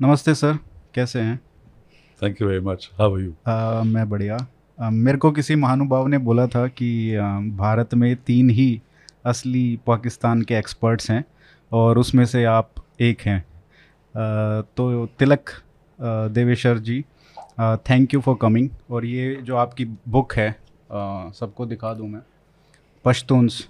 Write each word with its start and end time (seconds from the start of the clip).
नमस्ते 0.00 0.34
सर 0.34 0.58
कैसे 0.94 1.20
हैं? 1.20 1.36
Thank 2.22 2.40
you 2.40 2.48
very 2.48 2.60
much 2.60 2.88
how 2.98 3.14
are 3.14 3.20
you 3.20 3.84
मैं 3.84 4.08
बढ़िया। 4.08 4.36
uh, 4.36 4.90
मेरे 4.92 5.18
को 5.18 5.30
किसी 5.32 5.54
महानुभाव 5.54 6.06
ने 6.06 6.18
बोला 6.18 6.46
था 6.46 6.66
कि 6.68 6.88
uh, 7.12 7.56
भारत 7.58 7.94
में 7.94 8.16
तीन 8.16 8.50
ही 8.50 8.82
असली 9.24 9.78
पाकिस्तान 9.86 10.42
के 10.42 10.54
एक्सपर्ट्स 10.54 11.10
हैं 11.10 11.24
और 11.72 11.98
उसमें 11.98 12.24
से 12.26 12.44
आप 12.44 12.72
एक 13.00 13.20
हैं। 13.20 13.40
uh, 13.42 14.66
तो 14.76 15.06
Tilak 15.18 15.50
Deveshwar 16.30 16.78
ji 16.78 17.00
thank 17.60 18.14
you 18.14 18.20
for 18.20 18.36
coming 18.40 18.68
और 18.90 19.04
ये 19.04 19.34
जो 19.42 19.56
आपकी 19.56 19.84
बुक 19.84 20.34
है 20.34 20.50
सबको 21.38 21.66
दिखा 21.66 21.94
दूँ 21.94 22.08
मैं। 22.08 22.20
Pashtuns. 23.04 23.60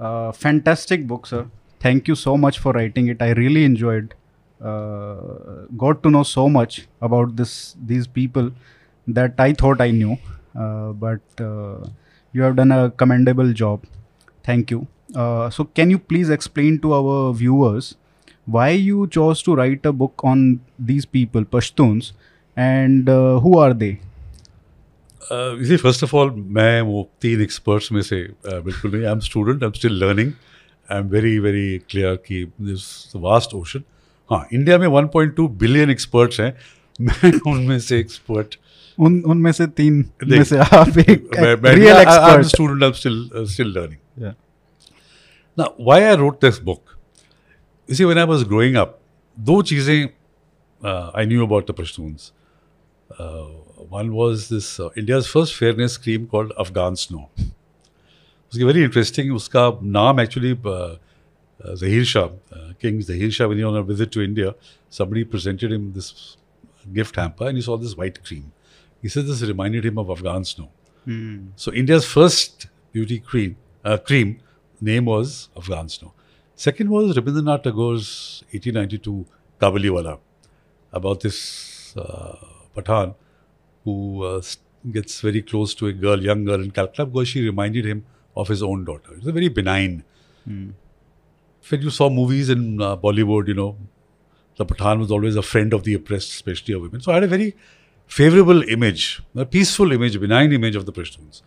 Fantastic 0.00 1.08
book 1.08 1.26
sir 1.26 1.50
thank 1.80 2.08
you 2.08 2.14
so 2.14 2.36
much 2.36 2.60
for 2.60 2.74
writing 2.74 3.10
it 3.10 3.22
I 3.22 3.32
really 3.32 3.66
enjoyed 3.68 4.14
uh, 4.61 5.65
got 5.77 6.03
to 6.03 6.09
know 6.09 6.23
so 6.23 6.47
much 6.49 6.87
about 7.01 7.35
this 7.35 7.75
these 7.85 8.07
people 8.07 8.51
that 9.07 9.39
I 9.39 9.53
thought 9.53 9.81
I 9.81 9.91
knew, 9.91 10.17
uh, 10.55 10.91
but 10.93 11.21
uh, 11.39 11.83
you 12.33 12.41
have 12.43 12.55
done 12.55 12.71
a 12.71 12.91
commendable 12.91 13.53
job. 13.53 13.85
Thank 14.43 14.71
you. 14.71 14.87
Uh, 15.15 15.49
so, 15.49 15.65
can 15.65 15.89
you 15.89 15.99
please 15.99 16.29
explain 16.29 16.79
to 16.79 16.93
our 16.93 17.33
viewers 17.33 17.95
why 18.45 18.69
you 18.69 19.07
chose 19.07 19.41
to 19.43 19.55
write 19.55 19.85
a 19.85 19.91
book 19.91 20.21
on 20.23 20.61
these 20.79 21.05
people, 21.05 21.43
Pashtuns, 21.43 22.13
and 22.57 23.09
uh, 23.09 23.39
who 23.39 23.57
are 23.57 23.73
they? 23.73 23.97
You 25.31 25.65
see 25.65 25.75
first 25.77 26.03
of 26.03 26.13
all 26.15 26.31
मैं 26.55 26.81
वो 26.81 27.07
तीन 27.21 27.41
experts 27.41 27.91
में 27.91 28.01
से 28.01 28.17
uh, 28.27 28.53
बिल्कुल 28.63 28.91
नहीं 28.91 29.05
I 29.05 29.11
am 29.11 29.19
student 29.27 29.63
I 29.63 29.67
am 29.67 29.73
still 29.73 29.93
learning 30.03 30.31
I 30.91 30.99
am 30.99 31.07
very 31.09 31.37
very 31.39 31.77
clear 31.89 32.15
कि 32.25 32.43
this 32.61 33.11
vast 33.15 33.53
ocean 33.55 33.83
हाँ 34.30 34.46
India 34.52 34.78
में 34.78 34.86
1.2 34.88 35.48
बिलियन 35.58 35.90
एक्सपर्ट्स 35.90 36.40
हैं। 36.40 36.54
मैं 37.00 37.32
उनमें 37.46 37.78
से 37.78 37.98
एक्सपर्ट 38.00 38.56
उन 38.98 39.22
उनमें 39.26 39.52
से 39.52 39.66
तीन 39.66 40.04
में 40.24 40.42
से 40.44 40.58
आप 40.58 40.98
एक 40.98 41.30
real 41.36 41.96
expert 41.96 42.46
student 42.46 42.82
I 42.82 42.88
am 42.88 42.92
still 42.92 43.30
still 43.36 43.68
learning 43.68 44.32
ना 45.58 45.64
why 45.80 46.02
I 46.02 46.16
wrote 46.16 46.44
this 46.44 46.62
book 46.62 46.98
इसी 47.90 48.04
when 48.04 48.18
I 48.18 48.24
was 48.24 48.42
growing 48.42 48.76
up 48.76 48.98
दो 49.38 49.62
चीज़ें 49.62 50.04
I 51.16 51.26
knew 51.26 51.46
about 51.46 51.70
the 51.70 51.74
Pashtuns 51.74 52.32
one 53.92 54.10
was 54.10 54.48
this 54.52 54.76
India 54.80 55.20
first 55.20 55.56
fairness 55.56 55.94
scheme 55.94 56.24
called 56.24 56.52
Afghan 56.58 56.94
snow 56.94 57.28
उसकी 57.38 58.64
very 58.64 58.82
interesting 58.82 59.34
उसका 59.34 59.70
नाम 59.82 60.20
actually 60.20 60.54
uh, 60.54 61.05
uh, 61.66 61.76
Zahir 61.76 62.04
Shah, 62.04 62.30
uh, 62.52 62.72
King 62.80 63.00
Zahir 63.02 63.30
Shah, 63.30 63.46
when 63.48 63.58
he 63.58 63.64
on 63.64 63.76
a 63.76 63.82
visit 63.82 64.12
to 64.12 64.22
India, 64.22 64.54
somebody 64.88 65.24
presented 65.24 65.72
him 65.72 65.92
this 65.92 66.36
gift 66.92 67.16
hamper 67.16 67.48
and 67.48 67.56
he 67.56 67.62
saw 67.62 67.76
this 67.76 67.96
white 67.96 68.24
cream. 68.24 68.52
He 69.02 69.08
said 69.08 69.26
this 69.26 69.42
reminded 69.42 69.84
him 69.84 69.98
of 69.98 70.10
Afghan 70.10 70.44
Snow. 70.44 70.70
So 71.56 71.72
India's 71.72 72.04
first 72.04 72.66
beauty 72.92 73.18
cream, 73.20 73.56
uh, 73.84 73.98
cream 73.98 74.40
name 74.80 75.04
was 75.04 75.48
Afghan 75.56 75.88
Snow. 75.88 76.12
Second 76.54 76.90
was 76.90 77.16
Rabindranath 77.16 77.64
Tagore's 77.64 78.42
1892 78.52 79.26
Kabuliwala 79.60 80.18
about 80.92 81.20
this 81.20 81.96
uh, 81.96 82.36
Pathan 82.74 83.14
who 83.84 84.24
uh, 84.24 84.42
gets 84.90 85.20
very 85.20 85.42
close 85.42 85.74
to 85.74 85.86
a 85.86 85.92
girl, 85.92 86.22
young 86.22 86.44
girl 86.44 86.62
in 86.62 86.70
Calcutta 86.70 87.06
because 87.06 87.28
she 87.28 87.44
reminded 87.44 87.84
him 87.84 88.04
of 88.36 88.48
his 88.48 88.62
own 88.62 88.84
daughter. 88.84 89.12
It 89.12 89.18
was 89.18 89.28
a 89.28 89.32
very 89.32 89.48
benign. 89.48 90.04
When 91.68 91.82
you 91.82 91.90
saw 91.90 92.08
movies 92.08 92.48
in 92.48 92.80
uh, 92.80 92.96
Bollywood, 92.96 93.48
you 93.48 93.54
know, 93.54 93.76
the 94.56 94.64
Pathan 94.64 95.00
was 95.00 95.10
always 95.10 95.36
a 95.36 95.42
friend 95.42 95.72
of 95.72 95.82
the 95.84 95.94
oppressed, 95.94 96.30
especially 96.30 96.74
of 96.74 96.82
women. 96.82 97.00
So 97.00 97.12
I 97.12 97.14
had 97.14 97.24
a 97.24 97.28
very 97.28 97.56
favorable 98.06 98.62
image, 98.62 99.22
a 99.34 99.44
peaceful 99.44 99.90
image, 99.92 100.16
a 100.16 100.20
benign 100.20 100.52
image 100.52 100.76
of 100.76 100.86
the 100.86 100.92
Pashtuns. 100.92 101.42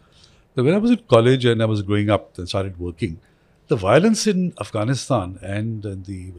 So 0.56 0.64
when 0.64 0.73
I 0.73 0.78
was 0.78 0.92
in 0.92 0.98
college 1.08 1.45
and 1.45 1.61
I 1.61 1.66
was 1.66 1.82
growing 1.82 2.10
up 2.10 2.38
and 2.38 2.49
started 2.49 2.77
working, 2.80 3.20
the 3.67 3.76
violence 3.76 4.27
in 4.27 4.54
Afghanistan 4.60 5.39
and 5.42 5.86
uh, 5.86 5.95
the 6.04 6.33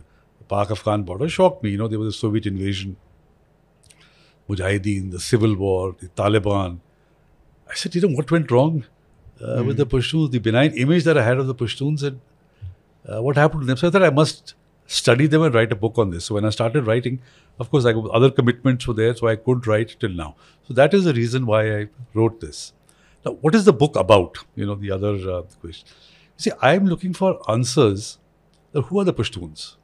Pak-Afghan 0.48 1.04
border 1.04 1.28
shocked 1.28 1.62
me. 1.62 1.70
You 1.70 1.78
know, 1.78 1.88
there 1.88 1.98
was 1.98 2.14
a 2.14 2.18
Soviet 2.18 2.44
invasion, 2.46 2.96
Mujahideen, 4.48 5.12
the 5.12 5.20
civil 5.20 5.54
war, 5.54 5.96
the 5.98 6.08
Taliban. 6.08 6.80
I 7.68 7.74
said, 7.74 7.94
you 7.94 8.02
know, 8.02 8.14
what 8.16 8.30
went 8.30 8.50
wrong 8.50 8.84
uh, 9.40 9.62
with 9.64 9.76
the 9.76 9.86
Pashtuns? 9.86 10.32
The 10.32 10.38
benign 10.40 10.72
image 10.72 11.04
that 11.04 11.16
I 11.16 11.22
had 11.22 11.38
of 11.38 11.46
the 11.46 11.54
Pashtuns 11.54 12.02
and 12.02 12.20
uh, 13.08 13.22
what 13.22 13.36
happened 13.36 13.62
to 13.62 13.66
them. 13.66 13.76
So 13.76 13.88
I 13.88 13.90
thought 13.90 14.02
I 14.02 14.10
must 14.10 14.54
study 14.86 15.26
them 15.26 15.42
and 15.42 15.54
write 15.54 15.72
a 15.72 15.76
book 15.76 15.98
on 15.98 16.10
this. 16.10 16.24
So 16.26 16.34
when 16.34 16.44
I 16.44 16.50
started 16.50 16.86
writing, 16.86 17.20
of 17.58 17.70
course, 17.70 17.84
I, 17.84 17.92
other 17.92 18.30
commitments 18.30 18.86
were 18.86 18.94
there, 18.94 19.14
so 19.14 19.28
I 19.28 19.36
couldn't 19.36 19.66
write 19.66 19.96
till 20.00 20.10
now. 20.10 20.36
So 20.66 20.74
that 20.74 20.94
is 20.94 21.04
the 21.04 21.14
reason 21.14 21.46
why 21.46 21.80
I 21.80 21.88
wrote 22.14 22.40
this. 22.40 22.72
Now, 23.24 23.32
what 23.32 23.54
is 23.54 23.64
the 23.64 23.72
book 23.72 23.96
about? 23.96 24.38
You 24.54 24.66
know, 24.66 24.74
the 24.74 24.90
other 24.90 25.14
uh, 25.30 25.42
question. 25.60 25.86
You 26.38 26.42
see, 26.44 26.52
I 26.60 26.74
am 26.74 26.86
looking 26.86 27.12
for 27.12 27.38
answers. 27.50 28.18
who 28.72 29.00
are 29.00 29.04
the 29.04 29.12
Pashtuns? 29.12 29.76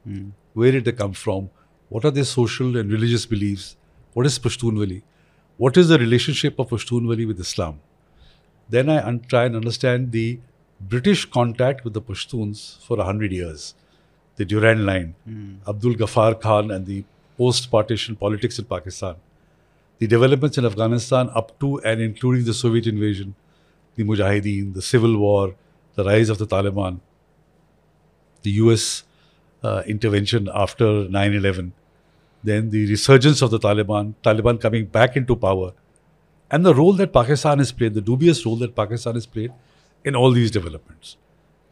Where 0.53 0.71
did 0.71 0.85
they 0.85 0.91
come 0.91 1.13
from? 1.13 1.49
What 1.89 2.05
are 2.05 2.11
their 2.11 2.23
social 2.25 2.77
and 2.77 2.91
religious 2.91 3.25
beliefs? 3.25 3.77
What 4.13 4.25
is 4.25 4.39
Pashtunwali? 4.39 5.03
What 5.57 5.77
is 5.77 5.87
the 5.89 5.97
relationship 5.99 6.59
of 6.59 6.69
Pashtunwali 6.69 7.27
with 7.27 7.39
Islam? 7.39 7.79
Then 8.69 8.89
I 8.89 9.05
un- 9.07 9.19
try 9.19 9.45
and 9.45 9.55
understand 9.55 10.11
the 10.11 10.39
British 10.79 11.25
contact 11.25 11.83
with 11.83 11.93
the 11.93 12.01
Pashtuns 12.01 12.83
for 12.85 12.99
a 12.99 13.03
hundred 13.03 13.31
years, 13.31 13.73
the 14.35 14.45
Durand 14.45 14.85
Line, 14.85 15.15
Abdul 15.67 15.95
Ghaffar 15.95 16.39
Khan, 16.39 16.69
and 16.71 16.85
the 16.85 17.03
post-partition 17.37 18.15
politics 18.15 18.59
in 18.59 18.65
Pakistan, 18.65 19.15
the 19.97 20.07
developments 20.07 20.57
in 20.57 20.65
Afghanistan 20.65 21.29
up 21.33 21.59
to 21.59 21.79
and 21.79 22.01
including 22.01 22.45
the 22.45 22.53
Soviet 22.53 22.85
invasion, 22.85 23.33
the 23.95 24.03
Mujahideen, 24.03 24.73
the 24.75 24.81
civil 24.81 25.17
war, 25.17 25.55
the 25.95 26.03
rise 26.03 26.29
of 26.29 26.37
the 26.37 26.45
Taliban, 26.45 26.99
the 28.43 28.51
US 28.51 29.03
uh, 29.63 29.81
intervention 29.87 30.47
after 30.53 31.09
9 31.09 31.33
11, 31.33 31.73
then 32.43 32.69
the 32.69 32.87
resurgence 32.87 33.41
of 33.41 33.49
the 33.49 33.59
Taliban, 33.59 34.13
Taliban 34.23 34.61
coming 34.61 34.85
back 34.85 35.17
into 35.17 35.35
power, 35.35 35.73
and 36.51 36.63
the 36.63 36.73
role 36.73 36.93
that 36.93 37.11
Pakistan 37.11 37.57
has 37.57 37.71
played, 37.71 37.95
the 37.95 38.01
dubious 38.01 38.45
role 38.45 38.55
that 38.57 38.75
Pakistan 38.75 39.15
has 39.15 39.25
played 39.25 39.51
in 40.07 40.15
all 40.15 40.31
these 40.31 40.51
developments. 40.51 41.17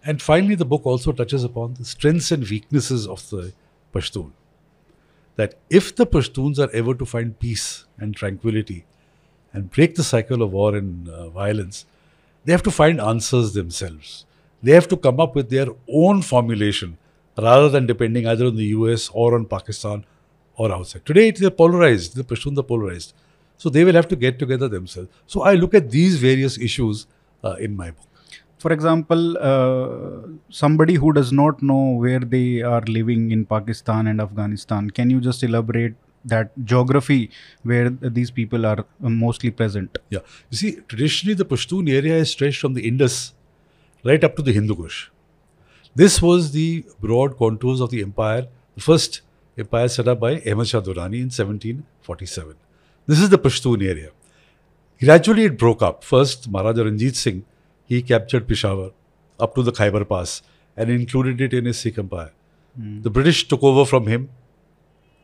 And 0.06 0.22
finally, 0.22 0.56
the 0.56 0.66
book 0.66 0.85
also 0.85 1.12
touches 1.12 1.44
upon 1.44 1.75
the 1.75 1.85
strengths 1.85 2.31
and 2.31 2.47
weaknesses 2.47 3.07
of 3.07 3.28
the 3.29 3.53
Pashtun. 3.94 4.31
That 5.38 5.56
if 5.69 5.96
the 5.96 6.06
Pashtuns 6.06 6.59
are 6.59 6.69
ever 6.72 6.94
to 6.94 7.06
find 7.06 7.40
peace 7.40 7.85
and 7.97 8.16
tranquility 8.16 8.85
and 9.53 9.72
break 9.72 9.96
the 9.96 10.03
cycle 10.03 10.41
of 10.41 10.51
war 10.51 10.75
and 10.75 11.09
uh, 11.09 11.29
violence, 11.29 11.85
they 12.44 12.51
have 12.51 12.63
to 12.63 12.72
find 12.72 13.00
answers 13.01 13.53
themselves. 13.53 14.25
They 14.62 14.73
have 14.73 14.88
to 14.90 14.97
come 14.97 15.19
up 15.19 15.34
with 15.35 15.50
their 15.50 15.67
own 15.88 16.22
formulation 16.22 16.97
rather 17.38 17.69
than 17.69 17.85
depending 17.85 18.28
either 18.28 18.47
on 18.47 18.57
the 18.57 18.69
US 18.79 19.09
or 19.13 19.35
on 19.35 19.46
Pakistan 19.46 20.06
or 20.56 20.72
outside. 20.72 21.06
Today, 21.06 21.29
it 21.29 21.41
is 21.41 21.50
polarized. 21.52 22.16
The 22.16 22.23
Pashtuns 22.23 22.57
are 22.59 22.63
polarized. 22.63 23.13
So 23.57 23.69
they 23.69 23.85
will 23.85 23.94
have 23.94 24.09
to 24.09 24.17
get 24.17 24.40
together 24.40 24.67
themselves. 24.67 25.09
So 25.25 25.44
I 25.44 25.53
look 25.53 25.73
at 25.73 25.90
these 25.90 26.17
various 26.17 26.57
issues 26.57 27.07
uh, 27.44 27.56
in 27.59 27.78
my 27.78 27.91
book. 27.91 28.07
For 28.65 28.73
example, 28.73 29.37
uh, 29.37 30.27
somebody 30.49 30.95
who 30.95 31.13
does 31.13 31.31
not 31.31 31.61
know 31.61 31.91
where 32.03 32.19
they 32.19 32.63
are 32.63 32.81
living 32.87 33.29
in 33.29 33.45
Pakistan 33.45 34.07
and 34.07 34.19
Afghanistan, 34.19 34.89
can 34.89 35.11
you 35.11 35.21
just 35.21 35.43
elaborate 35.43 35.93
that 36.33 36.49
geography 36.63 37.29
where 37.61 37.91
these 37.91 38.31
people 38.31 38.65
are 38.65 38.83
mostly 38.99 39.51
present? 39.51 39.99
Yeah. 40.09 40.21
You 40.49 40.57
see, 40.57 40.71
traditionally 40.87 41.35
the 41.35 41.45
Pashtun 41.45 41.93
area 41.93 42.15
is 42.15 42.31
stretched 42.31 42.59
from 42.59 42.73
the 42.73 42.87
Indus 42.87 43.35
right 44.03 44.23
up 44.23 44.35
to 44.37 44.41
the 44.41 44.51
Hindu 44.51 44.75
Kush. 44.75 45.09
This 45.93 46.19
was 46.19 46.51
the 46.51 46.85
broad 46.99 47.37
contours 47.37 47.81
of 47.81 47.91
the 47.91 48.01
empire, 48.01 48.47
the 48.73 48.81
first 48.81 49.21
empire 49.59 49.87
set 49.89 50.07
up 50.07 50.19
by 50.19 50.41
Ahmad 50.41 50.69
Shah 50.69 50.81
Durrani 50.81 51.19
in 51.21 51.29
1747. 51.29 52.55
This 53.05 53.19
is 53.19 53.29
the 53.29 53.37
Pashtun 53.37 53.87
area. 53.87 54.09
Gradually 54.99 55.43
it 55.43 55.55
broke 55.55 55.84
up. 55.84 56.03
First, 56.03 56.49
Maharaja 56.49 56.81
Ranjit 56.81 57.16
Singh, 57.16 57.45
he 57.85 58.02
captured 58.02 58.47
Peshawar 58.47 58.91
up 59.40 59.55
to 59.55 59.64
the 59.64 59.72
Khyber 59.72 60.05
Pass 60.05 60.41
and 60.78 60.90
included 60.90 61.41
it 61.41 61.53
in 61.53 61.66
his 61.66 61.78
Sikh 61.79 61.97
empire. 61.97 62.32
The 63.03 63.09
British 63.09 63.47
took 63.47 63.64
over 63.64 63.85
from 63.85 64.08
him 64.08 64.29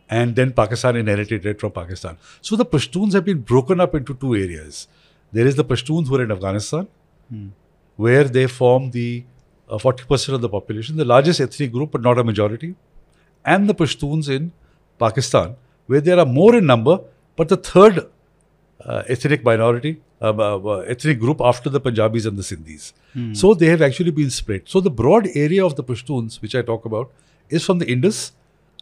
and 0.10 0.36
then 0.36 0.52
Pakistan 0.52 0.96
inherited 0.96 1.46
it 1.46 1.60
from 1.60 1.72
Pakistan. 1.72 2.18
So 2.42 2.56
the 2.56 2.66
Pashtuns 2.66 3.14
have 3.14 3.26
been 3.26 3.40
broken 3.40 3.80
up 3.80 3.96
into 3.96 4.14
two 4.14 4.36
areas. 4.36 4.88
There 5.32 5.48
is 5.48 5.56
the 5.56 5.64
Pashtuns 5.66 6.08
who 6.08 6.16
are 6.18 6.24
in 6.24 6.32
Afghanistan, 6.32 6.88
where 7.96 8.26
they 8.26 8.48
form 8.48 8.92
the 8.92 9.24
uh, 9.70 9.78
40% 9.78 10.34
of 10.34 10.42
the 10.42 10.50
population, 10.50 10.98
the 10.98 11.06
largest 11.06 11.40
ethnic 11.40 11.72
group, 11.72 11.92
but 11.92 12.02
not 12.02 12.20
a 12.20 12.24
majority, 12.24 12.76
and 13.46 13.70
the 13.70 13.74
Pashtuns 13.74 14.30
in 14.30 14.52
Pakistan, 15.00 15.56
where 15.88 16.02
there 16.02 16.20
are 16.20 16.26
more 16.26 16.56
in 16.56 16.66
number, 16.66 17.00
but 17.38 17.48
the 17.48 17.58
third 17.58 18.08
uh, 18.86 19.04
ethnic 19.08 19.44
minority, 19.44 20.02
uh, 20.22 20.34
uh, 20.38 20.58
uh, 20.58 20.78
ethnic 20.80 21.20
group 21.20 21.42
after 21.42 21.70
the 21.70 21.80
Punjabis 21.80 22.26
and 22.26 22.38
the 22.38 22.44
Sindhis. 22.44 22.94
So 23.36 23.54
they 23.54 23.68
have 23.68 23.82
actually 23.82 24.12
been 24.12 24.30
spread. 24.30 24.64
So 24.66 24.80
the 24.80 24.90
broad 24.90 25.28
area 25.36 25.66
of 25.66 25.76
the 25.76 25.84
Pashtuns, 25.84 26.42
which 26.42 26.56
I 26.56 26.62
talk 26.62 26.86
about, 26.86 27.12
is 27.50 27.66
from 27.66 27.80
the 27.80 27.92
Indus 27.92 28.32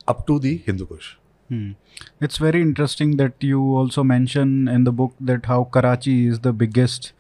up 0.08 0.26
to 0.28 0.40
the 0.40 0.58
Hindu 0.58 0.86
Kush. 0.86 1.16
Hmm. 1.50 1.72
It's 2.22 2.38
very 2.38 2.62
interesting 2.62 3.18
that 3.18 3.34
you 3.42 3.62
also 3.76 4.04
mention 4.04 4.68
in 4.68 4.84
the 4.84 4.92
book 4.92 5.14
that 5.20 5.46
how 5.48 5.64
Karachi 5.64 6.28
is 6.28 6.40
the 6.40 6.54
biggest. 6.54 7.12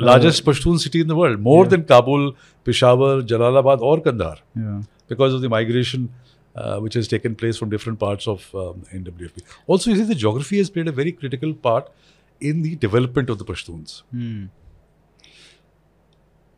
Largest 0.00 0.44
Pashtun 0.44 0.78
city 0.78 1.00
in 1.00 1.06
the 1.08 1.16
world, 1.16 1.40
more 1.40 1.64
Yeah. 1.64 1.70
than 1.70 1.84
Kabul, 1.84 2.34
Peshawar, 2.64 3.22
Jalalabad, 3.22 3.80
or 3.80 4.00
Kandahar, 4.00 4.38
Yeah. 4.56 4.82
because 5.08 5.32
of 5.34 5.40
the 5.40 5.48
migration 5.48 6.10
uh, 6.56 6.78
which 6.80 6.94
has 6.94 7.08
taken 7.08 7.34
place 7.36 7.56
from 7.56 7.70
different 7.70 7.98
parts 8.00 8.26
of 8.26 8.52
um, 8.54 8.82
NWFP. 8.92 9.42
Also, 9.66 9.90
you 9.90 9.96
see, 9.96 10.02
the 10.02 10.14
geography 10.14 10.58
has 10.58 10.70
played 10.70 10.88
a 10.88 10.92
very 10.92 11.12
critical 11.12 11.54
part 11.54 11.90
in 12.40 12.62
the 12.62 12.76
development 12.76 13.30
of 13.30 13.38
the 13.38 13.44
Pashtuns. 13.44 14.02
Hmm. 14.10 14.46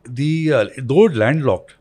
the 0.04 0.52
uh, 0.52 0.66
though 0.78 1.04
landlocked, 1.04 1.74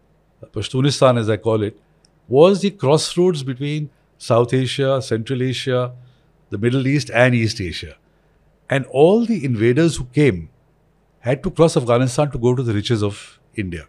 Pashtunistan 0.53 1.17
as 1.19 1.29
I 1.29 1.37
call 1.37 1.63
it, 1.63 1.79
was 2.27 2.61
the 2.61 2.71
crossroads 2.71 3.43
between 3.43 3.89
South 4.17 4.53
Asia, 4.53 5.01
Central 5.01 5.41
Asia, 5.41 5.93
the 6.49 6.57
Middle 6.57 6.87
East, 6.87 7.09
and 7.09 7.33
East 7.33 7.61
Asia. 7.61 7.95
And 8.69 8.85
all 8.87 9.25
the 9.25 9.43
invaders 9.43 9.95
who 9.95 10.05
came 10.05 10.49
had 11.21 11.41
to 11.43 11.51
cross 11.51 11.75
Afghanistan 11.75 12.29
to 12.31 12.37
go 12.37 12.55
to 12.55 12.61
the 12.63 12.73
riches 12.73 13.01
of 13.03 13.39
India. 13.55 13.87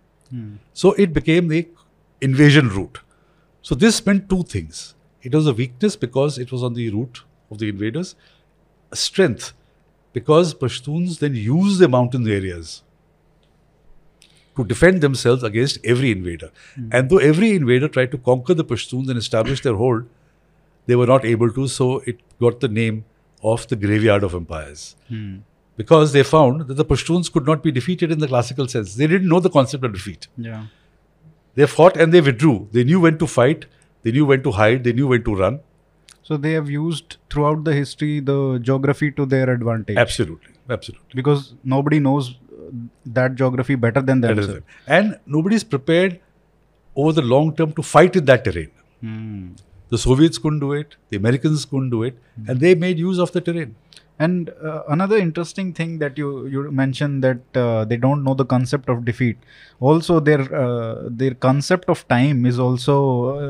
So 0.73 0.93
it 0.93 1.13
became 1.13 1.49
the 1.49 1.69
invasion 2.21 2.69
route. 2.69 3.01
So 3.63 3.75
this 3.75 4.05
meant 4.07 4.29
two 4.31 4.43
things. 4.45 4.95
It 5.23 5.35
was 5.35 5.47
a 5.47 5.53
weakness 5.53 5.97
because 5.97 6.39
it 6.39 6.51
was 6.51 6.63
on 6.63 6.75
the 6.75 6.89
route 6.91 7.25
of 7.51 7.59
the 7.59 7.69
invaders, 7.69 8.15
a 8.91 8.97
strength 8.97 9.53
because 10.13 10.55
Pashtuns 10.55 11.19
then 11.19 11.35
used 11.35 11.81
the 11.81 11.89
mountain 11.89 12.29
areas 12.29 12.83
to 14.57 14.65
defend 14.65 15.01
themselves 15.01 15.43
against 15.43 15.79
every 15.85 16.11
invader. 16.11 16.51
Hmm. 16.75 16.89
And 16.93 17.11
though 17.11 17.19
every 17.19 17.53
invader 17.53 17.89
tried 17.89 18.11
to 18.13 18.19
conquer 18.19 18.55
the 18.55 18.65
Pashtuns 18.65 19.09
and 19.09 19.19
establish 19.19 19.63
their 19.63 19.75
hold, 19.75 20.07
they 20.87 20.97
were 20.97 21.07
not 21.07 21.25
able 21.25 21.53
to, 21.53 21.69
so 21.69 21.99
it 22.01 22.19
got 22.41 22.61
the 22.61 22.69
name 22.69 23.05
of 23.43 23.67
the 23.69 23.77
graveyard 23.77 24.23
of 24.25 24.35
empires. 24.35 24.97
Hmm. 25.09 25.39
Because 25.77 26.13
they 26.13 26.23
found 26.23 26.67
that 26.67 26.75
the 26.75 26.85
Pashtuns 26.85 27.33
could 27.33 27.47
not 27.47 27.63
be 27.63 27.73
defeated 27.73 28.11
in 28.11 28.19
the 28.19 28.29
classical 28.29 28.69
sense. 28.69 28.97
They 28.97 29.07
didn't 29.07 29.29
know 29.29 29.41
the 29.41 29.51
concept 29.51 29.85
of 29.85 29.93
defeat. 29.93 30.27
Yeah. 30.37 30.67
They 31.55 31.67
fought 31.67 31.97
and 31.97 32.13
they 32.13 32.21
withdrew. 32.21 32.69
They 32.73 32.85
knew 32.85 33.01
when 33.01 33.19
to 33.19 33.27
fight, 33.27 33.67
they 34.03 34.13
knew 34.13 34.27
when 34.27 34.43
to 34.43 34.53
hide, 34.53 34.85
they 34.85 34.93
knew 34.93 35.09
when 35.09 35.25
to 35.25 35.35
run. 35.35 35.61
So 36.31 36.37
they 36.37 36.53
have 36.53 36.71
used 36.71 37.17
throughout 37.29 37.65
the 37.65 37.73
history 37.75 38.21
the 38.21 38.61
geography 38.63 39.11
to 39.13 39.27
their 39.27 39.51
advantage. 39.51 39.97
Absolutely, 39.97 40.53
absolutely. 40.69 41.17
Because 41.17 41.55
nobody 41.65 41.99
knows 41.99 42.29
uh, 42.31 42.69
that 43.07 43.35
geography 43.35 43.75
better 43.75 44.01
than 44.01 44.21
themselves. 44.21 44.61
And 44.87 45.19
nobody 45.27 45.57
is 45.57 45.65
prepared 45.65 46.21
over 46.95 47.13
the 47.13 47.23
long 47.23 47.57
term 47.57 47.73
to 47.73 47.83
fight 47.83 48.15
in 48.15 48.27
that 48.27 48.45
terrain. 48.45 48.71
Hmm. 49.01 49.49
The 49.89 49.99
Soviets 49.99 50.39
couldn't 50.39 50.61
do 50.61 50.73
it, 50.73 50.95
the 51.09 51.17
Americans 51.17 51.65
couldn't 51.65 51.91
do 51.91 52.05
it, 52.05 52.17
and 52.47 52.61
they 52.61 52.77
made 52.77 53.01
use 53.01 53.19
of 53.19 53.33
the 53.33 53.41
terrain. 53.41 53.75
And 54.21 54.51
uh, 54.63 54.83
another 54.89 55.17
interesting 55.17 55.73
thing 55.73 55.99
that 56.01 56.19
you 56.19 56.47
you 56.47 56.71
mentioned 56.71 57.25
that 57.25 57.41
uh, 57.57 57.87
they 57.87 57.97
don't 57.97 58.23
know 58.23 58.35
the 58.35 58.45
concept 58.45 58.91
of 58.91 59.05
defeat. 59.07 59.39
Also, 59.81 60.21
their 60.21 60.43
uh, 60.55 61.09
their 61.09 61.35
concept 61.35 61.89
of 61.89 62.07
time 62.09 62.45
is 62.45 62.59
also 62.59 62.99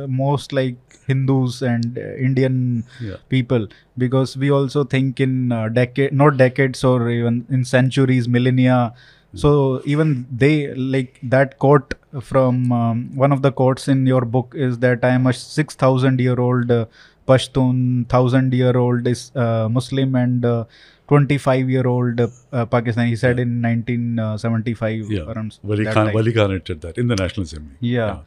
uh, 0.04 0.06
most 0.06 0.52
like 0.52 0.76
Hindus 1.08 1.60
and 1.62 1.98
uh, 1.98 2.14
Indian 2.28 2.84
Yeah. 3.00 3.16
people 3.28 3.66
because 3.98 4.36
we 4.36 4.50
also 4.52 4.84
think 4.84 5.18
in 5.18 5.50
uh, 5.50 5.68
decade, 5.70 6.12
not 6.12 6.36
decades 6.36 6.84
or 6.84 7.10
even 7.10 7.46
in 7.50 7.64
centuries, 7.64 8.28
millennia. 8.28 8.94
So 9.34 9.80
even 9.84 10.26
they 10.30 10.74
like 10.74 11.18
that 11.22 11.58
quote 11.58 11.94
from 12.20 12.72
um, 12.72 13.14
one 13.16 13.32
of 13.32 13.42
the 13.42 13.52
quotes 13.52 13.86
in 13.88 14.06
your 14.06 14.22
book 14.22 14.54
is 14.56 14.78
that 14.80 15.04
I 15.04 15.10
am 15.10 15.26
a 15.28 15.32
six 15.32 15.74
thousand 15.76 16.20
year 16.20 16.38
old 16.40 16.70
uh, 16.70 16.86
Pashtun, 17.30 18.08
thousand 18.08 18.54
year 18.60 18.76
old 18.76 19.06
is 19.06 19.30
uh, 19.34 19.68
Muslim, 19.70 20.14
and 20.14 20.44
uh, 20.44 20.64
25 21.08 21.70
year 21.70 21.86
old 21.86 22.20
uh, 22.20 22.66
Pakistani. 22.66 23.08
He 23.08 23.16
said 23.16 23.38
in 23.38 23.60
1975. 23.62 25.10
Yeah. 25.10 25.32
Around 25.32 25.58
Wali 25.62 25.84
Khan, 25.84 25.94
time. 25.94 26.14
Wali 26.14 26.32
Khan 26.32 26.52
entered 26.52 26.80
that 26.82 26.98
in 26.98 27.08
the 27.08 27.16
National 27.16 27.44
Assembly. 27.44 27.76
Yeah. 27.80 28.20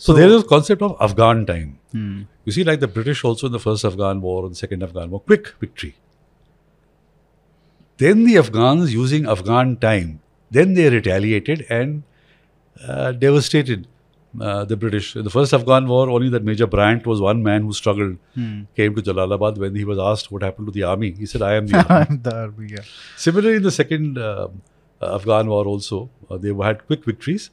So, 0.00 0.12
there 0.12 0.28
is 0.28 0.42
a 0.42 0.46
concept 0.46 0.82
of 0.82 0.96
Afghan 1.00 1.44
time. 1.44 1.78
Hmm. 1.92 2.22
You 2.44 2.52
see, 2.52 2.64
like 2.64 2.78
the 2.80 2.86
British 2.86 3.24
also 3.24 3.46
in 3.46 3.52
the 3.52 3.58
first 3.58 3.84
Afghan 3.84 4.20
war 4.20 4.44
and 4.44 4.52
the 4.52 4.58
second 4.58 4.84
Afghan 4.84 5.10
war, 5.10 5.20
quick 5.20 5.48
victory. 5.60 5.96
Then 7.96 8.24
the 8.24 8.38
Afghans 8.38 8.94
using 8.94 9.26
Afghan 9.26 9.76
time, 9.76 10.20
then 10.52 10.74
they 10.74 10.88
retaliated 10.88 11.66
and 11.68 12.04
uh, 12.86 13.10
devastated 13.10 13.88
uh, 14.42 14.64
the 14.64 14.76
British. 14.76 15.14
In 15.16 15.24
the 15.24 15.30
first 15.30 15.52
Afghan 15.52 15.86
war, 15.88 16.08
only 16.10 16.28
that 16.30 16.44
Major 16.44 16.66
Bryant 16.66 17.06
was 17.06 17.20
one 17.20 17.42
man 17.42 17.62
who 17.62 17.72
struggled, 17.72 18.16
Hmm. 18.34 18.62
came 18.76 18.94
to 18.94 19.02
Jalalabad. 19.02 19.58
When 19.58 19.74
he 19.74 19.84
was 19.84 19.98
asked 19.98 20.30
what 20.32 20.42
happened 20.42 20.66
to 20.68 20.72
the 20.72 20.82
army, 20.84 21.12
he 21.12 21.26
said, 21.26 21.42
I 21.42 21.54
am 21.54 21.66
the 21.66 21.78
army. 21.88 22.06
I'm 22.10 22.22
the 22.22 22.34
army, 22.36 22.68
yeah. 22.72 22.84
Similarly, 23.16 23.56
in 23.56 23.62
the 23.62 23.70
second 23.70 24.18
uh, 24.18 24.48
Afghan 25.00 25.46
war 25.48 25.64
also, 25.66 26.10
uh, 26.30 26.36
they 26.36 26.52
had 26.54 26.86
quick 26.86 27.04
victories. 27.04 27.50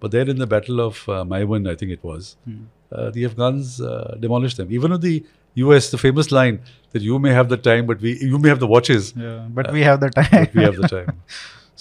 But 0.00 0.12
then 0.12 0.28
in 0.28 0.38
the 0.38 0.46
Battle 0.46 0.80
of 0.80 1.08
uh, 1.08 1.24
I 1.28 1.74
think 1.74 1.90
it 1.92 2.02
was, 2.04 2.36
uh, 2.92 3.10
the 3.10 3.24
Afghans 3.24 3.80
uh, 3.80 4.16
demolished 4.20 4.56
them. 4.58 4.68
Even 4.70 4.92
with 4.92 5.00
the 5.02 5.24
US, 5.54 5.90
the 5.90 5.98
famous 5.98 6.30
line 6.30 6.60
that 6.92 7.02
you 7.02 7.18
may 7.18 7.30
have 7.30 7.48
the 7.48 7.56
time, 7.56 7.84
but 7.86 8.00
we 8.00 8.16
you 8.20 8.38
may 8.38 8.48
have 8.48 8.60
the 8.60 8.66
watches, 8.68 9.12
Yeah, 9.16 9.46
but 9.50 9.72
we 9.72 9.82
have 9.82 9.98
the 10.00 10.10
time. 10.10 10.28
but 10.44 10.54
we 10.54 10.62
have 10.62 10.76
the 10.76 10.88
time. 10.96 11.20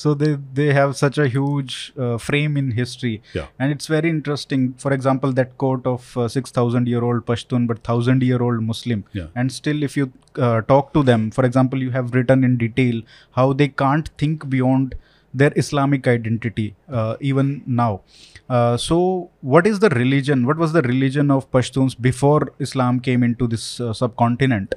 So 0.01 0.13
they 0.21 0.31
they 0.57 0.67
have 0.77 0.91
such 1.01 1.17
a 1.23 1.27
huge 1.35 1.75
uh, 1.97 2.17
frame 2.25 2.55
in 2.61 2.67
history. 2.79 3.15
Yeah. 3.33 3.47
and 3.59 3.71
it's 3.75 3.87
very 3.93 4.09
interesting. 4.15 4.65
For 4.83 4.93
example 4.97 5.31
that 5.39 5.57
quote 5.63 5.87
of 5.93 6.15
uh, 6.17 6.27
6000 6.27 6.87
year 6.93 7.03
old 7.07 7.25
pashtun 7.29 7.65
but 7.71 7.77
1000 7.77 8.21
year 8.29 8.41
old 8.49 8.63
muslim. 8.71 9.03
Yeah. 9.13 9.27
and 9.35 9.51
still 9.51 9.81
if 9.89 9.97
you 9.97 10.11
uh, 10.37 10.61
talk 10.71 10.93
to 10.93 11.03
them 11.09 11.31
for 11.31 11.45
example 11.49 11.81
you 11.87 11.91
have 11.97 12.13
written 12.13 12.43
in 12.49 12.57
detail 12.63 13.01
how 13.41 13.47
they 13.61 13.69
can't 13.83 14.11
think 14.23 14.47
beyond 14.55 14.95
their 15.33 15.51
islamic 15.63 16.07
identity 16.07 16.67
uh, 16.89 17.15
even 17.31 17.51
now. 17.65 18.01
Uh, 18.49 18.77
so 18.77 19.29
what 19.41 19.67
is 19.67 19.79
the 19.79 19.89
religion? 19.89 20.45
What 20.45 20.57
was 20.57 20.73
the 20.73 20.83
religion 20.83 21.31
of 21.37 21.49
pashtuns 21.55 21.99
before 22.09 22.53
islam 22.67 23.01
came 23.09 23.23
into 23.31 23.47
this 23.55 23.65
uh, 23.79 23.93
subcontinent 23.93 24.75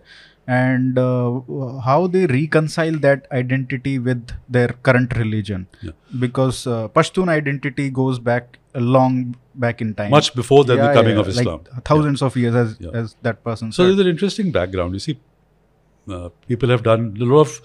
and 0.56 0.98
uh, 0.98 1.40
how 1.86 1.98
they 2.14 2.22
reconcile 2.26 2.96
that 3.06 3.26
identity 3.40 3.92
with 4.06 4.32
their 4.56 4.68
current 4.88 5.16
religion 5.22 5.66
Yeah. 5.88 5.92
because 6.24 6.66
uh, 6.66 6.88
pashtun 6.98 7.28
identity 7.34 7.86
goes 7.98 8.18
back 8.30 8.58
a 8.74 8.80
long 8.96 9.36
back 9.66 9.80
in 9.84 9.94
time 10.00 10.10
Much 10.16 10.30
before 10.40 10.64
the 10.70 10.76
Yeah, 10.80 10.92
coming 10.98 11.14
yeah, 11.14 11.20
of 11.24 11.28
like 11.28 11.44
Islam. 11.46 11.60
thousands 11.90 12.22
of 12.28 12.36
years 12.42 12.54
as, 12.62 12.74
as 13.02 13.14
that 13.28 13.42
person 13.44 13.70
So 13.72 13.82
said. 13.82 13.88
there's 13.90 14.00
an 14.06 14.10
interesting 14.14 14.50
background. 14.58 14.94
You 14.94 15.00
see, 15.06 15.18
uh, 16.08 16.28
people 16.48 16.68
have 16.74 16.82
done 16.82 17.16
a 17.20 17.24
lot 17.32 17.40
of 17.46 17.60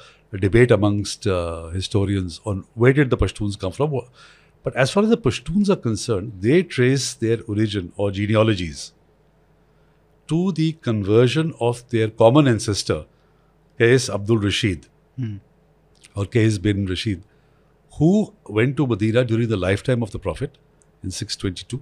debate 0.46 0.72
amongst 0.72 1.28
uh, 1.28 1.68
historians 1.70 2.40
on 2.46 2.66
where 2.74 2.94
did 2.94 3.10
the 3.10 3.18
Pashtuns 3.18 3.58
come 3.66 3.72
from. 3.72 4.00
But 4.64 4.76
as 4.76 4.92
far 4.92 5.04
as 5.04 5.10
the 5.10 5.18
Pashtuns 5.18 5.70
are 5.70 5.82
concerned, 5.90 6.34
they 6.48 6.62
trace 6.64 7.14
their 7.14 7.40
origin 7.48 7.94
or 7.96 8.12
genealogies 8.12 8.92
to 10.28 10.52
the 10.52 10.74
conversion 10.74 11.54
of 11.60 11.88
their 11.90 12.10
common 12.10 12.48
ancestor, 12.48 13.06
Qais 13.80 14.14
Abdul 14.14 14.38
Rashid, 14.40 14.88
Hmm. 15.18 15.38
or 16.16 16.26
Qais 16.26 16.62
bin 16.62 16.86
Rashid, 16.86 17.24
who 17.98 18.34
went 18.48 18.76
to 18.78 18.88
Medina 18.88 19.24
during 19.24 19.48
the 19.50 19.58
lifetime 19.58 20.02
of 20.04 20.12
the 20.12 20.20
Prophet 20.20 20.58
in 21.04 21.12
622 21.12 21.82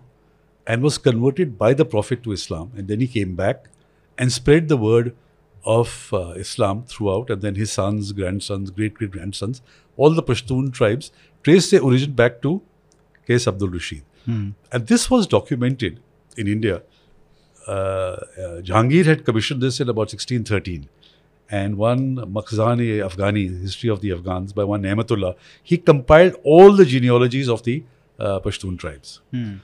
and 0.67 0.83
was 0.83 0.97
converted 0.97 1.57
by 1.57 1.73
the 1.73 1.85
Prophet 1.85 2.23
to 2.23 2.31
Islam. 2.31 2.71
And 2.75 2.87
then 2.87 2.99
he 2.99 3.07
came 3.07 3.35
back 3.35 3.69
and 4.17 4.31
spread 4.31 4.67
the 4.67 4.77
word 4.77 5.15
of 5.65 6.09
uh, 6.13 6.33
Islam 6.45 6.83
throughout. 6.83 7.29
And 7.29 7.41
then 7.41 7.55
his 7.55 7.71
sons, 7.71 8.11
grandsons, 8.11 8.69
great 8.69 8.93
great 8.93 9.11
grandsons, 9.11 9.61
all 9.97 10.11
the 10.11 10.23
Pashtun 10.23 10.71
tribes 10.73 11.11
traced 11.41 11.71
their 11.71 11.81
origin 11.81 12.13
back 12.13 12.41
to 12.43 12.61
Qais 13.27 13.47
Abdul 13.47 13.69
Rashid. 13.69 14.03
Hmm. 14.25 14.49
And 14.71 14.87
this 14.87 15.09
was 15.09 15.27
documented 15.27 15.99
in 16.37 16.47
India. 16.47 16.83
Uh, 17.67 17.71
uh, 17.71 18.17
Jahangir 18.61 19.05
had 19.05 19.25
commissioned 19.25 19.61
this 19.61 19.79
in 19.79 19.89
about 19.89 20.11
1613. 20.13 20.89
And 21.49 21.77
one 21.77 22.15
Makhzani 22.15 22.99
Afghani, 23.07 23.61
History 23.61 23.89
of 23.89 24.01
the 24.01 24.11
Afghans, 24.11 24.53
by 24.53 24.63
one 24.63 24.81
Nehmatullah, 24.81 25.35
he 25.61 25.77
compiled 25.77 26.35
all 26.43 26.73
the 26.73 26.85
genealogies 26.85 27.49
of 27.49 27.63
the 27.63 27.83
uh, 28.19 28.39
Pashtun 28.39 28.79
tribes. 28.79 29.21
Hmm. 29.31 29.57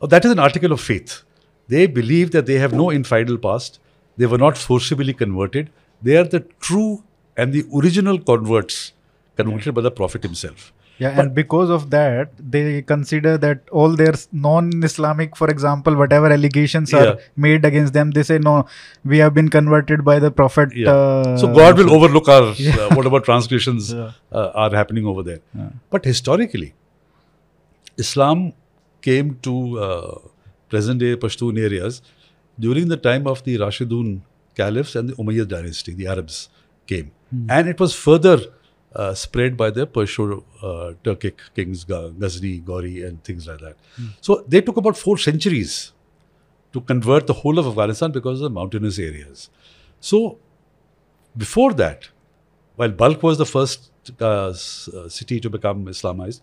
Oh, 0.00 0.06
that 0.06 0.24
is 0.24 0.30
an 0.30 0.38
article 0.38 0.72
of 0.72 0.80
faith. 0.80 1.22
They 1.68 1.86
believe 1.86 2.30
that 2.32 2.46
they 2.46 2.58
have 2.58 2.72
no 2.72 2.90
infidel 2.90 3.36
past. 3.36 3.78
They 4.16 4.26
were 4.26 4.38
not 4.38 4.56
forcibly 4.56 5.12
converted. 5.12 5.70
They 6.02 6.16
are 6.16 6.24
the 6.24 6.40
true 6.60 7.04
and 7.36 7.52
the 7.52 7.64
original 7.74 8.18
converts 8.18 8.92
converted 9.36 9.74
by 9.74 9.82
the 9.82 9.90
Prophet 9.90 10.22
himself. 10.22 10.72
Yeah, 11.00 11.14
But- 11.14 11.24
and 11.26 11.34
because 11.34 11.70
of 11.70 11.90
that, 11.90 12.30
they 12.54 12.82
consider 12.82 13.32
that 13.38 13.60
all 13.70 13.94
their 14.00 14.14
non-Islamic, 14.32 15.36
for 15.40 15.48
example, 15.48 15.94
whatever 16.00 16.30
allegations 16.36 16.92
Yeah. 16.92 17.04
are 17.04 17.18
made 17.36 17.64
against 17.64 17.92
them, 17.98 18.10
they 18.16 18.24
say 18.30 18.38
no, 18.38 18.54
we 19.04 19.18
have 19.18 19.32
been 19.34 19.48
converted 19.56 20.04
by 20.04 20.18
the 20.18 20.30
Prophet. 20.40 20.74
Yeah. 20.74 20.90
Uh, 20.94 21.36
so 21.42 21.52
God 21.60 21.78
will 21.78 21.92
overlook 21.98 22.28
our 22.28 22.48
uh, 22.48 22.88
whatever 23.00 23.20
transgressions 23.20 23.92
Yeah. 23.92 24.10
uh, 24.32 24.50
are 24.64 24.70
happening 24.80 25.06
over 25.06 25.22
there. 25.22 25.40
Yeah. 25.54 25.68
But 25.90 26.04
historically, 26.04 26.74
Islam 27.96 28.52
came 29.02 29.34
to 29.42 29.78
uh, 29.78 30.18
present 30.68 31.00
day 31.00 31.14
Pashtun 31.16 31.58
areas 31.58 32.02
during 32.58 32.88
the 32.88 32.96
time 32.96 33.26
of 33.26 33.44
the 33.44 33.56
Rashidun 33.58 34.20
caliphs 34.56 34.96
and 34.96 35.08
the 35.10 35.14
Umayyad 35.14 35.48
dynasty, 35.48 35.94
the 35.94 36.06
Arabs 36.08 36.48
came. 36.86 37.12
And 37.48 37.68
it 37.68 37.78
was 37.78 37.94
further 37.94 38.38
uh, 38.94 39.14
spread 39.14 39.56
by 39.56 39.70
the 39.70 39.86
Persian 39.86 40.42
uh, 40.62 40.92
Turkic 41.04 41.34
kings, 41.54 41.84
Ghazni, 41.84 42.58
Gauri, 42.58 43.02
and 43.02 43.22
things 43.22 43.46
like 43.46 43.60
that. 43.60 43.76
So 44.20 44.44
they 44.48 44.60
took 44.60 44.76
about 44.76 44.96
four 44.96 45.18
centuries 45.18 45.92
to 46.72 46.80
convert 46.80 47.26
the 47.26 47.32
whole 47.32 47.58
of 47.58 47.66
Afghanistan 47.66 48.12
because 48.12 48.40
of 48.40 48.44
the 48.44 48.50
mountainous 48.50 48.98
areas. 48.98 49.50
So 50.00 50.38
before 51.36 51.72
that, 51.74 52.08
while 52.76 52.90
Balkh 52.90 53.22
was 53.22 53.38
the 53.38 53.46
first 53.46 53.90
uh, 54.20 54.24
uh, 54.24 54.52
city 55.08 55.40
to 55.40 55.50
become 55.50 55.86
Islamized, 55.86 56.40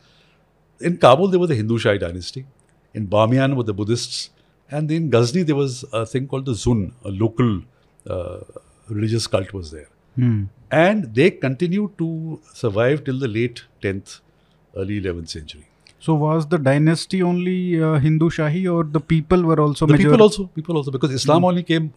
in 0.80 0.98
Kabul 0.98 1.30
there 1.30 1.40
was 1.40 1.50
the 1.50 1.56
Hindu 1.56 1.78
Shah 1.78 1.98
dynasty. 1.98 2.46
In 2.94 3.08
Bamiyan 3.08 3.56
were 3.56 3.64
the 3.64 3.74
Buddhists. 3.74 4.30
And 4.70 4.92
in 4.92 5.10
Ghazni 5.10 5.44
there 5.44 5.56
was 5.56 5.86
a 5.94 6.06
thing 6.06 6.28
called 6.28 6.46
the 6.46 6.54
Zun, 6.54 6.94
a 7.04 7.10
local 7.10 7.62
uh, 8.10 8.40
religious 8.90 9.28
cult 9.28 9.54
was 9.54 9.72
there. 9.72 9.90
Hmm. 10.16 10.46
And 10.72 11.14
they 11.14 11.32
continued 11.32 11.98
to 11.98 12.40
survive 12.54 13.04
till 13.04 13.20
the 13.20 13.28
late 13.28 13.64
10th, 13.82 14.20
early 14.76 15.00
11th 15.02 15.30
century. 15.30 15.68
So 16.00 16.14
was 16.14 16.48
the 16.48 16.58
dynasty 16.58 17.24
only 17.24 17.82
uh, 17.82 17.96
Hindu 18.00 18.30
Shahi 18.30 18.72
or 18.72 18.84
the 18.84 19.00
people 19.00 19.44
were 19.44 19.60
also 19.60 19.86
The 19.86 19.94
major? 19.94 20.10
people 20.10 20.22
also, 20.22 20.46
people 20.48 20.78
also, 20.78 20.92
because 20.92 21.12
Islam 21.12 21.46
only 21.46 21.64
came, 21.64 21.94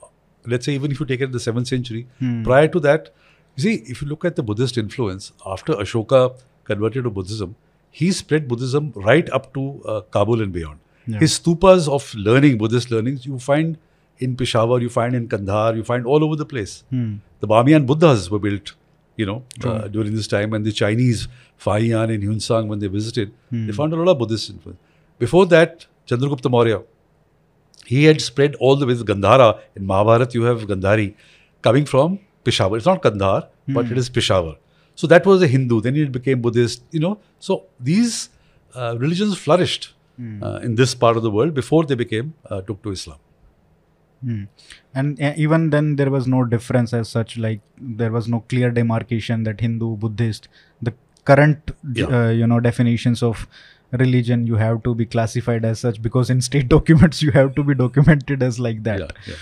let's 0.47 0.65
say, 0.67 0.75
even 0.75 0.91
if 0.91 1.01
you 1.01 1.07
take 1.07 1.21
it 1.21 1.25
in 1.25 1.33
the 1.33 1.39
7th 1.39 1.67
century, 1.67 2.07
Hmm. 2.19 2.43
prior 2.43 2.69
to 2.69 2.81
that, 2.81 3.11
you 3.57 3.63
see, 3.65 3.75
if 3.87 4.01
you 4.03 4.09
look 4.09 4.25
at 4.25 4.37
the 4.37 4.43
Buddhist 4.43 4.79
influence, 4.79 5.33
after 5.45 5.75
Ashoka 5.75 6.35
converted 6.65 7.05
to 7.05 7.11
Buddhism, 7.11 7.57
he 7.91 8.13
spread 8.13 8.47
Buddhism 8.49 8.93
right 8.95 9.29
up 9.31 9.53
to 9.55 9.83
uh, 9.85 10.01
Kabul 10.17 10.41
and 10.43 10.53
beyond. 10.53 10.79
Yeah. 11.07 11.19
His 11.19 11.39
stupas 11.39 11.89
of 11.89 12.15
learning, 12.15 12.59
Buddhist 12.59 12.91
learnings, 12.91 13.27
you 13.27 13.39
find 13.39 13.77
in 14.19 14.37
Peshawar, 14.37 14.81
you 14.81 14.89
find 14.89 15.15
in 15.15 15.29
Kandahar, 15.29 15.75
you 15.77 15.85
find 15.85 16.07
all 16.07 16.25
over 16.25 16.37
the 16.37 16.47
place. 16.47 16.85
Hmm. 16.91 17.17
The 17.41 17.49
Bamiyan 17.49 17.87
Buddhas 17.87 18.31
were 18.31 18.39
built, 18.39 18.75
you 19.17 19.27
know, 19.27 19.45
uh, 19.65 19.89
during 19.89 20.15
this 20.15 20.27
time, 20.27 20.53
and 20.53 20.65
the 20.65 20.73
Chinese, 20.73 21.29
Fahiyan 21.59 22.15
and 22.15 22.23
Hunsang, 22.23 22.69
when 22.69 22.79
they 22.79 22.87
visited, 22.89 23.33
they 23.67 23.73
found 23.73 23.93
a 23.93 23.97
lot 23.97 24.09
of 24.13 24.19
Buddhist 24.19 24.51
influence. 24.51 24.79
Before 25.19 25.47
that, 25.47 25.87
Chandragupta 26.07 26.51
Maurya, 26.51 26.83
he 27.87 28.05
had 28.05 28.21
spread 28.21 28.55
all 28.57 28.77
the 28.77 28.87
way 28.87 28.95
to 28.95 29.05
Gandhara. 29.05 29.61
In 29.77 29.87
Mahabharat, 29.87 30.35
you 30.35 30.43
have 30.43 30.61
Gandhari 30.67 31.15
coming 31.63 31.85
from 31.85 32.19
Peshawar. 32.45 32.77
It's 32.77 32.87
not 32.87 33.03
Kandahar, 33.03 33.49
but 33.69 33.87
it 33.93 33.99
is 33.99 34.09
Peshawar. 34.09 34.57
So 34.95 35.07
that 35.07 35.25
was 35.27 35.43
a 35.43 35.47
Hindu. 35.47 35.81
Then 35.81 35.97
it 35.97 36.13
became 36.13 36.41
Buddhist, 36.41 36.83
you 36.91 37.01
know. 37.01 37.19
So 37.39 37.65
these 37.79 38.31
uh, 38.75 38.97
religions 38.99 39.39
flourished 39.39 39.95
uh, 40.43 40.59
in 40.63 40.75
this 40.75 40.95
part 40.95 41.17
of 41.17 41.23
the 41.23 41.31
world 41.31 41.55
before 41.55 41.85
they 41.85 41.95
became, 41.95 42.35
uh, 42.51 42.61
took 42.63 42.83
to 42.83 42.91
Islam. 42.91 43.19
Hmm. 44.25 44.45
And 44.95 45.21
uh, 45.23 45.33
even 45.37 45.71
then, 45.71 45.97
there 45.97 46.11
was 46.11 46.27
no 46.27 46.45
difference 46.45 46.93
as 46.93 47.09
such. 47.09 47.37
Like 47.39 47.61
there 47.81 48.11
was 48.11 48.29
no 48.29 48.41
clear 48.49 48.71
demarcation 48.71 49.45
that 49.45 49.61
Hindu, 49.61 49.97
Buddhist. 49.97 50.49
The 50.83 50.95
current, 51.25 51.71
Yeah. 51.95 52.07
uh, 52.07 52.31
you 52.31 52.47
know, 52.47 52.61
definitions 52.61 53.23
of 53.23 53.47
religion 53.93 54.47
you 54.47 54.57
have 54.57 54.83
to 54.83 54.95
be 54.95 55.07
classified 55.07 55.65
as 55.65 55.81
such 55.81 56.03
because 56.03 56.29
in 56.29 56.43
state 56.43 56.69
documents 56.77 57.23
you 57.23 57.31
have 57.31 57.55
to 57.55 57.63
be 57.65 57.75
documented 57.75 58.43
as 58.43 58.59
like 58.61 58.83
that. 58.83 59.01
Yeah, 59.01 59.09
yeah. 59.27 59.35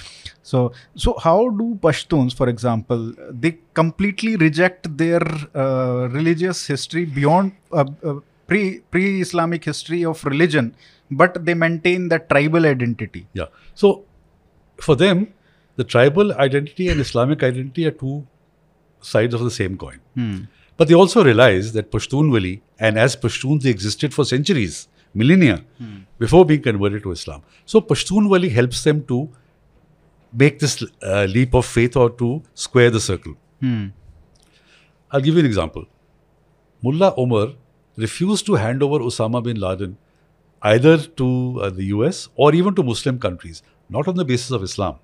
So, 0.42 0.72
so 0.94 1.16
how 1.18 1.48
do 1.50 1.76
Pashtuns, 1.82 2.32
for 2.36 2.48
example, 2.48 3.12
they 3.30 3.58
completely 3.74 4.36
reject 4.36 4.96
their 4.96 5.20
uh, 5.54 6.08
religious 6.12 6.66
history 6.68 7.04
beyond 7.04 7.52
uh, 7.72 7.84
uh, 8.04 8.14
pre 8.46 8.80
pre 8.92 9.20
Islamic 9.20 9.64
history 9.64 10.04
of 10.04 10.24
religion, 10.24 10.76
but 11.10 11.44
they 11.44 11.54
maintain 11.54 12.08
that 12.10 12.28
tribal 12.30 12.64
identity. 12.64 13.26
Yeah. 13.32 13.46
So 13.74 14.04
for 14.80 14.96
them, 14.96 15.32
the 15.76 15.84
tribal 15.84 16.32
identity 16.34 16.88
and 16.88 17.00
Islamic 17.00 17.42
identity 17.42 17.86
are 17.86 17.90
two 17.90 18.26
sides 19.00 19.34
of 19.34 19.40
the 19.40 19.50
same 19.50 19.76
coin. 19.76 20.00
Hmm. 20.14 20.38
But 20.76 20.88
they 20.88 20.94
also 20.94 21.24
realize 21.24 21.72
that 21.72 21.90
Pashtunwali 21.90 22.60
and 22.78 22.98
as 22.98 23.16
Pashtuns 23.16 23.62
they 23.62 23.70
existed 23.70 24.12
for 24.12 24.24
centuries, 24.24 24.88
millennia, 25.14 25.64
before 26.18 26.44
being 26.44 26.62
converted 26.62 27.02
to 27.02 27.12
Islam. 27.12 27.42
So 27.64 27.80
Pashtunwali 27.80 28.50
helps 28.50 28.84
them 28.84 29.04
to 29.04 29.28
make 30.32 30.58
this 30.58 30.82
uh, 31.02 31.24
leap 31.24 31.54
of 31.54 31.64
faith 31.64 31.96
or 31.96 32.10
to 32.10 32.42
square 32.54 32.90
the 32.90 33.00
circle. 33.00 33.34
Hmm. 33.60 33.86
I'll 35.10 35.20
give 35.20 35.34
you 35.34 35.40
an 35.40 35.46
example. 35.46 35.86
Mullah 36.82 37.14
Omar 37.16 37.52
refused 37.96 38.44
to 38.46 38.54
hand 38.54 38.82
over 38.82 38.98
Osama 38.98 39.42
bin 39.42 39.58
Laden 39.58 39.96
either 40.62 40.98
to 40.98 41.60
uh, 41.62 41.70
the 41.70 41.84
US 41.84 42.28
or 42.34 42.54
even 42.54 42.74
to 42.74 42.82
Muslim 42.82 43.18
countries, 43.18 43.62
not 43.88 44.08
on 44.08 44.16
the 44.16 44.24
basis 44.24 44.50
of 44.50 44.62
Islam, 44.62 44.96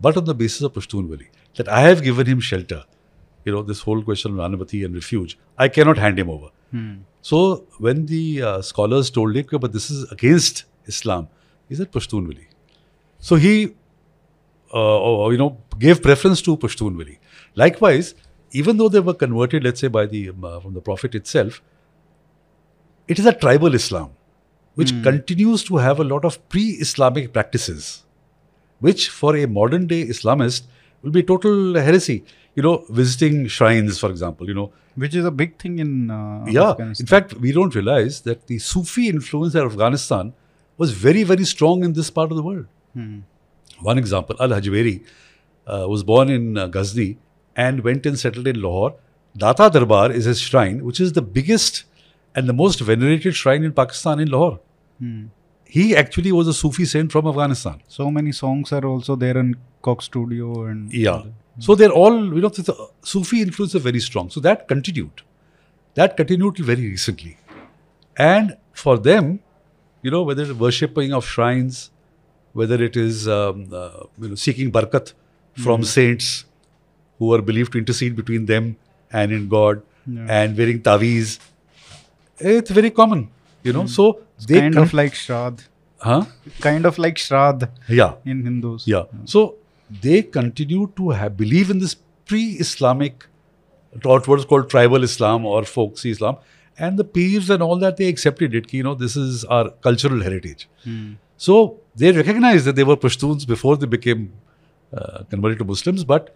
but 0.00 0.16
on 0.16 0.24
the 0.24 0.34
basis 0.34 0.62
of 0.62 0.72
Pashtunwali. 0.72 1.28
That 1.56 1.68
I 1.68 1.80
have 1.80 2.02
given 2.02 2.26
him 2.26 2.40
shelter. 2.40 2.84
You 3.44 3.52
know, 3.52 3.62
this 3.62 3.80
whole 3.80 4.02
question 4.02 4.38
of 4.38 4.38
Nanavati 4.38 4.84
and 4.84 4.94
refuge. 4.94 5.38
I 5.58 5.68
cannot 5.68 5.98
hand 5.98 6.18
him 6.18 6.30
over. 6.30 6.48
So 7.22 7.66
when 7.78 8.06
the 8.06 8.42
uh, 8.42 8.62
scholars 8.62 9.10
told 9.10 9.34
him, 9.36 9.46
but 9.60 9.72
this 9.72 9.90
is 9.90 10.10
against 10.12 10.64
Islam, 10.86 11.28
he 11.68 11.74
said 11.74 11.90
Pashtunwali. 11.92 12.46
So 13.18 13.36
he, 13.36 13.74
uh, 14.74 15.28
you 15.30 15.38
know, 15.38 15.58
gave 15.78 16.02
preference 16.02 16.40
to 16.42 16.56
Pashtunwali. 16.56 17.18
Likewise, 17.56 18.14
even 18.52 18.76
though 18.76 18.88
they 18.88 19.00
were 19.00 19.14
converted, 19.14 19.64
let's 19.64 19.80
say 19.80 19.88
by 19.88 20.06
the 20.06 20.30
um, 20.30 20.44
uh, 20.44 20.60
from 20.60 20.74
the 20.74 20.80
Prophet 20.80 21.14
itself, 21.14 21.60
it 23.08 23.18
is 23.18 23.26
a 23.26 23.32
tribal 23.32 23.74
Islam, 23.74 24.10
which 24.76 24.92
continues 25.02 25.64
to 25.64 25.76
have 25.78 25.98
a 25.98 26.04
lot 26.04 26.24
of 26.24 26.48
pre-Islamic 26.48 27.32
practices, 27.32 28.04
which 28.80 29.08
for 29.08 29.36
a 29.36 29.46
modern 29.46 29.86
day 29.86 30.04
Islamist 30.06 30.62
will 31.02 31.10
be 31.10 31.22
total 31.22 31.74
heresy. 31.74 32.24
You 32.54 32.62
know, 32.62 32.84
visiting 32.88 33.46
shrines, 33.46 33.98
for 33.98 34.10
example. 34.10 34.48
You 34.48 34.54
know, 34.54 34.72
Which 34.96 35.14
is 35.14 35.24
a 35.24 35.30
big 35.30 35.58
thing 35.58 35.78
in 35.78 36.10
uh, 36.10 36.44
yeah. 36.48 36.70
Afghanistan. 36.70 37.04
In 37.04 37.06
fact, 37.06 37.34
we 37.34 37.52
don't 37.52 37.74
realize 37.74 38.22
that 38.22 38.46
the 38.48 38.58
Sufi 38.58 39.08
influence 39.08 39.54
of 39.54 39.72
Afghanistan 39.72 40.32
was 40.76 40.92
very, 40.92 41.22
very 41.22 41.44
strong 41.44 41.84
in 41.84 41.92
this 41.92 42.10
part 42.10 42.30
of 42.30 42.36
the 42.36 42.42
world. 42.42 42.66
Hmm. 42.94 43.20
One 43.80 43.98
example, 43.98 44.36
Al 44.40 44.48
Hajweri 44.48 45.04
uh, 45.66 45.86
was 45.88 46.02
born 46.02 46.28
in 46.28 46.58
uh, 46.58 46.66
Ghazni 46.66 47.18
and 47.54 47.84
went 47.84 48.04
and 48.06 48.18
settled 48.18 48.46
in 48.46 48.60
Lahore. 48.60 48.96
Data 49.36 49.70
Darbar 49.72 50.10
is 50.10 50.24
his 50.24 50.40
shrine, 50.40 50.84
which 50.84 51.00
is 51.00 51.12
the 51.12 51.22
biggest 51.22 51.84
and 52.34 52.48
the 52.48 52.52
most 52.52 52.80
venerated 52.80 53.36
shrine 53.36 53.62
in 53.62 53.72
Pakistan 53.72 54.20
in 54.20 54.28
Lahore. 54.28 54.60
Hmm. 54.98 55.26
He 55.76 55.84
actually 56.02 56.32
was 56.38 56.48
a 56.52 56.54
Sufi 56.60 56.84
saint 56.92 57.12
from 57.14 57.26
Afghanistan. 57.32 57.76
so 57.96 58.10
many 58.16 58.32
songs 58.32 58.72
are 58.76 58.84
also 58.92 59.14
there 59.24 59.36
in 59.42 59.50
Coke 59.88 60.02
Studio 60.08 60.46
and 60.70 60.92
Yeah. 60.92 61.22
So 61.66 61.74
they're 61.80 61.96
all, 62.00 62.16
you 62.36 62.40
know, 62.44 62.48
the 62.48 62.74
Sufi 63.12 63.42
influence 63.42 63.74
is 63.78 63.82
very 63.82 64.00
strong. 64.08 64.30
So 64.34 64.40
that 64.46 64.66
continued. 64.72 65.22
That 66.00 66.16
continued 66.20 66.56
till 66.56 66.66
very 66.72 66.86
recently. 66.96 67.32
And 68.16 68.56
for 68.82 68.94
them, 69.08 69.40
you 70.02 70.10
know, 70.14 70.22
whether 70.28 70.42
it's 70.48 70.58
worshipping 70.66 71.12
of 71.18 71.24
shrines, 71.34 71.80
whether 72.60 72.78
it 72.88 72.96
is, 72.96 73.28
um, 73.28 73.66
uh, 73.72 73.90
you 74.20 74.28
know, 74.30 74.34
seeking 74.46 74.72
barakat 74.78 75.12
from 75.66 75.84
saints 75.84 76.30
who 77.18 77.32
are 77.34 77.42
believed 77.50 77.72
to 77.72 77.78
intercede 77.84 78.16
between 78.22 78.46
them 78.52 78.76
and 79.12 79.32
in 79.38 79.48
God, 79.56 79.82
Yeah. 80.06 80.26
and 80.38 80.56
wearing 80.60 80.78
taweez, 80.88 81.38
it's 82.38 82.70
very 82.78 82.90
common, 82.90 83.28
you 83.62 83.72
know. 83.72 83.86
So 83.86 84.20
they 84.46 84.60
kind 84.60 84.78
of 84.78 84.92
like 84.92 85.14
Shraddh. 85.14 85.60
huh? 85.98 86.24
Kind 86.60 86.86
of 86.86 86.98
like 86.98 87.16
Shraddh 87.16 87.68
Yeah. 87.88 88.14
in 88.24 88.42
Hindus. 88.44 88.86
Yeah. 88.86 89.04
So 89.24 89.56
they 90.02 90.22
continue 90.22 90.90
to 90.96 91.10
have, 91.10 91.36
believe 91.36 91.70
in 91.70 91.78
this 91.78 91.96
pre-Islamic, 92.26 93.26
what 94.02 94.26
was 94.28 94.44
called 94.44 94.70
tribal 94.70 95.02
Islam 95.02 95.44
or 95.44 95.64
folksy 95.64 96.10
Islam, 96.10 96.36
and 96.78 96.98
the 96.98 97.04
peers 97.04 97.50
and 97.50 97.62
all 97.62 97.76
that 97.78 97.96
they 97.96 98.06
accepted 98.08 98.54
it. 98.54 98.72
You 98.72 98.82
know, 98.82 98.94
this 98.94 99.16
is 99.16 99.44
our 99.44 99.70
cultural 99.88 100.22
heritage. 100.22 100.68
Hmm. 100.84 101.12
So 101.36 101.78
they 101.96 102.12
recognized 102.12 102.64
that 102.66 102.76
they 102.76 102.84
were 102.84 102.96
Pashtuns 102.96 103.46
before 103.46 103.76
they 103.76 103.86
became 103.86 104.32
uh, 104.92 105.24
converted 105.30 105.58
to 105.58 105.64
Muslims, 105.64 106.04
but 106.04 106.34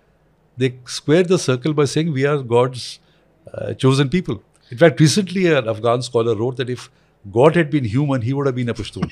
they 0.56 0.74
squared 0.86 1.28
the 1.28 1.38
circle 1.38 1.72
by 1.74 1.84
saying 1.84 2.12
we 2.12 2.24
are 2.26 2.38
God's 2.42 2.98
uh, 3.52 3.74
chosen 3.74 4.08
people. 4.08 4.42
In 4.70 4.78
fact, 4.78 4.98
recently 5.00 5.46
an 5.52 5.68
Afghan 5.68 6.02
scholar 6.02 6.34
wrote 6.34 6.56
that 6.56 6.70
if 6.70 6.90
God 7.32 7.56
had 7.56 7.70
been 7.70 7.84
human, 7.84 8.22
he 8.22 8.32
would 8.32 8.46
have 8.46 8.54
been 8.54 8.68
a 8.68 8.74
Pashtun. 8.74 9.10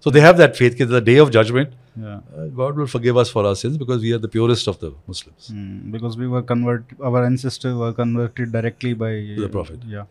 so 0.00 0.10
they 0.10 0.20
have 0.20 0.36
that 0.38 0.56
faith 0.56 0.78
that 0.78 0.86
the 0.86 1.00
day 1.00 1.16
of 1.18 1.30
judgment, 1.30 1.72
Yeah. 2.00 2.20
uh, 2.36 2.46
God 2.60 2.76
will 2.76 2.86
forgive 2.86 3.16
us 3.16 3.30
for 3.30 3.44
our 3.46 3.56
sins 3.56 3.76
because 3.78 4.02
we 4.02 4.12
are 4.12 4.18
the 4.18 4.28
purest 4.28 4.66
of 4.68 4.78
the 4.80 4.92
Muslims. 5.06 5.48
Hmm, 5.48 5.90
because 5.90 6.16
we 6.16 6.26
were 6.28 6.42
converted, 6.42 6.96
our 7.02 7.24
ancestors 7.24 7.74
were 7.74 7.92
converted 7.92 8.52
directly 8.52 8.92
by 8.94 9.12
The 9.44 9.48
Prophet. 9.50 9.80
Yeah. 9.86 10.04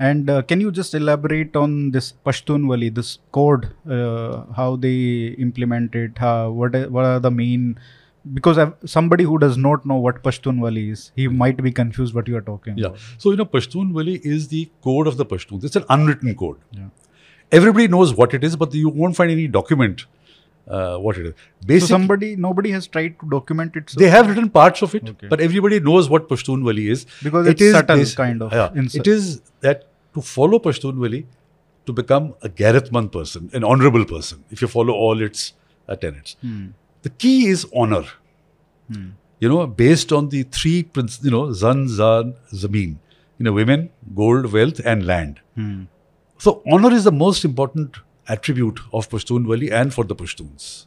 And 0.00 0.28
uh, 0.28 0.42
can 0.42 0.60
you 0.60 0.72
just 0.72 0.92
elaborate 0.94 1.54
on 1.54 1.92
this 1.92 2.12
Pashtunwali, 2.26 2.92
this 2.94 3.18
code, 3.30 3.68
uh, 3.88 4.42
how 4.56 4.74
they 4.76 5.36
implement 5.38 5.94
it, 5.94 6.18
how, 6.18 6.50
what, 6.50 6.74
what 6.90 7.04
are 7.04 7.20
the 7.20 7.30
main 7.30 7.78
because 8.32 8.56
I've, 8.58 8.72
somebody 8.86 9.24
who 9.24 9.38
does 9.38 9.56
not 9.58 9.84
know 9.84 9.96
what 9.96 10.22
Pashtunwali 10.22 10.90
is, 10.90 11.12
he 11.14 11.28
might 11.28 11.62
be 11.62 11.70
confused 11.70 12.14
what 12.14 12.26
you 12.28 12.36
are 12.36 12.40
talking 12.40 12.78
Yeah. 12.78 12.86
about. 12.86 12.98
So, 13.18 13.30
you 13.30 13.36
know, 13.36 13.44
Pashtun 13.44 13.92
Wali 13.92 14.14
is 14.24 14.48
the 14.48 14.70
code 14.82 15.06
of 15.06 15.16
the 15.18 15.26
Pashtuns. 15.26 15.64
It's 15.64 15.76
an 15.76 15.84
unwritten 15.90 16.34
code. 16.34 16.56
Yeah. 16.72 16.88
Everybody 17.52 17.88
knows 17.88 18.14
what 18.14 18.32
it 18.34 18.42
is, 18.42 18.56
but 18.56 18.72
you 18.74 18.88
won't 18.88 19.14
find 19.16 19.30
any 19.30 19.46
document 19.46 20.06
uh, 20.66 20.96
what 20.96 21.18
it 21.18 21.34
is. 21.68 21.82
So 21.82 21.86
somebody, 21.88 22.36
nobody 22.36 22.70
has 22.70 22.86
tried 22.86 23.20
to 23.20 23.28
document 23.28 23.76
it. 23.76 23.90
So 23.90 24.00
they 24.00 24.08
have 24.08 24.28
written 24.28 24.48
parts 24.48 24.80
of 24.80 24.94
it, 24.94 25.06
Okay. 25.08 25.26
but 25.28 25.40
everybody 25.40 25.78
knows 25.80 26.08
what 26.08 26.28
Pashtun 26.28 26.64
Wali 26.64 26.88
is. 26.88 27.04
Because 27.22 27.46
It 27.46 27.50
it's 27.52 27.62
is 27.62 27.72
subtle 27.74 27.98
basi- 27.98 28.16
kind 28.16 28.42
of 28.42 28.52
Yeah, 28.52 28.70
it 28.74 29.06
is 29.06 29.42
that 29.60 29.88
to 30.14 30.22
follow 30.22 30.58
Pashtun 30.58 30.96
Wali, 30.96 31.26
to 31.84 31.92
become 31.92 32.32
a 32.40 32.48
Garathman 32.48 33.12
person, 33.12 33.50
an 33.52 33.62
honorable 33.62 34.06
person, 34.06 34.42
if 34.50 34.62
you 34.62 34.68
follow 34.68 34.94
all 34.94 35.20
its 35.20 35.52
uh, 35.86 35.96
tenets. 35.96 36.36
Hmm. 36.40 36.68
The 37.04 37.10
key 37.10 37.46
is 37.46 37.66
honor. 37.82 38.04
You 39.40 39.48
know, 39.48 39.66
based 39.66 40.12
on 40.18 40.28
the 40.30 40.42
three, 40.44 40.84
princ- 40.84 41.22
you 41.22 41.30
know, 41.30 41.52
Zan, 41.52 41.86
Zar, 41.88 42.24
Zameen. 42.52 42.96
You 43.38 43.44
know, 43.46 43.52
women, 43.52 43.90
gold, 44.14 44.52
wealth, 44.52 44.80
and 44.92 45.06
land. 45.06 45.40
Hmm. 45.54 45.82
So 46.38 46.62
honor 46.70 46.92
is 46.92 47.04
the 47.04 47.12
most 47.12 47.44
important 47.44 47.98
attribute 48.28 48.80
of 48.92 49.08
Pashtun 49.10 49.46
Wali 49.46 49.70
and 49.70 49.92
for 49.92 50.04
the 50.04 50.16
Pashtuns. 50.16 50.86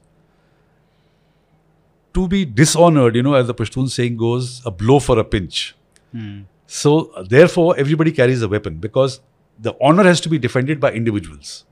To 2.16 2.28
be 2.28 2.46
dishonored, 2.46 3.16
you 3.16 3.24
know, 3.24 3.36
as 3.36 3.48
the 3.48 3.54
Pashtun 3.54 3.90
saying 3.90 4.18
goes, 4.18 4.62
a 4.66 4.72
blow 4.72 5.00
for 5.00 5.20
a 5.20 5.24
pinch. 5.24 5.76
Hmm. 6.12 6.42
So 6.66 7.12
therefore, 7.30 7.76
everybody 7.78 8.12
carries 8.12 8.42
a 8.42 8.48
weapon 8.48 8.78
because 8.90 9.20
the 9.60 9.76
honor 9.80 10.04
has 10.04 10.22
to 10.22 10.30
be 10.30 10.40
defended 10.40 10.80
by 10.80 10.94
individuals. 10.94 11.66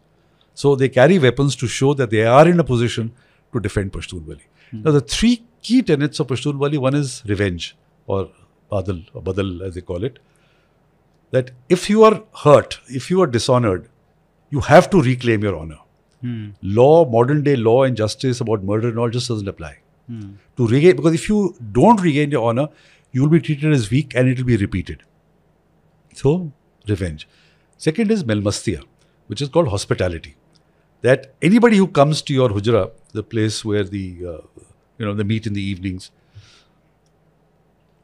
So 0.54 0.76
they 0.76 0.90
carry 0.90 1.20
weapons 1.20 1.56
to 1.58 1.68
show 1.68 1.94
that 1.96 2.12
they 2.12 2.26
are 2.26 2.48
in 2.48 2.60
a 2.60 2.64
position 2.64 3.14
to 3.56 3.60
defend 3.68 3.94
Pashtun 3.94 4.26
Wali. 4.26 4.48
Now 4.72 4.92
the 4.92 5.02
three 5.02 5.46
key 5.62 5.82
tenets 5.82 6.20
of 6.20 6.28
Pashtun 6.28 6.58
Wali, 6.58 6.78
one 6.78 6.96
is 6.96 7.24
revenge 7.26 7.76
or 8.08 8.30
badal 8.72 9.06
or 9.14 9.22
badal 9.22 9.62
as 9.68 9.76
they 9.76 9.82
call 9.82 10.04
it. 10.04 10.20
That 11.32 11.52
if 11.70 11.90
you 11.90 12.04
are 12.04 12.24
hurt, 12.44 12.80
if 12.88 13.10
you 13.10 13.22
are 13.22 13.28
dishonored, 13.28 13.90
you 14.50 14.62
have 14.62 14.90
to 14.92 15.02
reclaim 15.02 15.44
your 15.44 15.56
honor. 15.58 15.80
Hmm. 16.22 16.50
Law, 16.62 17.10
modern 17.10 17.44
day 17.44 17.56
law 17.56 17.84
and 17.84 17.98
justice 17.98 18.42
about 18.42 18.64
murder 18.64 18.90
and 18.90 19.00
all 19.00 19.10
just 19.10 19.28
doesn't 19.28 19.48
apply. 19.48 19.80
Hmm. 20.08 20.36
To 20.58 20.68
regain, 20.68 20.96
because 20.96 21.14
if 21.14 21.28
you 21.30 21.56
don't 21.72 22.02
regain 22.02 22.32
your 22.32 22.48
honor, 22.48 22.70
you 23.12 23.22
will 23.22 23.30
be 23.30 23.42
treated 23.42 23.74
as 23.74 23.90
weak 23.90 24.16
and 24.16 24.30
it 24.30 24.38
will 24.38 24.46
be 24.46 24.58
repeated. 24.58 25.04
So, 26.14 26.52
revenge. 26.88 27.28
Second 27.78 28.12
is 28.12 28.24
melmastia, 28.24 28.84
which 29.28 29.42
is 29.42 29.50
called 29.50 29.70
hospitality. 29.70 30.36
That 31.06 31.26
anybody 31.48 31.78
who 31.78 31.88
comes 31.88 32.22
to 32.28 32.34
your 32.34 32.50
hujra, 32.50 32.84
the 33.14 33.24
place 33.24 33.64
where 33.72 33.84
the 33.84 34.06
uh, 34.34 34.64
you 34.98 35.06
know 35.06 35.14
they 35.14 35.28
meet 35.32 35.50
in 35.50 35.54
the 35.58 35.66
evenings, 35.72 36.12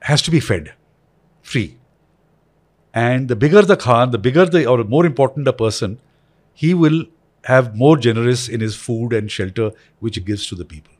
has 0.09 0.21
to 0.27 0.31
be 0.35 0.41
fed, 0.51 0.73
free. 1.53 1.77
And 2.93 3.27
the 3.33 3.35
bigger 3.35 3.61
the 3.61 3.77
Khan, 3.77 4.11
the 4.11 4.17
bigger 4.27 4.45
the, 4.45 4.65
or 4.65 4.83
more 4.83 5.05
important 5.05 5.45
the 5.45 5.53
person, 5.53 5.99
he 6.53 6.73
will 6.73 7.03
have 7.45 7.75
more 7.75 7.97
generous 7.97 8.47
in 8.49 8.59
his 8.59 8.75
food 8.75 9.13
and 9.13 9.31
shelter 9.31 9.71
which 9.99 10.15
he 10.15 10.21
gives 10.21 10.47
to 10.47 10.55
the 10.55 10.65
people. 10.65 10.93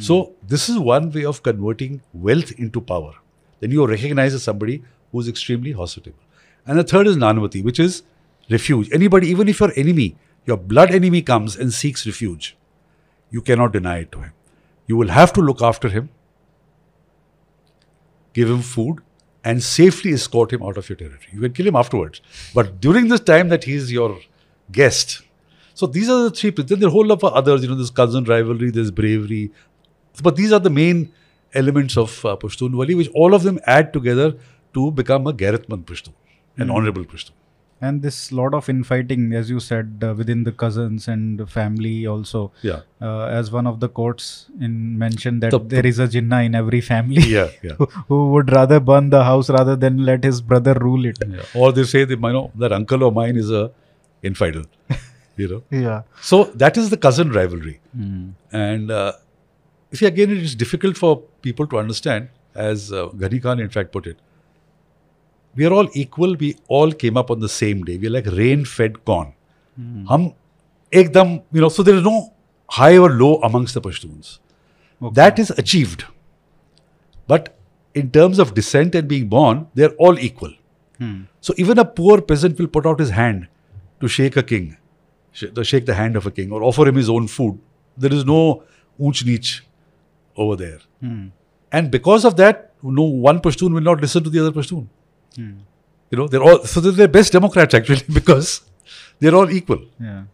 So, 0.00 0.32
this 0.42 0.68
is 0.68 0.78
one 0.80 1.12
way 1.12 1.24
of 1.24 1.42
converting 1.44 2.00
wealth 2.12 2.52
into 2.58 2.80
power. 2.80 3.12
Then 3.60 3.70
you 3.70 3.86
recognize 3.86 4.34
as 4.34 4.42
somebody 4.42 4.82
who 5.12 5.20
is 5.20 5.28
extremely 5.28 5.72
hospitable. 5.72 6.18
And 6.66 6.78
the 6.78 6.82
third 6.82 7.06
is 7.06 7.16
Nanavati, 7.16 7.62
which 7.62 7.78
is 7.78 8.02
refuge. 8.50 8.90
Anybody, 8.92 9.28
even 9.28 9.48
if 9.48 9.60
your 9.60 9.72
enemy, 9.76 10.16
your 10.46 10.56
blood 10.56 10.90
enemy 10.90 11.22
comes 11.22 11.56
and 11.56 11.72
seeks 11.72 12.06
refuge, 12.06 12.56
you 13.30 13.42
cannot 13.42 13.72
deny 13.72 13.98
it 13.98 14.12
to 14.12 14.20
him. 14.20 14.32
You 14.86 14.96
will 14.96 15.08
have 15.08 15.32
to 15.34 15.40
look 15.40 15.60
after 15.60 15.88
him, 15.88 16.08
give 18.32 18.48
him 18.48 18.62
food, 18.62 19.00
and 19.44 19.62
safely 19.62 20.12
escort 20.12 20.52
him 20.52 20.62
out 20.62 20.76
of 20.76 20.88
your 20.88 20.96
territory. 20.96 21.28
You 21.32 21.40
can 21.40 21.52
kill 21.52 21.66
him 21.66 21.76
afterwards. 21.76 22.20
But 22.54 22.80
during 22.80 23.08
this 23.08 23.20
time 23.20 23.48
that 23.48 23.64
he 23.64 23.74
is 23.74 23.92
your 23.92 24.18
guest, 24.72 25.22
so 25.74 25.86
these 25.86 26.08
are 26.08 26.22
the 26.24 26.30
three. 26.30 26.50
Then 26.50 26.80
there 26.80 26.88
are 26.88 26.88
a 26.88 26.92
whole 26.92 27.06
lot 27.06 27.22
of 27.22 27.32
others. 27.32 27.62
You 27.62 27.68
know, 27.68 27.74
there's 27.74 27.90
cousin 27.90 28.24
rivalry, 28.24 28.70
there's 28.70 28.90
bravery, 28.90 29.52
but 30.22 30.36
these 30.36 30.52
are 30.52 30.58
the 30.58 30.70
main 30.70 31.12
elements 31.54 31.96
of 31.96 32.24
uh, 32.24 32.36
which 32.36 33.08
all 33.14 33.34
of 33.34 33.42
them 33.42 33.58
add 33.66 33.92
together 33.92 34.36
to 34.74 34.90
become 34.90 35.26
a 35.26 35.32
Garathman 35.32 35.84
Pashtun, 35.84 36.14
an 36.56 36.70
honorable 36.70 37.04
Pashtun. 37.04 37.32
And 37.78 38.00
this 38.00 38.32
lot 38.32 38.54
of 38.54 38.68
infighting, 38.70 39.34
as 39.34 39.50
you 39.50 39.60
said, 39.60 40.02
uh, 40.02 40.14
within 40.14 40.44
the 40.44 40.52
cousins 40.52 41.08
and 41.08 41.38
the 41.38 41.46
family 41.46 42.06
also. 42.06 42.50
Yeah. 42.62 42.80
Uh, 43.02 43.26
as 43.26 43.50
one 43.50 43.66
of 43.66 43.80
the 43.80 43.88
courts 43.88 44.46
in 44.60 44.98
mentioned 44.98 45.42
that 45.42 45.50
The- 45.50 45.58
there 45.74 45.86
is 45.86 45.98
a 45.98 46.06
jinnah 46.08 46.44
in 46.46 46.54
every 46.54 46.80
family 46.80 47.20
Yeah, 47.22 47.50
yeah. 47.62 47.72
who, 47.74 47.84
who 48.08 48.30
would 48.30 48.50
rather 48.50 48.80
burn 48.80 49.10
the 49.10 49.24
house 49.24 49.50
rather 49.50 49.76
than 49.76 50.04
let 50.06 50.24
his 50.24 50.40
brother 50.40 50.72
rule 50.74 51.04
it. 51.04 51.18
yeah. 51.28 51.42
Or 51.54 51.70
they 51.72 51.84
say 51.84 52.04
that, 52.04 52.18
you 52.18 52.32
know, 52.32 52.50
that 52.54 52.72
uncle 52.72 53.02
of 53.06 53.12
mine 53.14 53.36
is 53.36 53.50
a 53.50 53.70
infidel. 54.22 54.64
you 55.36 55.46
know. 55.48 55.62
Yeah. 55.70 56.02
So 56.22 56.44
that 56.54 56.78
is 56.78 56.88
the 56.88 56.96
cousin 56.96 57.30
rivalry. 57.30 57.80
And 58.52 58.90
uh, 58.90 59.12
see, 59.92 60.06
again, 60.06 60.30
it 60.30 60.38
is 60.38 60.54
difficult 60.54 60.96
for 60.96 61.22
people 61.42 61.66
to 61.66 61.78
understand, 61.78 62.28
as 62.54 62.90
uh, 62.90 63.08
Ghani 63.08 63.42
Khan 63.42 63.60
in 63.60 63.68
fact 63.68 63.92
put 63.92 64.06
it. 64.06 64.16
We 65.56 65.66
are 65.66 65.72
all 65.72 65.88
equal. 65.94 66.36
We 66.36 66.56
all 66.68 66.92
came 66.92 67.16
up 67.16 67.30
on 67.30 67.40
the 67.40 67.48
same 67.48 67.84
day. 67.84 67.96
We 67.98 68.08
are 68.08 68.10
like 68.10 68.26
rain-fed 68.26 69.04
corn. 69.04 69.32
Hum, 70.08 70.34
ekdam, 70.92 71.42
you 71.52 71.60
know. 71.60 71.68
So 71.68 71.82
there 71.82 71.94
is 71.94 72.02
no 72.02 72.32
high 72.68 72.96
or 72.98 73.10
low 73.10 73.36
amongst 73.36 73.74
the 73.74 73.80
Pashtuns. 73.80 74.38
That 75.12 75.38
is 75.38 75.50
achieved. 75.50 76.04
But 77.26 77.56
in 77.94 78.10
terms 78.10 78.38
of 78.38 78.54
descent 78.54 78.94
and 78.94 79.08
being 79.08 79.28
born, 79.28 79.68
they 79.74 79.84
are 79.84 79.94
all 79.98 80.18
equal. 80.18 80.52
Hmm. 80.98 81.22
So 81.40 81.54
even 81.56 81.78
a 81.78 81.84
poor 81.84 82.20
peasant 82.20 82.58
will 82.58 82.68
put 82.68 82.86
out 82.86 83.00
his 83.00 83.10
hand 83.10 83.48
to 84.00 84.08
shake 84.08 84.36
a 84.36 84.42
king, 84.42 84.76
sh- 85.32 85.52
to 85.54 85.64
shake 85.64 85.86
the 85.86 85.94
hand 85.94 86.16
of 86.16 86.26
a 86.26 86.30
king, 86.30 86.52
or 86.52 86.62
offer 86.62 86.86
him 86.88 86.94
his 86.96 87.10
own 87.10 87.26
food. 87.26 87.58
There 87.96 88.12
is 88.12 88.24
no 88.24 88.62
unch 88.98 89.24
neech 89.26 89.62
over 90.36 90.56
there. 90.56 90.80
Hmm. 91.00 91.28
And 91.72 91.90
because 91.90 92.24
of 92.24 92.36
that, 92.36 92.72
no 92.82 93.02
one 93.02 93.40
Pashtun 93.40 93.74
will 93.74 93.80
not 93.82 94.00
listen 94.00 94.24
to 94.24 94.30
the 94.30 94.40
other 94.40 94.52
Pashtun. 94.52 94.86
You 96.10 96.18
know, 96.18 96.28
they're 96.28 96.42
all 96.42 96.64
so 96.64 96.80
they're 96.80 96.92
the 96.92 97.08
best 97.08 97.32
Democrats 97.32 97.74
actually 97.74 98.02
because 98.12 98.62
they're 99.18 99.34
all 99.34 99.50
equal. 99.50 99.82
Yeah. 100.00 100.24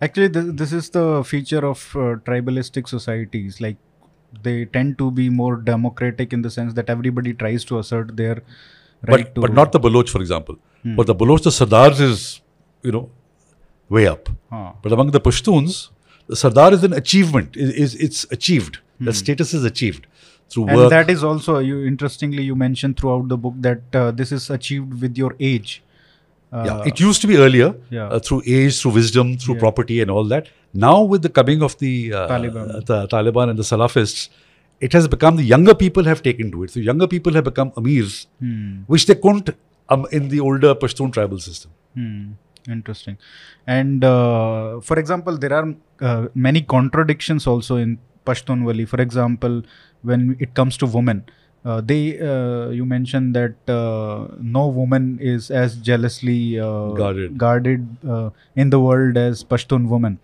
Actually, 0.00 0.30
th- 0.30 0.54
this 0.54 0.72
is 0.72 0.90
the 0.90 1.24
feature 1.24 1.66
of 1.66 1.78
uh, 1.96 2.16
tribalistic 2.28 2.88
societies. 2.88 3.60
Like, 3.60 3.76
they 4.42 4.64
tend 4.64 4.96
to 4.98 5.10
be 5.10 5.28
more 5.28 5.56
democratic 5.56 6.32
in 6.32 6.42
the 6.42 6.50
sense 6.50 6.74
that 6.74 6.88
everybody 6.88 7.34
tries 7.34 7.64
to 7.64 7.78
assert 7.78 8.16
their 8.16 8.42
right 9.08 9.24
but 9.24 9.34
to. 9.34 9.40
but 9.40 9.52
not 9.52 9.72
the 9.72 9.80
Baloch, 9.80 10.08
for 10.08 10.20
example. 10.20 10.56
For 10.94 11.04
the 11.04 11.14
Baloch, 11.14 11.42
the 11.42 11.50
Sardars 11.50 12.00
is 12.00 12.40
you 12.82 12.92
know 12.92 13.10
way 13.88 14.06
up. 14.06 14.28
Huh. 14.50 14.72
But 14.82 14.92
among 14.92 15.10
the 15.10 15.20
Pashtuns, 15.20 15.88
the 16.28 16.36
Sardar 16.36 16.72
is 16.72 16.84
an 16.84 16.92
achievement. 16.92 17.56
Is 17.56 17.74
is 17.74 17.94
it's 17.96 18.26
achieved. 18.30 18.78
The 19.00 19.12
status 19.12 19.54
is 19.54 19.64
achieved 19.64 20.06
through 20.50 20.66
and 20.68 20.76
work. 20.76 20.90
that 20.90 21.10
is 21.10 21.22
also 21.24 21.58
you 21.58 21.84
interestingly 21.84 22.42
you 22.42 22.54
mentioned 22.54 22.98
throughout 22.98 23.28
the 23.28 23.36
book 23.36 23.54
that 23.66 23.82
uh, 23.94 24.10
this 24.10 24.32
is 24.32 24.48
achieved 24.50 25.00
with 25.02 25.16
your 25.16 25.34
age. 25.40 25.82
Uh, 26.50 26.62
yeah, 26.66 26.82
it 26.90 26.98
used 27.00 27.20
to 27.20 27.26
be 27.26 27.36
earlier 27.36 27.74
yeah. 27.90 28.06
uh, 28.08 28.18
through 28.18 28.42
age, 28.46 28.80
through 28.80 28.92
wisdom, 28.92 29.36
through 29.36 29.54
Yeah. 29.56 29.60
property, 29.60 30.00
and 30.00 30.10
all 30.10 30.24
that. 30.34 30.46
Now, 30.72 31.02
with 31.02 31.22
the 31.22 31.28
coming 31.28 31.62
of 31.62 31.76
the 31.78 32.12
uh, 32.14 32.26
Taliban. 32.28 32.74
uh, 32.74 32.80
the 32.92 33.06
Taliban 33.08 33.50
and 33.50 33.58
the 33.58 33.66
Salafists, 33.70 34.28
it 34.80 34.92
has 34.94 35.06
become 35.08 35.36
the 35.36 35.44
younger 35.44 35.74
people 35.74 36.04
have 36.04 36.22
taken 36.22 36.50
to 36.52 36.62
it. 36.64 36.70
So, 36.70 36.80
younger 36.80 37.06
people 37.06 37.34
have 37.34 37.44
become 37.44 37.72
amirs, 37.82 38.26
Hmm. 38.40 38.82
which 38.86 39.04
they 39.06 39.14
couldn't 39.26 39.50
um, 39.90 40.06
in 40.10 40.28
the 40.34 40.40
older 40.40 40.74
Pashtun 40.74 41.12
tribal 41.12 41.38
system. 41.38 41.70
Hmm. 41.94 42.26
Interesting. 42.68 43.16
And 43.66 44.04
uh, 44.04 44.80
for 44.80 44.98
example, 44.98 45.36
there 45.38 45.52
are 45.58 45.74
uh, 46.00 46.26
many 46.34 46.60
contradictions 46.62 47.46
also 47.46 47.76
in 47.76 47.98
Pashtun 48.26 48.64
Wali. 48.64 48.84
For 48.84 49.00
example, 49.00 49.62
when 50.02 50.36
it 50.40 50.54
comes 50.54 50.76
to 50.78 50.86
women, 50.86 51.24
uh, 51.64 51.80
they 51.80 52.18
uh, 52.20 52.68
you 52.68 52.84
mentioned 52.84 53.34
that 53.34 53.54
uh, 53.68 54.28
no 54.40 54.66
woman 54.68 55.18
is 55.20 55.50
as 55.50 55.76
jealously 55.76 56.58
uh, 56.58 56.90
Guarded. 56.90 57.36
guarded 57.36 57.96
uh, 58.08 58.30
in 58.56 58.70
the 58.70 58.80
world 58.80 59.16
as 59.16 59.44
Pashtun 59.44 59.88
woman. 59.88 60.18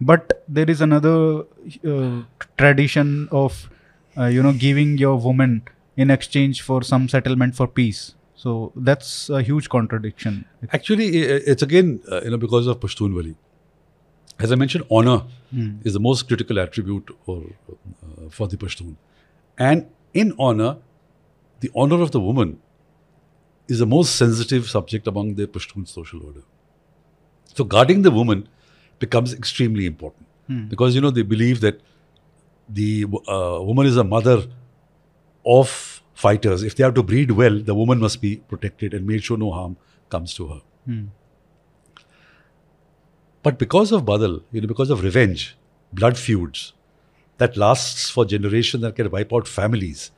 But 0.00 0.44
there 0.48 0.70
is 0.70 0.80
another 0.80 1.44
uh, 1.84 2.22
tradition 2.58 3.28
of 3.30 3.68
uh, 4.16 4.26
you 4.26 4.42
know 4.42 4.52
giving 4.52 4.98
your 4.98 5.16
woman 5.16 5.62
in 5.96 6.10
exchange 6.10 6.62
for 6.62 6.82
some 6.82 7.08
settlement 7.08 7.56
for 7.56 7.66
peace. 7.66 8.14
So 8.36 8.72
that's 8.76 9.30
a 9.30 9.42
huge 9.42 9.68
contradiction. 9.70 10.44
Actually, 10.72 11.06
it's 11.16 11.62
again, 11.62 12.00
uh, 12.10 12.20
you 12.22 12.30
know, 12.30 12.36
because 12.36 12.66
of 12.66 12.78
Pashtun 12.80 13.14
Wali. 13.14 13.34
As 14.38 14.52
I 14.52 14.56
mentioned, 14.56 14.84
honor 14.90 15.22
is 15.84 15.94
the 15.94 16.00
most 16.00 16.28
critical 16.28 16.58
attribute 16.58 17.10
or, 17.26 17.44
uh, 17.70 18.28
for 18.28 18.46
the 18.46 18.58
Pashtun. 18.58 18.96
And 19.58 19.86
in 20.12 20.34
honor, 20.38 20.78
the 21.60 21.70
honor 21.74 22.02
of 22.02 22.10
the 22.10 22.20
woman 22.20 22.60
is 23.68 23.78
the 23.78 23.86
most 23.86 24.16
sensitive 24.16 24.68
subject 24.68 25.06
among 25.06 25.34
the 25.34 25.46
Pashtun 25.46 25.88
social 25.88 26.24
order. 26.24 26.42
So 27.54 27.64
guarding 27.64 28.02
the 28.02 28.10
woman 28.10 28.48
becomes 28.98 29.32
extremely 29.34 29.86
important 29.86 30.26
because, 30.68 30.94
you 30.94 31.00
know, 31.00 31.10
they 31.10 31.22
believe 31.22 31.60
that 31.60 31.80
the 32.68 33.04
uh, 33.26 33.58
woman 33.62 33.86
is 33.86 33.96
a 33.96 34.04
mother 34.04 34.46
of 35.44 36.02
fighters. 36.14 36.62
If 36.62 36.76
they 36.76 36.84
have 36.84 36.94
to 36.94 37.02
breed 37.02 37.30
well, 37.32 37.58
the 37.60 37.74
woman 37.74 37.98
must 37.98 38.20
be 38.20 38.36
protected 38.36 38.94
and 38.94 39.06
made 39.06 39.24
sure 39.24 39.36
no 39.36 39.50
harm 39.50 39.76
comes 40.10 40.34
to 40.34 40.46
her. 40.48 40.60
But 43.42 43.58
because 43.58 43.92
of 43.92 44.04
Badal, 44.04 44.42
you 44.52 44.60
know, 44.60 44.66
because 44.68 44.90
of 44.90 45.02
revenge, 45.02 45.56
blood 45.92 46.16
feuds, 46.18 46.72
that 47.38 47.56
lasts 47.56 48.08
for 48.10 48.24
generations 48.24 48.82
that 48.82 48.96
can 48.96 49.10
wipe 49.10 49.32
out 49.32 49.46
families. 49.46 50.10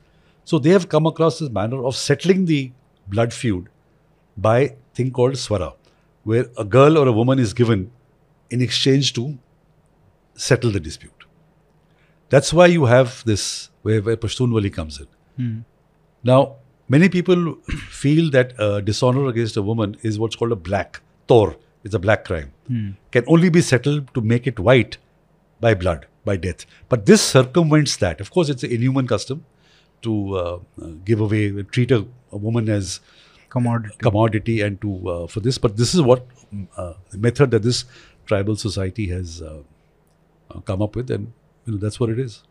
So 0.45 0.57
they 0.59 0.69
have 0.69 0.89
come 0.89 1.05
across 1.05 1.39
this 1.39 1.49
manner 1.49 1.83
of 1.85 1.95
settling 1.95 2.45
the 2.45 2.71
blood 3.07 3.33
feud 3.33 3.69
by 4.37 4.75
thing 4.93 5.11
called 5.11 5.33
swara, 5.33 5.73
where 6.23 6.45
a 6.57 6.65
girl 6.65 6.97
or 6.97 7.07
a 7.07 7.11
woman 7.11 7.39
is 7.39 7.53
given 7.53 7.91
in 8.49 8.61
exchange 8.61 9.13
to 9.13 9.37
settle 10.35 10.71
the 10.71 10.79
dispute. 10.79 11.11
That's 12.29 12.53
why 12.53 12.67
you 12.67 12.85
have 12.85 13.23
this 13.25 13.69
where, 13.81 14.01
where 14.01 14.17
Pashtun 14.17 14.51
Wali 14.53 14.69
comes 14.69 14.99
in. 14.99 15.07
Now, 16.23 16.55
many 16.87 17.09
people 17.09 17.55
feel 17.89 18.29
that 18.31 18.59
uh, 18.59 18.81
dishonor 18.81 19.27
against 19.27 19.57
a 19.57 19.61
woman 19.61 19.97
is 20.03 20.19
what's 20.19 20.35
called 20.35 20.51
a 20.51 20.55
black 20.55 21.01
tor. 21.27 21.55
It's 21.83 21.95
a 21.95 21.99
black 21.99 22.25
crime. 22.25 22.51
Can 23.11 23.23
only 23.27 23.49
be 23.49 23.61
settled 23.61 24.13
to 24.13 24.21
make 24.21 24.47
it 24.47 24.59
white 24.59 24.97
by 25.61 25.73
blood, 25.73 26.07
by 26.29 26.35
death. 26.47 26.65
But 26.93 27.05
this 27.11 27.21
circumvents 27.35 27.97
that. 28.05 28.21
Of 28.25 28.31
course, 28.37 28.49
it's 28.55 28.63
an 28.69 28.71
inhuman 28.77 29.07
custom 29.13 29.45
to 30.07 30.13
uh, 30.35 30.59
uh, 30.81 30.91
give 31.05 31.19
away, 31.27 31.43
treat 31.77 31.91
a, 31.91 32.05
a 32.31 32.37
woman 32.47 32.69
as 32.69 32.99
Commodity. 33.49 33.95
commodity 34.07 34.61
and 34.61 34.79
to 34.81 35.09
uh, 35.09 35.27
for 35.27 35.39
this. 35.39 35.57
But 35.57 35.77
this 35.77 35.95
is 35.95 36.01
what 36.01 36.27
mm, 36.53 36.67
uh, 36.77 36.93
method 37.27 37.51
that 37.51 37.63
this 37.63 37.85
tribal 38.27 38.55
society 38.55 39.07
has 39.09 39.41
uh, 39.41 39.63
uh, 40.51 40.59
come 40.61 40.83
up 40.87 40.95
with, 40.95 41.09
and 41.09 41.33
you 41.65 41.73
know 41.73 41.79
that's 41.85 41.99
what 41.99 42.11
it 42.15 42.19
is. 42.19 42.43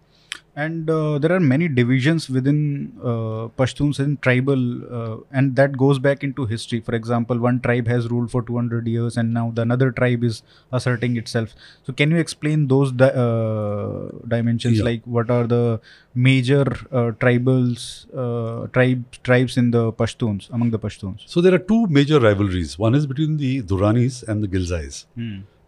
And 0.64 0.90
uh, 0.90 1.18
there 1.18 1.31
are 1.31 1.38
many 1.38 1.68
divisions 1.68 2.29
within 2.29 2.92
uh, 3.01 3.47
Pashtuns 3.59 4.01
and 4.01 4.21
tribal, 4.21 4.62
uh, 5.01 5.16
and 5.31 5.55
that 5.55 5.77
goes 5.83 6.01
back 6.01 6.25
into 6.25 6.47
history. 6.47 6.81
For 6.81 6.97
example, 6.97 7.38
one 7.38 7.61
tribe 7.61 7.87
has 7.87 8.09
ruled 8.09 8.33
for 8.33 8.42
200 8.42 8.88
years, 8.88 9.16
and 9.16 9.33
now 9.33 9.53
the 9.55 9.62
another 9.62 9.92
tribe 9.92 10.25
is 10.25 10.42
asserting 10.73 11.16
itself. 11.16 11.55
So, 11.85 11.92
can 11.92 12.11
you 12.11 12.16
explain 12.16 12.66
those 12.66 12.90
di- 12.90 13.14
uh, 13.27 14.09
dimensions? 14.27 14.79
Yeah. 14.79 14.88
Like, 14.90 15.03
what 15.05 15.31
are 15.31 15.47
the 15.47 15.81
major 16.16 16.66
uh, 16.90 17.12
tribals, 17.23 17.87
uh, 18.25 18.66
tribe 18.79 19.05
tribes 19.23 19.57
in 19.57 19.71
the 19.71 19.92
Pashtuns 19.92 20.51
among 20.51 20.71
the 20.71 20.83
Pashtuns? 20.88 21.23
So 21.27 21.40
there 21.40 21.55
are 21.55 21.64
two 21.73 21.87
major 21.87 22.18
rivalries. 22.18 22.77
One 22.77 22.97
is 22.97 23.07
between 23.07 23.37
the 23.37 23.62
Duranis 23.62 24.23
and 24.27 24.42
the 24.42 24.49
Gilzais 24.49 25.07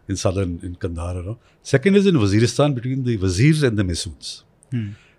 in 0.09 0.15
southern 0.27 0.59
in 0.63 0.75
Kandahar. 0.75 1.37
Second 1.63 1.95
is 1.95 2.05
in 2.05 2.15
Waziristan 2.15 2.75
between 2.75 3.05
the 3.05 3.17
Wazirs 3.17 3.63
and 3.63 3.77
the 3.77 3.83
Masuds. 3.83 4.43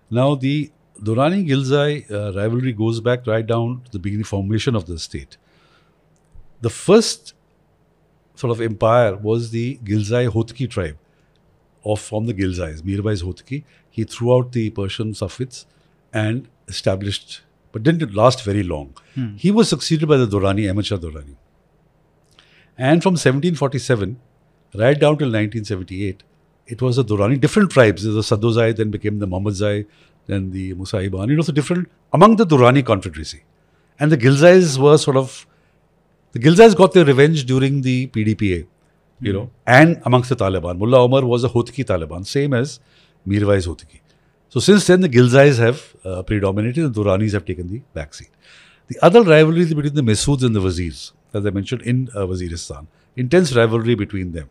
Now 0.09 0.35
the 0.35 0.71
Durrani 1.01 1.47
Gilzai 1.47 2.09
uh, 2.11 2.33
rivalry 2.33 2.73
goes 2.73 2.99
back 3.01 3.27
right 3.27 3.45
down 3.45 3.81
to 3.85 3.91
the 3.91 3.99
beginning 3.99 4.25
formation 4.25 4.75
of 4.75 4.85
the 4.85 4.97
state. 4.99 5.37
The 6.61 6.69
first 6.69 7.33
sort 8.35 8.51
of 8.51 8.61
empire 8.61 9.15
was 9.15 9.51
the 9.51 9.77
Gilzai 9.83 10.29
Hotki 10.29 10.69
tribe 10.69 10.97
of 11.85 11.99
from 11.99 12.25
the 12.25 12.33
Gilzais, 12.33 12.81
Mirwais 12.81 13.23
Hotki. 13.23 13.63
He 13.89 14.03
threw 14.03 14.35
out 14.35 14.51
the 14.53 14.69
Persian 14.69 15.11
Safavids 15.13 15.65
and 16.13 16.47
established, 16.67 17.41
but 17.71 17.83
didn't 17.83 18.13
last 18.15 18.43
very 18.43 18.63
long. 18.63 18.93
He 19.37 19.51
was 19.51 19.67
succeeded 19.69 20.07
by 20.07 20.17
the 20.17 20.27
Durrani, 20.27 20.69
Ahmad 20.69 20.85
Shah 20.85 20.97
Durrani. 20.97 21.35
And 22.77 23.03
from 23.03 23.13
1747 23.13 24.19
right 24.75 24.99
down 24.99 25.17
till 25.17 25.27
1978, 25.27 26.23
it 26.67 26.81
was 26.81 26.95
the 26.95 27.05
Durrani, 27.05 27.39
different 27.39 27.71
tribes. 27.71 28.03
The 28.03 28.21
Sadozai 28.21 28.75
then 28.75 28.89
became 28.89 29.19
the 29.19 29.27
Muhammadai, 29.27 29.85
then 30.27 30.51
the 30.51 30.73
Musaiban. 30.75 31.31
It 31.31 31.37
was 31.37 31.47
different 31.47 31.89
among 32.11 32.37
the 32.37 32.45
Durrani 32.45 32.85
confederacy. 32.85 33.43
And 33.99 34.11
the 34.11 34.17
Gilzais 34.17 34.77
were 34.77 34.97
sort 34.97 35.17
of, 35.17 35.45
the 36.31 36.39
Gilzais 36.39 36.75
got 36.75 36.93
their 36.93 37.05
revenge 37.05 37.45
during 37.45 37.81
the 37.81 38.07
PDPA, 38.07 38.65
you 39.21 39.33
know, 39.33 39.49
and 39.67 40.01
amongst 40.05 40.29
the 40.29 40.35
Taliban. 40.35 40.77
Mullah 40.77 41.01
Omar 41.01 41.25
was 41.25 41.43
a 41.43 41.49
Hotki 41.49 41.83
Taliban, 41.85 42.25
same 42.25 42.53
as 42.53 42.79
Mirwais 43.27 43.67
Hotki. 43.67 43.99
So 44.49 44.59
since 44.59 44.87
then, 44.87 45.01
the 45.01 45.09
Gilzais 45.09 45.57
have 45.59 45.95
uh, 46.05 46.21
predominated 46.23 46.85
and 46.85 46.93
the 46.93 47.03
Duranis 47.03 47.33
have 47.33 47.45
taken 47.45 47.67
the 47.67 47.81
backseat. 47.95 48.29
The 48.87 48.99
other 49.01 49.23
rivalry 49.23 49.61
is 49.61 49.73
between 49.73 49.95
the 49.95 50.01
Masuds 50.01 50.43
and 50.43 50.55
the 50.55 50.59
Wazirs, 50.59 51.11
as 51.33 51.45
I 51.45 51.49
mentioned, 51.49 51.81
in 51.83 52.09
uh, 52.15 52.19
Waziristan. 52.19 52.87
Intense 53.15 53.55
rivalry 53.55 53.95
between 53.95 54.31
them. 54.31 54.49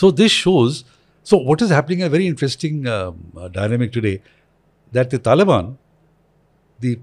So 0.00 0.10
this 0.10 0.30
shows. 0.30 0.84
So 1.24 1.38
what 1.38 1.62
is 1.62 1.70
happening? 1.70 2.02
A 2.02 2.08
very 2.08 2.26
interesting 2.26 2.86
um, 2.86 3.32
uh, 3.36 3.48
dynamic 3.48 3.92
today, 3.92 4.20
that 4.92 5.08
the 5.10 5.18
Taliban, 5.18 5.76
the 6.80 6.98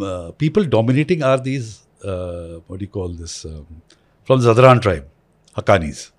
uh, 0.00 0.32
people 0.32 0.64
dominating 0.64 1.22
are 1.22 1.38
these 1.38 1.86
uh, 2.04 2.58
what 2.66 2.80
do 2.80 2.84
you 2.84 2.88
call 2.88 3.08
this 3.08 3.44
um, 3.44 3.66
from 4.24 4.40
the 4.40 4.52
Zadran 4.52 4.82
tribe, 4.82 5.06
Haqqanis. 5.56 6.10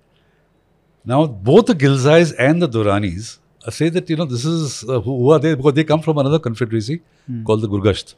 Now 1.04 1.26
both 1.26 1.66
the 1.66 1.74
Gilzais 1.74 2.34
and 2.38 2.62
the 2.62 2.68
Duranis 2.68 3.38
uh, 3.66 3.70
say 3.70 3.90
that 3.90 4.08
you 4.08 4.16
know 4.16 4.24
this 4.24 4.46
is 4.46 4.84
uh, 4.84 5.00
who, 5.00 5.18
who 5.18 5.30
are 5.32 5.38
they 5.38 5.54
because 5.54 5.74
they 5.74 5.84
come 5.84 6.00
from 6.00 6.16
another 6.16 6.38
confederacy 6.38 7.02
called 7.44 7.60
the 7.60 7.68
Gurgasht. 7.68 8.14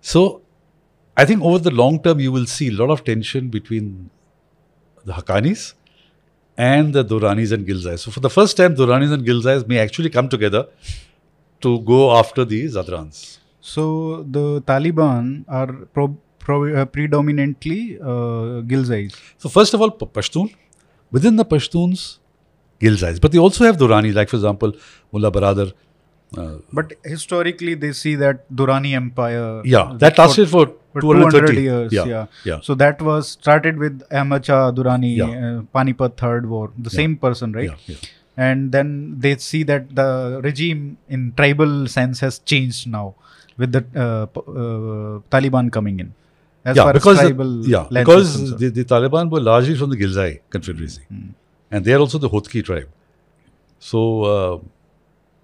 So 0.00 0.40
I 1.16 1.26
think 1.26 1.42
over 1.42 1.58
the 1.58 1.70
long 1.70 2.02
term 2.02 2.18
you 2.18 2.32
will 2.32 2.46
see 2.46 2.68
a 2.68 2.72
lot 2.72 2.90
of 2.90 3.04
tension 3.04 3.48
between 3.48 4.08
the 5.04 5.12
Haqqanis 5.12 5.74
and 6.58 6.92
the 6.92 7.04
Duranis 7.04 7.52
and 7.52 7.66
Gilzais. 7.66 7.98
So 8.00 8.10
for 8.10 8.20
the 8.20 8.30
first 8.30 8.56
time, 8.56 8.74
Duranis 8.74 9.12
and 9.12 9.24
Gilzais 9.24 9.66
may 9.66 9.78
actually 9.78 10.10
come 10.10 10.28
together 10.28 10.66
to 11.60 11.80
go 11.80 12.16
after 12.16 12.44
the 12.44 12.64
Zadrans. 12.66 13.38
So, 13.60 14.22
the 14.36 14.62
Taliban 14.62 15.44
are 15.48 15.72
pro- 15.94 16.16
pro- 16.38 16.74
uh, 16.74 16.84
predominantly 16.86 17.98
uh, 18.00 18.62
Gilzais. 18.72 19.14
So 19.36 19.48
first 19.48 19.74
of 19.74 19.80
all, 19.82 19.90
P- 19.90 20.06
Pashtun. 20.06 20.54
Within 21.10 21.36
the 21.36 21.44
Pashtuns, 21.44 22.18
Gilzais. 22.80 23.20
But 23.20 23.32
they 23.32 23.38
also 23.38 23.64
have 23.64 23.76
Durani, 23.78 24.14
like 24.14 24.28
for 24.28 24.36
example, 24.36 24.72
Mullah 25.12 25.30
Baradar. 25.32 25.72
Uh, 26.36 26.56
But 26.72 26.92
historically, 27.04 27.74
they 27.74 27.92
see 27.92 28.14
that 28.16 28.48
Durani 28.54 28.94
Empire. 28.94 29.62
yeah, 29.64 29.94
that 29.98 30.18
lasted 30.18 30.48
for, 30.50 30.74
for 31.00 31.14
230 31.14 31.62
years. 31.62 31.92
Yeah, 31.92 32.04
Yeah, 32.06 32.26
yeah. 32.44 32.60
So 32.62 32.74
that 32.74 33.00
was 33.02 33.28
started 33.28 33.78
with 33.78 34.02
Ahmad 34.12 34.44
Shah 34.46 34.70
Durrani, 34.72 35.16
Yeah. 35.16 35.26
uh, 35.48 35.62
Panipat 35.74 36.16
Third 36.16 36.46
War, 36.48 36.70
the 36.78 36.90
same 36.90 37.16
person, 37.16 37.52
right? 37.52 37.64
Yeah, 37.70 37.76
yeah. 37.86 37.96
And 38.36 38.70
then 38.72 39.16
they 39.18 39.36
see 39.36 39.62
that 39.64 39.94
the 39.96 40.40
regime 40.44 40.96
in 41.08 41.32
tribal 41.36 41.86
sense 41.88 42.20
has 42.20 42.38
changed 42.40 42.86
now 42.88 43.14
with 43.56 43.72
the 43.72 43.84
uh, 43.96 44.26
uh, 44.40 45.20
Taliban 45.36 45.72
coming 45.72 45.98
in. 46.00 46.14
As 46.64 46.76
yeah, 46.76 46.84
far 46.84 46.92
because 46.92 47.18
as 47.20 47.30
the- 47.32 47.64
yeah, 47.66 47.86
because 47.90 48.56
the, 48.60 48.68
the 48.68 48.84
Taliban 48.84 49.30
were 49.30 49.40
largely 49.40 49.74
from 49.74 49.90
the 49.90 49.96
Gilzai 49.96 50.40
confederacy, 50.50 51.02
and 51.70 51.84
they 51.84 51.92
are 51.94 51.98
also 51.98 52.18
the 52.18 52.28
Hotki 52.28 52.64
tribe. 52.64 52.88
So, 53.78 54.00
uh, 54.22 54.58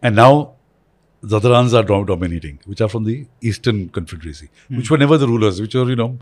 and 0.03 0.17
now 0.17 0.53
Zadrans 1.33 1.75
are 1.79 1.83
dom- 1.83 2.07
dominating, 2.07 2.59
which 2.67 2.81
are 2.81 2.89
from 2.89 3.05
the 3.05 3.27
Eastern 3.41 3.89
Confederacy, 3.89 4.49
which 4.69 4.91
were 4.91 4.99
never 4.99 5.19
the 5.19 5.27
rulers, 5.27 5.61
which 5.61 5.75
were 5.75 5.89
you 5.89 5.97
know 5.97 6.19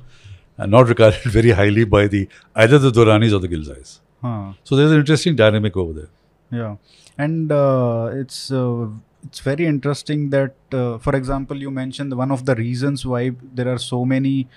uh, 0.58 0.66
not 0.66 0.88
regarded 0.88 1.22
very 1.38 1.50
highly 1.50 1.84
by 1.84 2.06
the 2.06 2.28
either 2.54 2.78
the 2.78 2.90
Duranis 2.90 3.32
or 3.32 3.38
the 3.38 3.48
Gilzais. 3.48 4.00
Huh. 4.20 4.52
So 4.64 4.76
there's 4.76 4.92
an 4.92 4.98
interesting 4.98 5.34
dynamic 5.36 5.76
over 5.76 5.92
there. 5.92 6.10
Yeah, 6.50 6.76
and 7.18 7.50
uh, 7.50 8.10
it's 8.12 8.52
uh, 8.52 8.88
it's 9.24 9.40
very 9.40 9.66
interesting 9.66 10.30
that, 10.30 10.54
uh, 10.72 10.98
for 10.98 11.14
example, 11.16 11.56
you 11.56 11.70
mentioned 11.70 12.14
one 12.16 12.30
of 12.30 12.44
the 12.44 12.54
reasons 12.54 13.06
why 13.06 13.32
there 13.54 13.68
are 13.68 13.78
so 13.78 14.04
many 14.04 14.48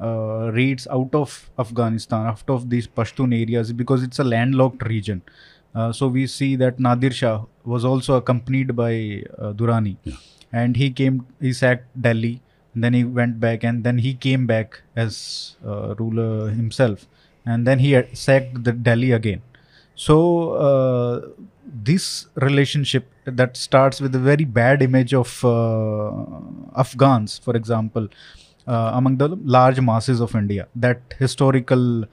uh, 0.00 0.50
raids 0.52 0.86
out 0.88 1.14
of 1.14 1.50
Afghanistan, 1.58 2.26
out 2.26 2.48
of 2.48 2.70
these 2.70 2.86
Pashtun 2.86 3.38
areas, 3.38 3.72
because 3.72 4.02
it's 4.02 4.18
a 4.18 4.24
landlocked 4.24 4.86
region. 4.86 5.22
Uh, 5.74 5.92
so 5.92 6.08
we 6.08 6.26
see 6.26 6.56
that 6.56 6.78
Nadir 6.80 7.10
Shah 7.10 7.44
was 7.64 7.84
also 7.84 8.14
accompanied 8.16 8.74
by 8.74 9.22
uh, 9.38 9.52
Durrani, 9.52 9.96
Yeah. 10.04 10.14
and 10.52 10.76
he 10.76 10.90
came, 10.90 11.26
he 11.40 11.52
sacked 11.52 11.86
Delhi, 12.00 12.40
and 12.74 12.82
then 12.84 12.94
he 12.94 13.04
went 13.04 13.38
back, 13.38 13.62
and 13.64 13.84
then 13.84 13.98
he 13.98 14.14
came 14.14 14.46
back 14.46 14.80
as 14.96 15.56
uh, 15.66 15.94
ruler 15.98 16.50
himself, 16.50 17.06
and 17.44 17.66
then 17.66 17.78
he 17.78 18.02
sacked 18.14 18.64
the 18.64 18.72
Delhi 18.72 19.12
again. 19.12 19.42
So 19.94 20.52
uh, 20.52 21.28
this 21.84 22.26
relationship 22.36 23.06
that 23.26 23.56
starts 23.56 24.00
with 24.00 24.14
a 24.14 24.18
very 24.18 24.44
bad 24.44 24.80
image 24.82 25.12
of 25.12 25.44
uh, 25.44 26.10
Afghans, 26.76 27.38
for 27.38 27.54
example, 27.56 28.08
uh, 28.66 28.92
among 28.94 29.16
the 29.18 29.28
large 29.28 29.80
masses 29.80 30.20
of 30.20 30.34
India, 30.34 30.66
that 30.76 31.14
historical 31.18 32.04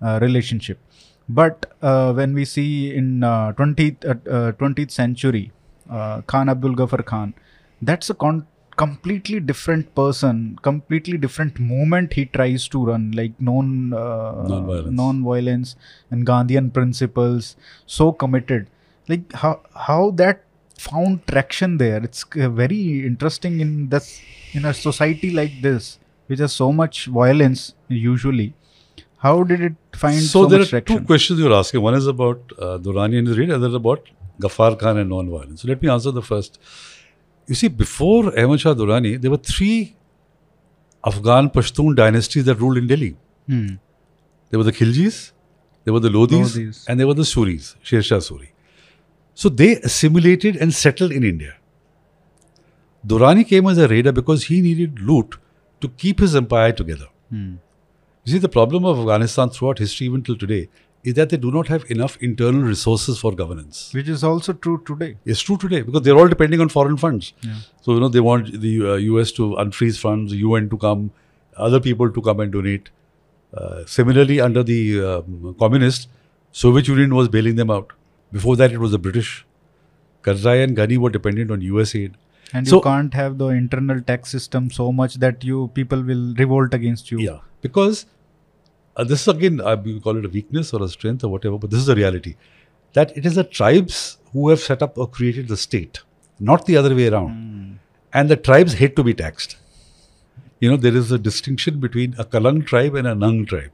uh, 0.00 0.18
relationship. 0.22 0.78
But 1.28 1.72
uh, 1.82 2.12
when 2.12 2.34
we 2.34 2.44
see 2.44 2.94
in 2.94 3.22
uh, 3.24 3.52
20th, 3.52 4.04
uh, 4.04 4.30
uh, 4.30 4.52
20th 4.52 4.90
century, 4.90 5.52
uh, 5.90 6.22
Khan 6.22 6.48
Abdul 6.48 6.74
Ghaffar 6.74 7.04
Khan, 7.04 7.34
that's 7.80 8.10
a 8.10 8.14
con- 8.14 8.46
completely 8.76 9.40
different 9.40 9.94
person, 9.94 10.58
completely 10.62 11.16
different 11.18 11.58
movement 11.60 12.12
he 12.14 12.26
tries 12.26 12.68
to 12.68 12.84
run, 12.86 13.12
like 13.12 13.32
non 13.40 13.92
uh, 13.92 14.42
Non-violence. 14.48 14.96
non-violence 14.96 15.76
and 16.10 16.26
Gandhian 16.26 16.72
principles, 16.72 17.56
so 17.86 18.12
committed. 18.12 18.68
Like 19.08 19.32
how 19.32 19.60
how 19.74 20.10
that 20.12 20.44
found 20.78 21.26
traction 21.26 21.78
there. 21.78 22.02
It's 22.02 22.24
uh, 22.36 22.48
very 22.48 23.06
interesting 23.06 23.60
in 23.60 23.88
this 23.88 24.20
in 24.52 24.64
a 24.64 24.74
society 24.74 25.30
like 25.30 25.60
this, 25.62 25.98
which 26.26 26.40
has 26.40 26.52
so 26.52 26.72
much 26.72 27.06
violence 27.06 27.74
usually. 27.88 28.54
How 29.22 29.44
did 29.44 29.60
it 29.60 29.74
find 29.94 30.20
so, 30.20 30.42
so 30.42 30.46
there 30.46 30.60
are 30.60 30.72
much 30.72 30.84
two 30.86 31.00
questions 31.10 31.38
you're 31.38 31.54
asking. 31.54 31.80
One 31.80 31.94
is 31.94 32.08
about 32.08 32.52
uh, 32.58 32.78
Durrani 32.86 33.18
and 33.18 33.28
his 33.28 33.38
raid, 33.38 33.52
other 33.52 33.68
is 33.68 33.74
about 33.74 34.08
Ghaffar 34.40 34.78
Khan 34.80 34.98
and 34.98 35.10
non-violence. 35.10 35.62
So 35.62 35.68
let 35.68 35.80
me 35.80 35.88
answer 35.88 36.10
the 36.10 36.22
first. 36.22 36.58
You 37.46 37.54
see, 37.54 37.68
before 37.68 38.36
Ahmad 38.38 38.60
Shah 38.64 38.74
Durrani, 38.74 39.20
there 39.20 39.30
were 39.30 39.44
three 39.52 39.94
Afghan 41.04 41.50
Pashtun 41.50 41.94
dynasties 41.94 42.44
that 42.50 42.56
ruled 42.56 42.78
in 42.78 42.88
Delhi. 42.88 43.16
Hmm. 43.46 43.68
There 44.50 44.58
were 44.58 44.64
the 44.64 44.72
Khiljis, 44.72 45.32
there 45.84 45.94
were 45.94 46.00
the 46.00 46.08
Lodhis, 46.08 46.56
Lodhis. 46.56 46.84
and 46.88 46.98
there 46.98 47.06
were 47.06 47.14
the 47.14 47.22
Suris, 47.22 47.74
Sher 47.82 48.02
Shah 48.02 48.16
Suri. 48.16 48.48
So 49.34 49.48
they 49.48 49.76
assimilated 49.76 50.56
and 50.56 50.74
settled 50.74 51.12
in 51.12 51.24
India. 51.24 51.56
Durrani 53.06 53.46
came 53.46 53.66
as 53.66 53.78
a 53.78 53.88
raider 53.88 54.12
because 54.12 54.44
he 54.44 54.60
needed 54.60 55.00
loot 55.00 55.36
to 55.80 55.88
keep 55.88 56.18
his 56.20 56.34
empire 56.36 56.72
together. 56.72 57.06
Hmm. 57.30 57.54
You 58.24 58.32
see, 58.32 58.38
the 58.38 58.48
problem 58.48 58.84
of 58.84 58.98
Afghanistan 58.98 59.50
throughout 59.50 59.78
history, 59.78 60.06
even 60.06 60.22
till 60.22 60.36
today, 60.36 60.68
is 61.02 61.14
that 61.14 61.30
they 61.30 61.36
do 61.36 61.50
not 61.50 61.66
have 61.68 61.84
enough 61.90 62.16
internal 62.20 62.62
resources 62.62 63.18
for 63.18 63.32
governance. 63.32 63.92
Which 63.92 64.08
is 64.08 64.22
also 64.22 64.52
true 64.52 64.80
today. 64.86 65.16
It's 65.24 65.40
true 65.40 65.56
today 65.56 65.82
because 65.82 66.02
they're 66.02 66.16
all 66.16 66.28
depending 66.28 66.60
on 66.60 66.68
foreign 66.68 66.96
funds. 66.96 67.32
Yeah. 67.42 67.54
So, 67.80 67.94
you 67.94 68.00
know, 68.00 68.08
they 68.08 68.20
want 68.20 68.60
the 68.60 68.90
uh, 68.92 68.94
US 68.94 69.32
to 69.32 69.50
unfreeze 69.64 69.98
funds, 69.98 70.32
UN 70.32 70.68
to 70.70 70.78
come, 70.78 71.10
other 71.56 71.80
people 71.80 72.12
to 72.12 72.22
come 72.22 72.38
and 72.38 72.52
donate. 72.52 72.90
Uh, 73.52 73.84
similarly, 73.86 74.40
under 74.40 74.62
the 74.62 75.02
um, 75.04 75.56
communists, 75.58 76.06
Soviet 76.52 76.86
Union 76.86 77.14
was 77.14 77.28
bailing 77.28 77.56
them 77.56 77.70
out. 77.70 77.92
Before 78.30 78.54
that, 78.56 78.70
it 78.72 78.78
was 78.78 78.92
the 78.92 78.98
British. 78.98 79.44
Karzai 80.22 80.62
and 80.62 80.76
Ghani 80.76 80.96
were 80.98 81.10
dependent 81.10 81.50
on 81.50 81.60
US 81.62 81.94
aid. 81.96 82.16
And 82.54 82.68
So- 82.68 82.76
you 82.76 82.82
can't 82.82 83.12
have 83.14 83.38
the 83.38 83.46
internal 83.48 84.00
tax 84.00 84.30
system 84.30 84.70
so 84.70 84.92
much 84.92 85.14
that 85.16 85.42
you 85.42 85.70
people 85.74 86.00
will 86.02 86.34
revolt 86.38 86.72
against 86.74 87.10
you. 87.10 87.18
Yeah, 87.18 87.38
because 87.62 88.04
uh, 88.96 89.04
this 89.04 89.22
is 89.22 89.28
again, 89.28 89.60
uh, 89.60 89.76
we 89.82 89.98
call 90.00 90.18
it 90.18 90.24
a 90.24 90.28
weakness 90.28 90.74
or 90.74 90.82
a 90.82 90.88
strength 90.88 91.24
or 91.24 91.28
whatever, 91.28 91.58
but 91.58 91.70
this 91.70 91.80
is 91.80 91.86
the 91.86 91.96
reality 91.96 92.36
that 92.92 93.16
it 93.16 93.24
is 93.24 93.36
the 93.36 93.44
tribes 93.44 94.18
who 94.32 94.50
have 94.50 94.60
set 94.60 94.82
up 94.82 94.98
or 94.98 95.08
created 95.08 95.48
the 95.48 95.56
state, 95.56 96.02
not 96.38 96.66
the 96.66 96.76
other 96.76 96.94
way 96.94 97.08
around. 97.08 97.30
Hmm. 97.30 97.72
And 98.12 98.28
the 98.28 98.36
tribes 98.36 98.74
hate 98.74 98.94
to 98.96 99.02
be 99.02 99.14
taxed. 99.14 99.56
You 100.60 100.70
know, 100.70 100.76
there 100.76 100.94
is 100.94 101.10
a 101.10 101.18
distinction 101.18 101.80
between 101.80 102.14
a 102.18 102.24
Kalang 102.24 102.66
tribe 102.66 102.94
and 102.94 103.06
a 103.06 103.14
Nang 103.14 103.46
tribe. 103.46 103.70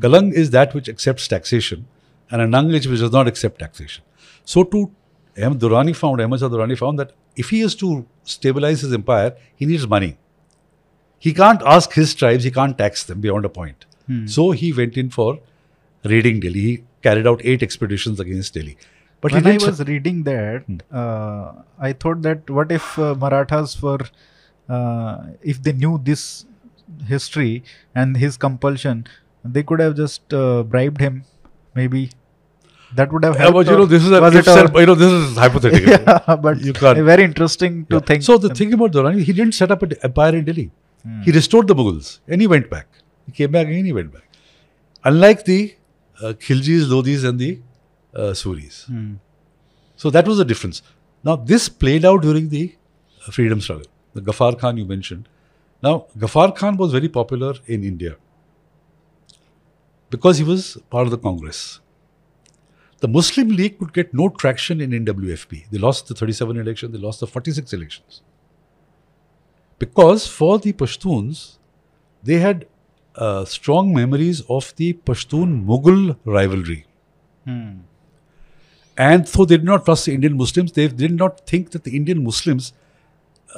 Kalang 0.00 0.32
is 0.32 0.50
that 0.50 0.74
which 0.74 0.88
accepts 0.88 1.28
taxation, 1.28 1.86
and 2.30 2.40
a 2.40 2.46
Nang 2.46 2.70
is 2.70 2.88
which 2.88 3.00
does 3.00 3.12
not 3.12 3.28
accept 3.28 3.58
taxation. 3.58 4.04
So, 4.44 4.64
to 4.64 4.90
Ahmed 5.36 5.60
Durrani 5.60 5.94
found, 5.94 6.20
Shah 6.20 6.48
Durrani 6.48 6.76
found 6.76 6.98
that 6.98 7.12
if 7.36 7.50
he 7.50 7.60
is 7.60 7.74
to 7.76 8.06
stabilize 8.24 8.80
his 8.80 8.92
empire, 8.92 9.34
he 9.56 9.66
needs 9.66 9.86
money. 9.86 10.18
He 11.26 11.32
can't 11.40 11.62
ask 11.74 11.92
his 12.02 12.14
tribes, 12.20 12.44
he 12.48 12.50
can't 12.60 12.76
tax 12.82 13.04
them 13.10 13.20
beyond 13.26 13.44
a 13.50 13.50
point. 13.60 13.84
So 14.36 14.44
he 14.60 14.68
went 14.78 14.96
in 15.02 15.10
for 15.16 15.28
raiding 16.12 16.40
Delhi. 16.40 16.62
He 16.68 16.72
carried 17.06 17.26
out 17.30 17.40
eight 17.50 17.62
expeditions 17.66 18.20
against 18.24 18.54
Delhi. 18.56 18.76
But 19.22 19.32
when 19.36 19.44
he 19.48 19.52
I 19.52 19.64
was 19.64 19.78
reading 19.90 20.18
that, 20.24 20.64
uh, 21.02 21.52
I 21.88 21.92
thought 22.04 22.20
that 22.26 22.50
what 22.56 22.72
if 22.78 22.98
uh, 22.98 23.14
Marathas 23.22 23.76
were, 23.84 24.00
uh, 24.68 25.18
if 25.54 25.62
they 25.68 25.72
knew 25.84 25.92
this 26.10 26.24
history 27.12 27.62
and 27.94 28.16
his 28.24 28.36
compulsion, 28.46 29.06
they 29.44 29.62
could 29.62 29.80
have 29.86 29.96
just 30.02 30.34
uh, 30.34 30.62
bribed 30.74 31.00
him. 31.06 31.22
Maybe 31.80 32.02
that 32.96 33.12
would 33.12 33.24
have 33.30 33.34
Yeah, 33.36 33.42
helped. 33.46 33.54
but 33.60 33.66
you 33.72 33.78
know, 33.78 33.86
this 33.96 34.04
is 34.04 34.10
a 34.10 34.20
was 34.20 34.34
if 34.34 34.46
it 34.46 34.50
a- 34.50 34.54
said- 34.60 34.76
you 34.84 34.86
know, 34.86 34.94
this 35.06 35.12
is 35.20 35.36
hypothetical. 35.46 35.90
yeah, 35.96 36.36
but 36.46 36.60
You 36.60 36.72
can't- 36.84 36.98
very 37.14 37.24
interesting 37.32 37.84
to 37.86 37.96
Yeah. 37.96 38.00
think. 38.12 38.22
So 38.30 38.38
the 38.46 38.54
thing 38.62 38.74
about 38.80 38.92
Durrani, 39.00 39.22
he 39.32 39.32
didn't 39.32 39.54
set 39.64 39.70
up 39.70 39.82
an 39.90 39.94
empire 40.10 40.36
in 40.36 40.44
Delhi. 40.52 40.70
He 41.24 41.32
restored 41.32 41.66
the 41.66 41.74
Mughals 41.74 42.20
and 42.28 42.40
he 42.40 42.46
went 42.46 42.70
back. 42.70 42.86
He 43.26 43.32
came 43.32 43.50
back 43.50 43.66
again, 43.66 43.84
he 43.84 43.92
went 43.92 44.12
back. 44.12 44.28
Unlike 45.04 45.44
the 45.44 45.74
uh, 46.22 46.32
Khiljis, 46.34 46.84
Lodhis, 46.84 47.24
and 47.28 47.38
the 47.38 47.60
uh, 48.14 48.32
Suris. 48.32 48.86
Hmm. 48.86 49.14
So 49.96 50.10
that 50.10 50.26
was 50.26 50.38
the 50.38 50.44
difference. 50.44 50.82
Now, 51.24 51.36
this 51.36 51.68
played 51.68 52.04
out 52.04 52.22
during 52.22 52.48
the 52.48 52.76
uh, 53.26 53.32
freedom 53.32 53.60
struggle. 53.60 53.86
The 54.14 54.20
Ghaffar 54.20 54.58
Khan 54.58 54.76
you 54.76 54.84
mentioned. 54.84 55.28
Now, 55.82 56.06
Ghaffar 56.16 56.54
Khan 56.54 56.76
was 56.76 56.92
very 56.92 57.08
popular 57.08 57.54
in 57.66 57.82
India 57.82 58.16
because 60.10 60.38
he 60.38 60.44
was 60.44 60.76
part 60.90 61.06
of 61.06 61.10
the 61.10 61.18
Congress. 61.18 61.80
The 63.00 63.08
Muslim 63.08 63.48
League 63.48 63.78
could 63.78 63.92
get 63.92 64.14
no 64.14 64.28
traction 64.28 64.80
in 64.80 64.90
NWFP. 64.90 65.70
They 65.70 65.78
lost 65.78 66.06
the 66.06 66.14
37 66.14 66.56
election, 66.56 66.92
they 66.92 66.98
lost 66.98 67.20
the 67.20 67.26
46 67.26 67.72
elections. 67.72 68.22
Because 69.82 70.28
for 70.28 70.60
the 70.60 70.72
Pashtuns, 70.72 71.58
they 72.22 72.38
had 72.38 72.66
uh, 73.16 73.44
strong 73.44 73.92
memories 73.92 74.42
of 74.48 74.72
the 74.76 74.92
Pashtun 74.92 75.64
Mughal 75.66 76.16
rivalry. 76.24 76.86
Hmm. 77.44 77.78
And 78.96 79.28
so 79.28 79.44
they 79.44 79.56
did 79.56 79.64
not 79.64 79.84
trust 79.84 80.06
the 80.06 80.14
Indian 80.14 80.36
Muslims. 80.36 80.70
They 80.70 80.86
did 80.86 81.16
not 81.16 81.44
think 81.48 81.72
that 81.72 81.82
the 81.82 81.96
Indian 81.96 82.22
Muslims 82.22 82.72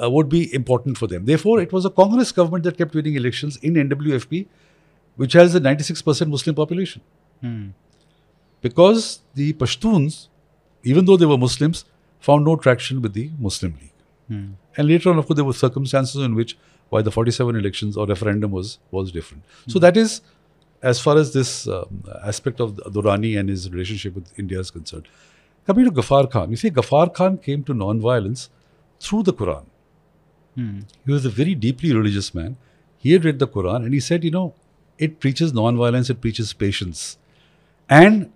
uh, 0.01 0.09
would 0.09 0.27
be 0.27 0.51
important 0.51 0.97
for 0.97 1.05
them. 1.05 1.25
Therefore, 1.25 1.61
it 1.61 1.71
was 1.71 1.85
a 1.85 1.91
Congress 1.91 2.31
government 2.31 2.63
that 2.63 2.79
kept 2.79 2.95
winning 2.95 3.13
elections 3.13 3.57
in 3.57 3.75
NWFP, 3.75 4.47
which 5.17 5.33
has 5.33 5.53
a 5.53 5.59
96% 5.59 6.27
Muslim 6.27 6.55
population. 6.55 7.03
Hmm. 7.41 7.67
Because 8.61 9.19
the 9.35 9.53
Pashtuns, 9.53 10.29
even 10.83 11.05
though 11.05 11.17
they 11.17 11.27
were 11.27 11.37
Muslims, 11.37 11.85
found 12.19 12.45
no 12.45 12.55
traction 12.55 13.03
with 13.03 13.13
the 13.13 13.29
Muslim 13.37 13.75
League. 13.79 13.94
Hmm. 14.27 14.53
And 14.77 14.87
later 14.87 15.09
on, 15.09 15.17
of 15.17 15.27
course, 15.27 15.35
there 15.35 15.45
were 15.45 15.53
circumstances 15.53 16.21
in 16.21 16.35
which 16.35 16.57
why 16.89 17.01
the 17.01 17.11
47 17.11 17.55
elections 17.55 17.97
or 17.97 18.05
referendum 18.05 18.51
was 18.51 18.79
was 18.91 19.11
different. 19.11 19.43
So 19.67 19.79
that 19.79 19.97
is 19.97 20.21
as 20.81 20.99
far 20.99 21.17
as 21.17 21.33
this 21.33 21.67
um, 21.67 22.03
aspect 22.23 22.59
of 22.59 22.75
Durrani 22.97 23.39
and 23.39 23.49
his 23.49 23.69
relationship 23.71 24.15
with 24.15 24.37
India 24.37 24.59
is 24.59 24.71
concerned. 24.71 25.07
Coming 25.65 25.85
to 25.85 25.91
Ghaffar 25.91 26.29
Khan, 26.29 26.51
you 26.51 26.57
see, 26.57 26.69
Ghaffar 26.69 27.13
Khan 27.13 27.39
came 27.39 27.63
to 27.63 27.73
non-violence 27.73 28.49
through 28.99 29.23
the 29.23 29.33
Quran. 29.33 29.65
Hmm. 30.55 30.79
He 31.05 31.11
was 31.11 31.25
a 31.25 31.29
very 31.29 31.55
deeply 31.55 31.93
religious 31.93 32.33
man. 32.35 32.57
He 32.97 33.13
had 33.13 33.25
read 33.25 33.39
the 33.39 33.47
Quran 33.47 33.85
and 33.85 33.93
he 33.93 33.99
said, 33.99 34.23
you 34.23 34.31
know, 34.31 34.53
it 34.97 35.19
preaches 35.19 35.53
non-violence, 35.53 36.09
it 36.09 36.21
preaches 36.21 36.53
patience. 36.53 37.17
And 37.89 38.31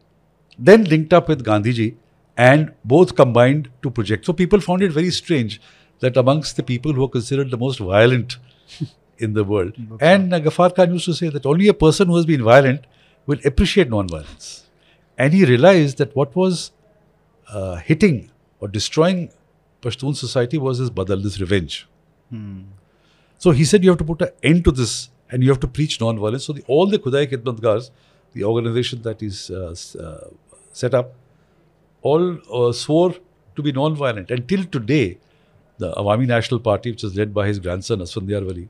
then 0.58 0.84
linked 0.84 1.14
up 1.14 1.28
with 1.28 1.46
Gandhiji 1.46 1.96
and 2.36 2.74
both 2.84 3.16
combined 3.16 3.70
to 3.84 3.90
project. 3.90 4.26
So 4.26 4.34
people 4.34 4.60
found 4.60 4.82
it 4.82 4.92
very 4.92 5.12
strange 5.12 5.62
that 6.00 6.18
amongst 6.18 6.56
the 6.56 6.64
people 6.64 6.94
who 6.94 7.04
are 7.04 7.10
considered 7.10 7.52
the 7.52 7.58
most 7.58 7.80
violent 7.80 8.38
in 9.18 9.34
the 9.34 9.44
world, 9.44 9.74
and 10.00 10.34
uh, 10.34 10.40
Ghaffar 10.40 10.76
Khan 10.76 10.94
used 10.94 11.06
to 11.06 11.14
say 11.14 11.30
that 11.30 11.46
only 11.46 11.68
a 11.68 11.74
person 11.74 12.08
who 12.08 12.16
has 12.16 12.26
been 12.26 12.44
violent 12.44 12.86
will 13.26 13.40
appreciate 13.46 13.90
non-violence. 13.90 14.66
And 15.18 15.34
he 15.34 15.46
realized 15.46 15.98
that 15.98 16.16
what 16.16 16.36
was 16.36 16.72
uh, 17.50 17.76
hitting 17.76 18.32
or 18.60 18.68
destroying 18.70 19.32
Pashtun 19.82 20.16
society 20.16 20.58
was 20.58 20.78
his 20.78 20.90
badal, 20.90 21.22
this 21.22 21.40
revenge. 21.40 21.88
Hmm. 22.30 22.62
So 23.38 23.52
he 23.52 23.66
said 23.66 23.84
you 23.84 23.90
have 23.90 24.00
to 24.00 24.04
put 24.04 24.22
an 24.22 24.30
end 24.44 24.64
to 24.66 24.72
this 24.72 25.10
and 25.30 25.44
you 25.44 25.50
have 25.50 25.60
to 25.62 25.68
preach 25.68 26.00
non-violence. 26.02 26.46
So 26.46 26.54
the, 26.54 26.64
all 26.68 26.88
the 26.88 27.00
Khudai 27.00 27.32
Khidmatgars, 27.32 27.92
the 28.34 28.44
organization 28.44 29.02
that 29.04 29.22
is 29.22 29.50
uh, 29.52 29.76
uh, 30.00 30.30
set 30.74 30.94
up, 30.94 31.14
all 32.02 32.40
uh, 32.52 32.72
swore 32.72 33.14
to 33.56 33.62
be 33.62 33.72
non-violent. 33.72 34.32
And 34.32 34.48
till 34.48 34.64
today, 34.64 35.18
the 35.80 35.92
Awami 35.94 36.28
National 36.28 36.60
Party, 36.60 36.92
which 36.92 37.04
is 37.04 37.16
led 37.16 37.34
by 37.34 37.48
his 37.48 37.60
grandson 37.60 38.00
Asfandiar 38.00 38.46
Wali, 38.46 38.70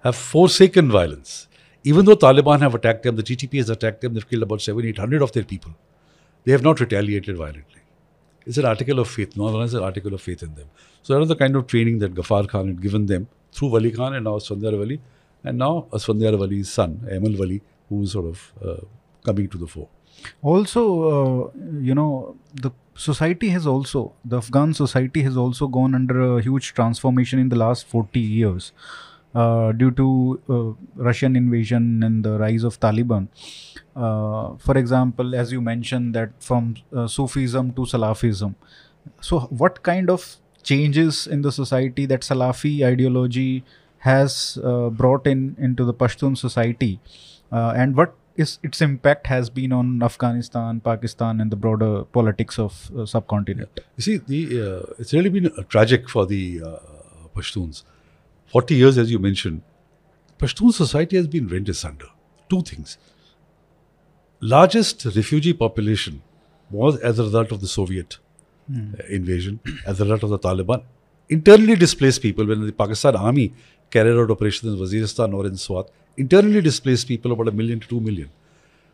have 0.00 0.16
forsaken 0.16 0.90
violence. 0.90 1.46
Even 1.82 2.04
though 2.04 2.16
Taliban 2.16 2.60
have 2.60 2.74
attacked 2.74 3.04
them, 3.04 3.16
the 3.16 3.22
TTP 3.22 3.58
has 3.58 3.70
attacked 3.70 4.02
them, 4.02 4.14
they've 4.14 4.28
killed 4.28 4.42
about 4.42 4.60
seven, 4.60 4.86
eight 4.86 4.98
hundred 4.98 5.22
of 5.22 5.32
their 5.32 5.44
people. 5.44 5.72
They 6.44 6.52
have 6.52 6.62
not 6.62 6.80
retaliated 6.80 7.36
violently. 7.36 7.82
It's 8.46 8.58
an 8.58 8.64
article 8.64 8.98
of 8.98 9.08
faith. 9.08 9.36
Non-violence 9.36 9.70
is 9.72 9.74
an 9.74 9.84
article 9.84 10.14
of 10.14 10.22
faith 10.22 10.42
in 10.42 10.54
them. 10.54 10.68
So 11.02 11.14
that 11.14 11.20
was 11.20 11.28
the 11.28 11.36
kind 11.36 11.56
of 11.56 11.66
training 11.66 11.98
that 12.00 12.14
Ghaffar 12.14 12.48
Khan 12.48 12.66
had 12.68 12.82
given 12.82 13.06
them 13.06 13.28
through 13.52 13.68
Wali 13.68 13.92
Khan 13.92 14.14
and 14.14 14.24
now 14.24 14.36
Asfandiar 14.38 14.78
Wali. 14.78 15.00
And 15.44 15.58
now 15.58 15.86
Asfandiar 15.92 16.38
Wali's 16.38 16.72
son, 16.72 17.06
Amal 17.10 17.38
Wali, 17.38 17.62
who 17.88 18.02
is 18.02 18.12
sort 18.12 18.26
of 18.26 18.52
uh, 18.64 18.80
coming 19.24 19.48
to 19.48 19.58
the 19.58 19.66
fore. 19.66 19.88
also 20.42 20.82
uh, 21.10 21.50
you 21.88 21.94
know 21.94 22.36
the 22.54 22.70
society 23.04 23.48
has 23.56 23.66
also 23.66 24.00
the 24.24 24.38
afghan 24.38 24.74
society 24.74 25.22
has 25.22 25.36
also 25.42 25.66
gone 25.76 25.94
under 25.94 26.16
a 26.24 26.42
huge 26.42 26.72
transformation 26.78 27.38
in 27.38 27.48
the 27.48 27.56
last 27.56 27.86
40 27.86 28.20
years 28.20 28.72
uh, 29.34 29.72
due 29.72 29.90
to 30.00 30.08
uh, 30.48 31.02
russian 31.08 31.36
invasion 31.36 32.02
and 32.02 32.24
the 32.24 32.38
rise 32.38 32.64
of 32.64 32.78
taliban. 32.80 33.28
Uh, 33.96 34.56
for 34.66 34.76
example 34.76 35.34
as 35.34 35.52
you 35.52 35.60
mentioned 35.60 36.14
that 36.14 36.30
from 36.40 36.76
uh, 36.94 37.06
sufism 37.06 37.72
to 37.72 37.82
salafism. 37.82 38.54
So 39.20 39.40
what 39.64 39.82
kind 39.82 40.10
of 40.10 40.36
changes 40.62 41.26
in 41.26 41.42
the 41.42 41.52
society 41.52 42.06
that 42.06 42.20
salafi 42.20 42.84
ideology 42.84 43.64
has 43.98 44.58
uh, 44.62 44.90
brought 44.90 45.26
in 45.26 45.56
into 45.58 45.84
the 45.84 45.94
pashtun 45.94 46.36
society? 46.36 47.00
Uh, 47.50 47.72
and 47.76 47.96
what 47.96 48.14
is 48.44 48.58
its 48.68 48.80
impact 48.86 49.26
has 49.32 49.50
been 49.58 49.72
on 49.78 50.02
afghanistan 50.08 50.80
pakistan 50.88 51.40
and 51.40 51.54
the 51.54 51.56
broader 51.64 51.90
politics 52.18 52.58
of 52.58 52.78
uh, 52.96 53.06
subcontinent 53.14 53.80
You 53.96 54.02
see, 54.08 54.16
the 54.32 54.40
uh, 54.66 54.94
it's 54.98 55.12
really 55.16 55.32
been 55.36 55.46
uh, 55.46 55.62
tragic 55.74 56.08
for 56.08 56.26
the 56.26 56.42
uh, 56.64 56.78
Pashtuns. 57.34 57.82
40 58.52 58.74
years, 58.74 58.98
as 58.98 59.10
you 59.10 59.18
mentioned, 59.18 59.62
Pashtun 60.38 60.72
society 60.72 61.16
has 61.16 61.26
been 61.34 61.46
rent 61.48 61.68
asunder. 61.68 62.08
Two 62.48 62.62
things. 62.62 62.96
Largest 64.40 65.04
refugee 65.04 65.52
population 65.52 66.22
was 66.70 66.98
as 66.98 67.18
a 67.18 67.24
result 67.24 67.52
of 67.52 67.60
the 67.60 67.68
Soviet 67.68 68.18
uh, 68.74 69.04
invasion, 69.08 69.60
as 69.86 70.00
a 70.00 70.04
result 70.04 70.24
of 70.24 70.30
the 70.30 70.38
Taliban. 70.38 70.82
Internally 71.28 71.76
displaced 71.76 72.22
people, 72.22 72.46
when 72.46 72.66
the 72.66 72.72
Pakistan 72.72 73.16
army 73.16 73.52
carried 73.90 74.16
out 74.16 74.30
operations 74.30 74.72
in 74.72 74.80
Waziristan 74.80 75.34
or 75.34 75.46
in 75.46 75.56
Swat, 75.56 75.90
internally 76.16 76.60
displaced 76.60 77.08
people 77.08 77.32
about 77.32 77.48
a 77.48 77.52
million 77.52 77.80
to 77.80 77.88
two 77.88 78.00
million. 78.00 78.30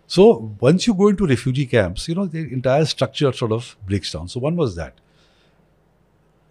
So 0.07 0.53
once 0.61 0.87
you 0.87 0.95
go 0.95 1.09
into 1.09 1.27
refugee 1.27 1.67
camps, 1.67 2.09
you 2.09 2.15
know, 2.15 2.27
the 2.27 2.39
entire 2.39 2.85
structure 2.85 3.33
sort 3.33 3.53
of 3.53 3.77
breaks 3.87 4.13
down. 4.13 4.29
So 4.29 4.41
one 4.41 4.57
was 4.57 4.77
that. 4.77 4.95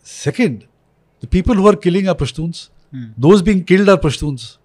Second, 0.03 0.67
the 1.21 1.27
people 1.27 1.55
who 1.55 1.67
are 1.67 1.75
killing 1.75 2.09
are 2.09 2.15
Pashtuns. 2.15 2.69
Those 3.17 3.41
being 3.41 3.63
killed 3.63 3.89
are 3.89 3.97
Pashtuns. 3.97 4.57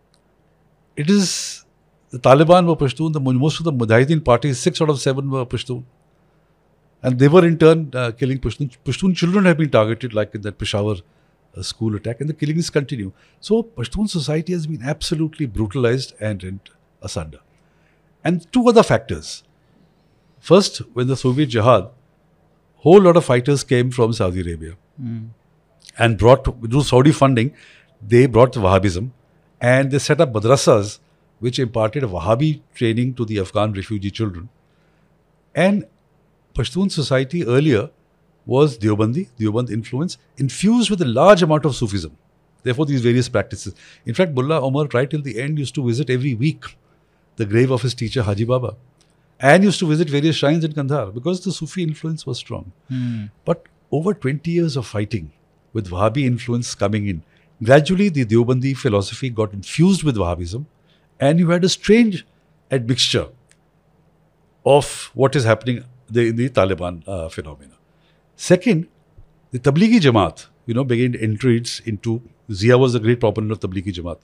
It 0.97 1.09
is 1.09 1.65
the 2.11 2.19
Taliban 2.19 2.67
were 2.67 2.77
Pashtun, 2.77 3.13
the 3.13 3.21
most 3.21 3.61
of 3.61 3.65
the 3.65 3.73
Mujahideen 3.73 4.25
parties, 4.25 4.59
six 4.59 4.83
out 4.83 4.91
of 4.91 5.01
seven 5.01 5.31
were 5.31 5.47
Pashtun. 5.47 5.85
And 7.03 7.19
they 7.19 7.29
were 7.29 7.47
in 7.47 7.57
turn 7.57 7.91
uh, 7.95 8.11
killing 8.11 8.39
Pashtun. 8.39 8.77
Pashtun 8.85 9.15
children 9.17 9.45
have 9.45 9.57
been 9.57 9.71
targeted, 9.71 10.13
like 10.13 10.35
in 10.35 10.43
that 10.43 10.59
Peshawar 10.59 10.97
uh, 11.57 11.63
school 11.63 11.97
attack, 11.97 12.21
and 12.21 12.29
the 12.29 12.35
killings 12.35 12.71
continue. 12.71 13.13
So, 13.41 13.63
Pashtun 13.63 14.09
society 14.09 14.53
has 14.53 14.67
been 14.67 14.83
absolutely 14.83 15.47
brutalized 15.47 16.15
and 16.21 16.43
rent 16.43 16.71
asunder. 17.03 17.41
And 18.23 18.51
two 18.53 18.69
other 18.69 18.83
factors. 18.83 19.43
First, 20.39 20.79
when 20.93 21.07
the 21.07 21.17
Soviet 21.17 21.47
jihad, 21.47 21.91
whole 22.77 23.01
lot 23.01 23.17
of 23.17 23.25
fighters 23.25 23.63
came 23.65 23.91
from 23.91 24.13
Saudi 24.13 24.41
Arabia 24.41 24.75
and 25.99 26.19
brought, 26.19 26.45
through 26.45 26.83
Saudi 26.83 27.13
funding, 27.13 27.55
they 28.07 28.27
brought 28.27 28.53
Wahhabism 28.53 29.11
and 29.61 29.91
they 29.91 29.99
set 29.99 30.21
up 30.21 30.33
madrasas 30.33 30.99
which 31.39 31.59
imparted 31.59 32.05
Wahhabi 32.05 32.61
training 32.75 33.15
to 33.15 33.25
the 33.25 33.39
Afghan 33.41 33.73
refugee 33.73 34.11
children. 34.11 34.49
And 35.55 35.87
Pashtun 36.55 36.91
society 36.91 37.45
earlier 37.47 37.91
was 38.51 38.77
Deobandi, 38.85 39.29
Deoband 39.39 39.71
influence, 39.71 40.19
infused 40.37 40.91
with 40.91 41.01
a 41.03 41.11
large 41.21 41.43
amount 41.43 41.65
of 41.65 41.75
Sufism. 41.77 42.17
Therefore, 42.63 42.87
these 42.87 43.01
various 43.01 43.29
practices. 43.29 43.75
In 44.05 44.15
fact, 44.15 44.33
Mullah 44.35 44.61
Omar, 44.61 44.87
right 44.93 45.09
till 45.09 45.23
the 45.23 45.41
end, 45.41 45.59
used 45.59 45.75
to 45.77 45.87
visit 45.87 46.11
every 46.11 46.35
week 46.35 46.65
the 47.37 47.47
grave 47.47 47.71
of 47.71 47.83
his 47.83 47.95
teacher 47.95 48.23
Haji 48.23 48.45
Baba 48.45 48.75
and 49.39 49.65
used 49.65 49.79
to 49.79 49.87
visit 49.87 50.11
various 50.11 50.37
shrines 50.37 50.65
in 50.65 50.73
Kandahar 50.73 51.11
because 51.13 51.43
the 51.45 51.53
Sufi 51.53 51.83
influence 51.83 52.27
was 52.27 52.39
strong. 52.39 52.73
But 53.45 53.65
over 53.91 54.13
20 54.13 54.51
years 54.51 54.77
of 54.77 54.87
fighting 54.87 55.33
with 55.73 55.89
Wahhabi 55.89 56.27
influence 56.27 56.75
coming 56.75 57.09
in, 57.09 57.23
gradually 57.63 58.11
the 58.11 58.27
Deobandi 58.27 58.77
philosophy 58.77 59.31
got 59.31 59.55
infused 59.55 60.03
with 60.03 60.17
Wahhabism 60.17 60.67
and 61.19 61.39
you 61.39 61.51
had 61.51 61.65
a 61.65 61.69
strange 61.69 62.27
admixture 62.71 63.29
of 64.77 65.11
what 65.15 65.35
is 65.37 65.45
happening 65.45 65.85
in 66.15 66.37
the 66.37 66.49
Taliban 66.51 67.03
uh, 67.07 67.29
phenomena. 67.29 67.80
Second, 68.41 68.87
the 69.51 69.59
Tablighi 69.59 70.01
Jamaat, 70.01 70.47
you 70.65 70.73
know, 70.73 70.83
began 70.83 71.15
entries 71.15 71.83
into, 71.85 72.23
Zia 72.51 72.79
was 72.79 72.95
a 72.95 73.01
great 73.01 73.21
proponent 73.21 73.53
of 73.53 73.61
Tablighi 73.61 73.93
Jamaat. 73.93 74.21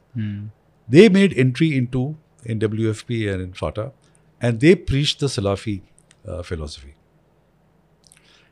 They 0.89 1.11
made 1.11 1.37
entry 1.37 1.77
into 1.77 2.17
NWFP 2.47 3.31
and 3.33 3.43
in 3.43 3.53
FATA 3.53 3.93
and 4.41 4.61
they 4.61 4.75
preached 4.75 5.21
the 5.21 5.27
Salafi 5.27 5.83
uh, 6.27 6.43
philosophy. 6.43 6.95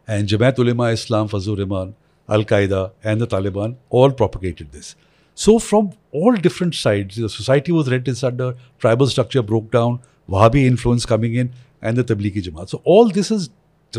And 0.07 0.29
Jamaat 0.29 0.59
Ulema 0.59 0.91
Islam, 0.99 1.29
Fazlur 1.31 1.59
Rahman, 1.59 1.95
Al 2.29 2.45
Qaeda, 2.45 2.93
and 3.03 3.23
the 3.23 3.27
Taliban 3.27 3.77
all 3.89 4.11
propagated 4.11 4.71
this. 4.73 4.95
So, 5.35 5.59
from 5.59 5.93
all 6.13 6.37
different 6.37 6.75
sides, 6.75 7.17
the 7.17 7.31
society 7.31 7.73
was 7.73 7.91
rent 7.91 8.07
asunder, 8.07 8.55
tribal 8.79 9.07
structure 9.07 9.41
broke 9.43 9.71
down, 9.71 10.01
Wahhabi 10.29 10.67
influence 10.67 11.07
coming 11.07 11.35
in, 11.35 11.53
and 11.81 11.97
the 11.97 12.05
Tablighi 12.05 12.43
Jamaat. 12.43 12.69
So, 12.69 12.83
all 12.85 13.09
this 13.09 13.31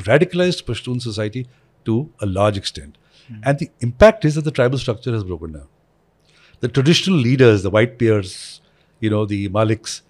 radicalized 0.01 0.63
Pashtun 0.65 1.01
society 1.01 1.47
to 1.85 2.09
a 2.21 2.25
large 2.25 2.57
extent. 2.57 2.97
Hmm. 3.27 3.35
And 3.43 3.59
the 3.59 3.69
impact 3.79 4.25
is 4.25 4.35
that 4.35 4.43
the 4.43 4.51
tribal 4.51 4.77
structure 4.77 5.11
has 5.11 5.23
broken 5.23 5.53
down. 5.53 5.67
The 6.61 6.67
traditional 6.67 7.17
leaders, 7.17 7.63
the 7.63 7.69
white 7.69 7.97
peers, 7.99 8.61
you 8.99 9.09
know, 9.09 9.25
the 9.25 9.49
Maliks, 9.49 10.01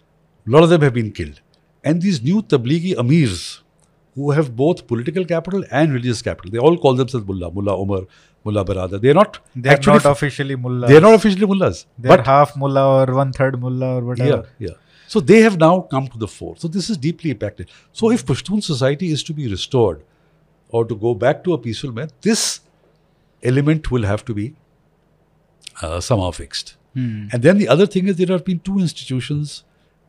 a 0.48 0.52
lot 0.52 0.64
of 0.64 0.70
them 0.70 0.82
have 0.82 0.94
been 0.94 1.12
killed. 1.12 1.42
And 1.84 2.02
these 2.02 2.22
new 2.24 2.42
Tablighi 2.42 2.94
Amirs, 2.96 3.62
who 4.16 4.32
have 4.32 4.56
both 4.56 4.88
political 4.88 5.26
capital 5.26 5.64
and 5.72 5.92
religious 5.92 6.22
capital, 6.22 6.52
they 6.52 6.58
all 6.58 6.78
call 6.78 6.94
themselves 6.94 7.28
Mullah, 7.28 7.52
Mullah 7.52 7.76
Omar, 7.78 8.02
Mullah 8.46 8.64
Baradar. 8.64 9.02
They're 9.02 9.14
not 9.14 9.40
They 9.56 9.70
are 9.70 9.74
actually 9.74 9.94
not 9.94 10.06
officially 10.06 10.56
mullah. 10.56 10.88
they're 10.88 11.02
not 11.02 11.16
officially 11.16 11.46
mullahs. 11.46 11.86
They 12.00 12.10
are 12.10 12.18
but 12.18 12.26
half 12.26 12.56
mullah 12.56 13.04
or 13.04 13.14
one 13.16 13.34
third 13.34 13.60
mullah 13.60 13.98
or 13.98 14.02
whatever. 14.06 14.48
yeah, 14.60 14.68
yeah. 14.70 14.76
So 15.08 15.20
they 15.20 15.42
have 15.42 15.58
now 15.58 15.82
come 15.82 16.08
to 16.08 16.18
the 16.18 16.28
fore. 16.28 16.56
So 16.58 16.68
this 16.68 16.90
is 16.90 16.98
deeply 16.98 17.32
impacted. 17.32 17.70
So 17.94 18.12
if 18.12 18.26
Pashtun 18.26 18.64
society 18.64 19.12
is 19.12 19.24
to 19.24 19.34
be 19.34 19.48
restored 19.48 20.04
or 20.70 20.86
to 20.86 20.96
go 20.96 21.14
back 21.14 21.44
to 21.44 21.54
a 21.54 21.58
peaceful 21.58 21.92
man, 21.92 22.10
this 22.22 22.62
element 23.44 23.92
will 23.92 24.04
have 24.04 24.26
to 24.26 24.34
be 24.34 24.56
uh, 25.82 26.00
somehow 26.00 26.32
fixed. 26.32 26.76
Hmm. 26.94 27.28
And 27.32 27.44
then 27.44 27.58
the 27.58 27.68
other 27.68 27.86
thing 27.86 28.08
is 28.08 28.16
there 28.18 28.28
have 28.28 28.46
been 28.46 28.60
two 28.60 28.80
institutions 28.80 29.64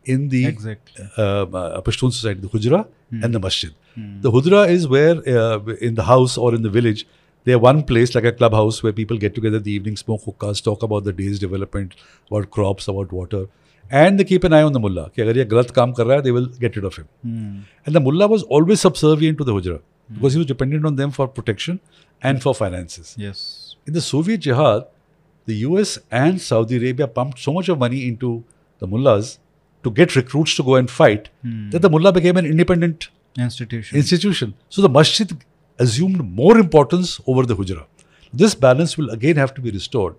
in 0.05 0.29
the 0.29 0.47
Exactly. 0.47 1.05
uh, 1.19 1.43
uh, 1.43 1.81
Pashtun 1.83 2.13
society, 2.13 2.41
the 2.41 2.49
Hujra 2.49 2.87
and 3.11 3.35
the 3.35 3.41
Masjid. 3.41 3.73
The 3.97 4.31
Hujra 4.31 4.69
is 4.69 4.87
where 4.87 5.17
uh, 5.27 5.59
in 5.81 5.95
the 5.95 6.03
house 6.03 6.37
or 6.37 6.55
in 6.55 6.63
the 6.63 6.69
village, 6.69 7.07
they 7.45 7.55
are 7.55 7.59
one 7.59 7.83
place 7.83 8.15
like 8.15 8.25
a 8.25 8.33
clubhouse 8.33 8.83
where 8.83 8.93
people 8.93 9.17
get 9.17 9.35
together 9.35 9.57
in 9.57 9.63
the 9.63 9.73
evening, 9.73 9.97
smoke 9.97 10.23
hookahs, 10.25 10.61
talk 10.61 10.83
about 10.83 11.05
the 11.05 11.13
day's 11.13 11.39
development, 11.39 11.95
about 12.31 12.51
crops, 12.51 12.89
about 12.89 13.11
water 13.11 13.47
And 13.94 14.20
they 14.20 14.24
keep 14.24 14.46
an 14.46 14.54
eye 14.54 14.64
on 14.64 14.74
the 14.74 14.80
mullah. 14.80 15.10
कि 15.16 15.22
अगर 15.22 15.38
ये 15.38 15.46
गलत 15.54 15.72
काम 15.78 15.92
कर 15.94 16.06
रहा 16.06 16.18
है, 16.18 16.24
they 16.24 16.32
will 16.32 16.48
get 16.66 16.76
rid 16.78 16.86
of 16.90 16.96
him. 16.96 17.08
And 17.86 17.96
the 17.98 18.00
mullah 18.00 18.28
was 18.34 18.44
always 18.44 18.80
subservient 18.88 19.38
to 19.38 19.44
the 19.44 19.54
Hujra 19.54 19.80
because 20.14 20.34
he 20.34 20.40
was 20.40 20.48
dependent 20.48 20.86
on 20.86 20.96
them 20.96 21.12
for 21.12 21.28
protection 21.28 21.80
and 22.22 22.42
for 22.42 22.54
finances. 22.56 23.16
Yes. 23.18 23.76
In 23.88 23.94
the 23.94 24.02
Soviet 24.02 24.40
jihad, 24.48 24.88
the 25.46 25.56
US 25.68 25.98
and 26.12 26.42
Saudi 26.42 26.78
Arabia 26.78 27.08
pumped 27.08 27.40
so 27.40 27.54
much 27.60 27.68
of 27.70 27.80
money 27.80 28.08
into 28.08 28.44
the 28.80 28.88
mullahs 28.88 29.38
to 29.84 29.92
get 29.92 30.16
recruits 30.16 30.56
to 30.56 30.64
go 30.64 30.76
and 30.76 30.90
fight 30.90 31.30
that 31.72 31.82
the 31.82 31.90
mullah 31.90 32.12
became 32.14 32.38
an 32.38 32.46
independent 32.46 33.10
Institution. 33.38 33.98
institution. 33.98 34.54
So 34.70 34.82
the 34.82 34.90
masjid 34.90 35.32
assumed 35.80 36.20
more 36.42 36.58
importance 36.58 37.20
over 37.26 37.46
the 37.46 37.56
hujra. 37.56 37.86
This 38.34 38.54
balance 38.56 38.98
will 38.98 39.10
again 39.10 39.38
have 39.38 39.54
to 39.56 39.62
be 39.62 39.72
restored 39.72 40.16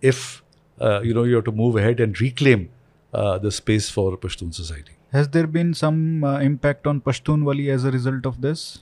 if 0.00 0.42
uh, 0.80 1.00
you 1.02 1.12
know 1.14 1.24
you 1.24 1.34
have 1.36 1.44
to 1.44 1.52
move 1.52 1.76
ahead 1.76 2.00
and 2.00 2.18
reclaim 2.20 2.68
uh, 3.15 3.37
the 3.37 3.51
space 3.51 3.89
for 3.89 4.17
Pashtun 4.17 4.53
society. 4.53 4.93
Has 5.11 5.29
there 5.29 5.47
been 5.47 5.73
some 5.73 6.23
uh, 6.23 6.39
impact 6.39 6.87
on 6.87 7.01
Pashtunwali 7.01 7.69
as 7.73 7.85
a 7.85 7.91
result 7.91 8.25
of 8.25 8.41
this? 8.41 8.79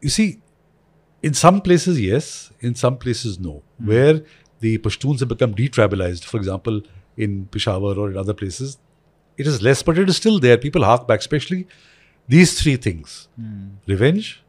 You 0.00 0.08
see, 0.08 0.40
in 1.22 1.34
some 1.34 1.60
places, 1.60 2.00
yes. 2.00 2.52
In 2.60 2.74
some 2.74 2.98
places, 2.98 3.38
no. 3.38 3.62
Where 3.78 4.22
the 4.60 4.78
Pashtuns 4.78 5.20
have 5.20 5.28
become 5.28 5.54
detribalized, 5.54 6.24
for 6.24 6.36
example, 6.36 6.82
in 7.16 7.46
Peshawar 7.46 7.98
or 7.98 8.10
in 8.10 8.16
other 8.16 8.34
places, 8.34 8.78
it 9.36 9.46
is 9.46 9.60
less, 9.62 9.82
but 9.82 9.98
it 9.98 10.08
is 10.08 10.16
still 10.16 10.38
there. 10.38 10.56
People 10.56 10.84
hark 10.84 11.08
back, 11.08 11.20
especially 11.20 11.66
these 12.28 12.60
three 12.62 12.76
things 12.76 13.28
revenge, 13.86 14.42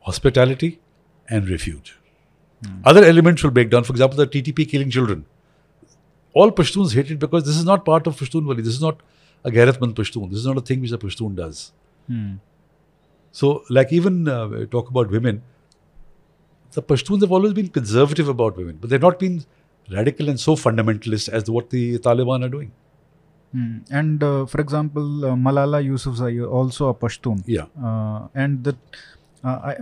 hospitality, 0.00 0.80
and 1.28 1.48
refuge. 1.48 1.96
Other 2.84 3.04
elements 3.04 3.42
will 3.42 3.50
break 3.50 3.70
down. 3.70 3.84
For 3.84 3.92
example, 3.92 4.18
the 4.18 4.26
TTP 4.26 4.68
killing 4.68 4.90
children. 4.90 5.24
All 6.32 6.50
Pashtuns 6.50 6.94
hate 6.94 7.10
it 7.10 7.18
because 7.18 7.44
this 7.44 7.56
is 7.56 7.64
not 7.64 7.84
part 7.84 8.06
of 8.06 8.16
Pashtun 8.18 8.56
This 8.56 8.66
is 8.66 8.80
not 8.80 9.00
a 9.44 9.50
Gairatmand 9.50 9.94
Pashtun. 9.94 10.30
This 10.30 10.40
is 10.40 10.46
not 10.46 10.56
a 10.56 10.60
thing 10.60 10.80
which 10.80 10.92
a 10.92 10.98
Pashtun 10.98 11.34
does. 11.34 11.72
So, 13.32 13.64
like 13.70 13.92
even 13.92 14.28
uh, 14.28 14.66
talk 14.66 14.90
about 14.90 15.10
women, 15.10 15.42
the 16.72 16.82
Pashtuns 16.82 17.20
have 17.22 17.32
always 17.32 17.52
been 17.52 17.68
conservative 17.68 18.28
about 18.28 18.56
women, 18.56 18.78
but 18.80 18.90
they've 18.90 19.00
not 19.00 19.18
been 19.18 19.44
radical 19.90 20.28
and 20.28 20.38
so 20.38 20.54
fundamentalist 20.54 21.28
as 21.28 21.50
what 21.50 21.70
the 21.70 21.98
Taliban 21.98 22.44
are 22.44 22.48
doing. 22.48 22.72
Hmm. 23.52 23.78
And 23.90 24.22
uh, 24.22 24.46
for 24.46 24.60
example, 24.60 25.24
uh, 25.24 25.30
Malala 25.30 25.84
Yousafzai, 25.84 26.48
also 26.48 26.88
a 26.88 26.94
Pashtun. 26.94 27.42
Yeah. 27.46 27.66
Uh, 27.82 28.28
and 28.34 28.62
the, 28.62 28.76
uh, 29.42 29.48
I, 29.48 29.76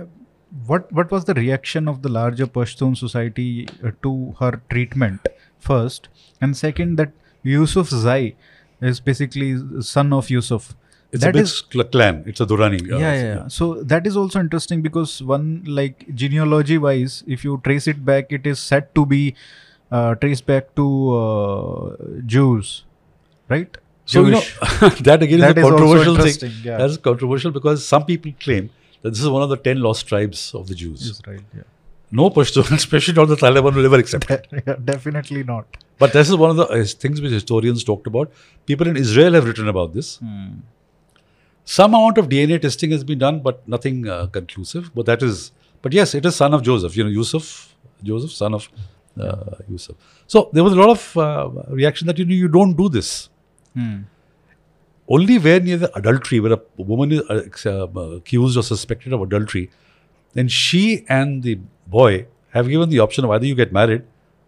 what 0.66 0.90
what 0.92 1.10
was 1.10 1.26
the 1.26 1.34
reaction 1.34 1.88
of 1.88 2.00
the 2.02 2.08
larger 2.08 2.46
Pashtun 2.46 2.96
society 2.96 3.68
uh, 3.84 3.90
to 4.02 4.34
her 4.38 4.62
treatment 4.70 5.20
first, 5.58 6.08
and 6.40 6.56
second 6.56 6.96
that 6.96 7.12
Yusuf 7.42 7.88
Zai 7.88 8.34
is 8.80 9.00
basically 9.00 9.56
son 9.82 10.12
of 10.12 10.30
Yusuf. 10.30 10.74
It's 11.10 11.22
That 11.22 11.30
a 11.30 11.32
big 11.38 11.42
is- 11.44 11.62
cl- 11.72 11.84
clan. 11.84 12.22
It's 12.26 12.40
a 12.40 12.46
Durrani. 12.46 12.80
uh, 12.92 12.98
yeah, 12.98 13.12
yeah, 13.14 13.22
yeah. 13.34 13.48
So 13.48 13.82
that 13.82 14.06
is 14.06 14.16
also 14.16 14.40
interesting 14.40 14.82
because 14.82 15.22
one 15.22 15.62
like 15.66 16.04
genealogy 16.14 16.76
wise, 16.78 17.24
if 17.26 17.44
you 17.44 17.60
trace 17.64 17.86
it 17.86 18.04
back, 18.04 18.30
it 18.30 18.46
is 18.46 18.58
said 18.58 18.94
to 18.94 19.06
be 19.06 19.34
uh, 19.90 20.14
traced 20.16 20.44
back 20.46 20.74
to 20.76 20.86
uh, 21.16 21.96
Jews, 22.26 22.84
right? 23.48 23.76
So 24.04 24.24
you 24.26 24.32
know 24.32 24.40
that 25.08 25.22
again 25.22 25.40
That 25.40 25.56
is 25.58 25.64
is 25.64 25.68
a 25.68 25.70
controversial 25.70 26.14
interesting, 26.16 26.50
thing. 26.50 26.60
yeah. 26.64 26.76
That 26.78 26.90
is 26.90 26.98
controversial 26.98 27.50
because 27.52 27.86
some 27.86 28.04
people 28.04 28.32
claim 28.40 28.68
that 29.02 29.10
this 29.10 29.20
is 29.20 29.28
one 29.28 29.42
of 29.42 29.48
the 29.48 29.56
ten 29.56 29.80
lost 29.80 30.06
tribes 30.08 30.52
of 30.54 30.66
the 30.68 30.74
Jews. 30.74 31.02
Is 31.10 31.20
right. 31.26 31.40
Yeah. 31.56 31.62
No 32.10 32.30
Pashtun, 32.30 32.72
especially 32.76 33.14
not 33.14 33.26
the 33.26 33.36
Taliban, 33.36 33.74
will 33.74 33.84
ever 33.84 33.98
accept 33.98 34.30
it. 34.30 34.46
yeah, 34.66 34.76
definitely 34.82 35.44
not. 35.44 35.66
But 35.98 36.12
this 36.12 36.28
is 36.28 36.36
one 36.36 36.50
of 36.50 36.56
the 36.56 36.66
uh, 36.66 36.84
things 36.84 37.20
which 37.20 37.32
historians 37.32 37.84
talked 37.84 38.06
about. 38.06 38.32
People 38.66 38.86
in 38.88 38.96
Israel 38.96 39.34
have 39.34 39.44
written 39.44 39.68
about 39.68 39.94
this. 39.94 40.20
Some 41.64 41.92
amount 41.92 42.16
of 42.16 42.28
DNA 42.28 42.60
testing 42.62 42.92
has 42.92 43.04
been 43.04 43.18
done, 43.18 43.40
but 43.40 43.66
nothing 43.68 44.08
uh, 44.08 44.26
conclusive. 44.28 44.90
But 44.94 45.06
that 45.06 45.22
is, 45.22 45.52
but 45.82 45.92
yes, 45.92 46.14
it 46.14 46.24
is 46.24 46.36
son 46.36 46.54
of 46.54 46.62
Joseph. 46.62 46.96
You 46.96 47.04
know, 47.04 47.10
Yusuf, 47.10 47.74
Joseph, 48.02 48.32
son 48.32 48.54
of 48.54 48.68
uh, 49.20 49.56
Yusuf. 49.68 49.96
So 50.26 50.48
there 50.52 50.64
was 50.64 50.72
a 50.72 50.76
lot 50.76 50.88
of 50.88 51.16
uh, 51.16 51.50
reaction 51.68 52.06
that 52.06 52.18
you 52.18 52.24
know 52.24 52.34
you 52.34 52.48
don't 52.48 52.74
do 52.74 52.88
this. 52.88 53.28
Hmm. 53.74 54.02
Only 55.08 55.38
where 55.38 55.60
near 55.60 55.78
the 55.78 55.94
adultery, 55.96 56.40
where 56.40 56.52
a 56.54 56.60
woman 56.76 57.12
is 57.12 57.20
uh, 57.66 57.86
uh, 57.94 58.00
accused 58.16 58.56
or 58.56 58.62
suspected 58.62 59.12
of 59.12 59.22
adultery, 59.22 59.70
then 60.34 60.48
she 60.48 61.04
and 61.08 61.42
the 61.42 61.58
boy 61.86 62.26
have 62.50 62.68
given 62.68 62.88
the 62.90 62.98
option 62.98 63.24
of 63.24 63.30
either 63.30 63.46
you 63.46 63.54
get 63.54 63.72
married 63.72 64.04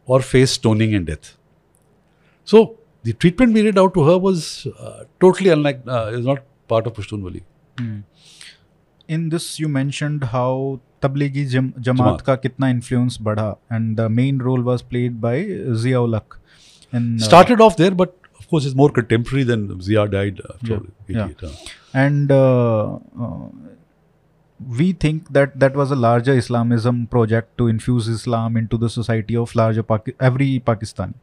or 0.06 0.20
face 0.20 0.52
stoning 0.52 0.94
and 0.94 1.06
death. 1.06 1.36
So 2.44 2.78
the 3.02 3.12
treatment 3.12 3.54
we 3.54 3.62
read 3.62 3.78
out 3.78 3.94
to 3.94 4.04
her 4.04 4.18
was 4.18 4.66
uh, 4.78 5.04
totally 5.20 5.50
unlike, 5.50 5.82
uh, 5.86 6.10
is 6.12 6.24
not 6.26 6.42
part 6.68 6.86
of 6.86 6.94
Pashtun 6.94 7.22
Wali. 7.22 7.42
Mm. 7.76 8.04
In 9.08 9.28
this, 9.28 9.58
you 9.58 9.68
mentioned 9.68 10.24
how 10.24 10.80
Tablighi 11.02 11.48
Jam- 11.48 11.74
Jamaat 11.80 12.24
ka 12.24 12.36
kitna 12.36 12.70
influence 12.70 13.18
bada 13.18 13.56
and 13.70 13.96
the 13.96 14.08
main 14.08 14.38
role 14.38 14.60
was 14.60 14.82
played 14.82 15.20
by 15.20 15.36
Ziaul 15.82 16.14
Haq. 16.14 16.38
And, 16.92 17.20
uh, 17.20 17.24
Started 17.24 17.60
off 17.60 17.76
there, 17.76 17.90
but 17.90 18.16
of 18.38 18.48
course 18.48 18.64
it's 18.66 18.74
more 18.74 18.90
contemporary 18.90 19.44
than 19.44 19.80
Zia 19.80 20.06
died 20.08 20.40
uh, 20.40 20.54
after 20.54 20.80
yeah, 21.08 21.26
88. 21.26 21.36
Yeah. 21.42 21.48
And 21.94 22.30
uh, 22.30 22.98
uh, 23.20 23.48
we 24.68 24.92
think 24.92 25.32
that 25.32 25.58
that 25.58 25.74
was 25.74 25.90
a 25.90 25.96
larger 25.96 26.32
Islamism 26.32 27.06
project 27.06 27.56
to 27.58 27.68
infuse 27.68 28.08
Islam 28.08 28.56
into 28.56 28.76
the 28.76 28.90
society 28.90 29.36
of 29.36 29.54
larger 29.54 29.82
Paki- 29.82 30.14
every 30.20 30.60
Pakistani. 30.60 31.14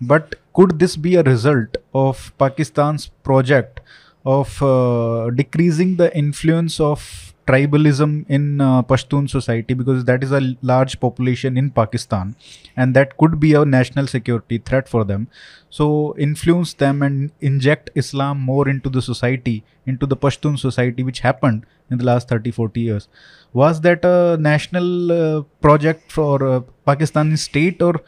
But 0.00 0.36
could 0.54 0.78
this 0.78 0.96
be 0.96 1.16
a 1.16 1.22
result 1.22 1.76
of 1.94 2.32
Pakistan's 2.38 3.08
project 3.22 3.80
of 4.24 4.62
uh, 4.62 5.30
decreasing 5.30 5.96
the 5.96 6.14
influence 6.16 6.80
of 6.80 7.34
tribalism 7.50 8.24
in 8.28 8.60
uh, 8.60 8.82
Pashtun 8.82 9.28
society 9.28 9.74
because 9.74 10.04
that 10.04 10.22
is 10.22 10.32
a 10.32 10.40
large 10.62 10.98
population 11.00 11.56
in 11.56 11.70
Pakistan 11.70 12.36
and 12.76 12.94
that 12.94 13.16
could 13.18 13.40
be 13.40 13.54
a 13.54 13.64
national 13.64 14.06
security 14.06 14.58
threat 14.58 14.88
for 14.88 15.04
them. 15.04 15.28
So 15.68 16.14
influence 16.18 16.74
them 16.74 17.02
and 17.02 17.30
inject 17.40 17.90
Islam 17.94 18.40
more 18.40 18.68
into 18.68 18.88
the 18.88 19.02
society, 19.02 19.64
into 19.86 20.06
the 20.06 20.16
Pashtun 20.16 20.58
society, 20.58 21.02
which 21.02 21.20
happened 21.20 21.66
in 21.90 21.98
the 21.98 22.04
last 22.04 22.28
30 22.28 22.50
40 22.50 22.80
years. 22.80 23.08
Was 23.52 23.80
that 23.82 24.04
a 24.04 24.36
national 24.40 25.12
uh, 25.12 25.42
project 25.60 26.12
for 26.12 26.34
uh, 26.46 26.60
Pakistani 26.86 27.38
state 27.38 27.82
or 27.82 28.00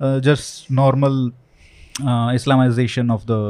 uh, 0.00 0.20
just 0.20 0.70
normal 0.70 1.30
uh, 2.00 2.28
Islamization 2.38 3.12
of 3.12 3.26
the 3.26 3.40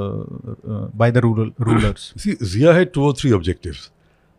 uh, 0.71 0.87
by 1.03 1.11
the 1.11 1.21
rural 1.21 1.51
rulers? 1.59 2.13
See, 2.17 2.37
Zia 2.37 2.75
had 2.75 2.93
two 2.93 3.05
or 3.05 3.15
three 3.15 3.33
objectives. 3.33 3.91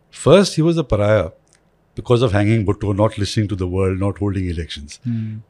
First, 0.09 0.55
he 0.55 0.61
was 0.61 0.77
a 0.77 0.83
pariah 0.83 1.31
because 1.95 2.21
of 2.21 2.31
hanging 2.31 2.65
Bhutto, 2.65 2.95
not 2.95 3.17
listening 3.17 3.47
to 3.49 3.55
the 3.55 3.67
world, 3.67 3.99
not 3.99 4.17
holding 4.19 4.47
elections. 4.49 4.99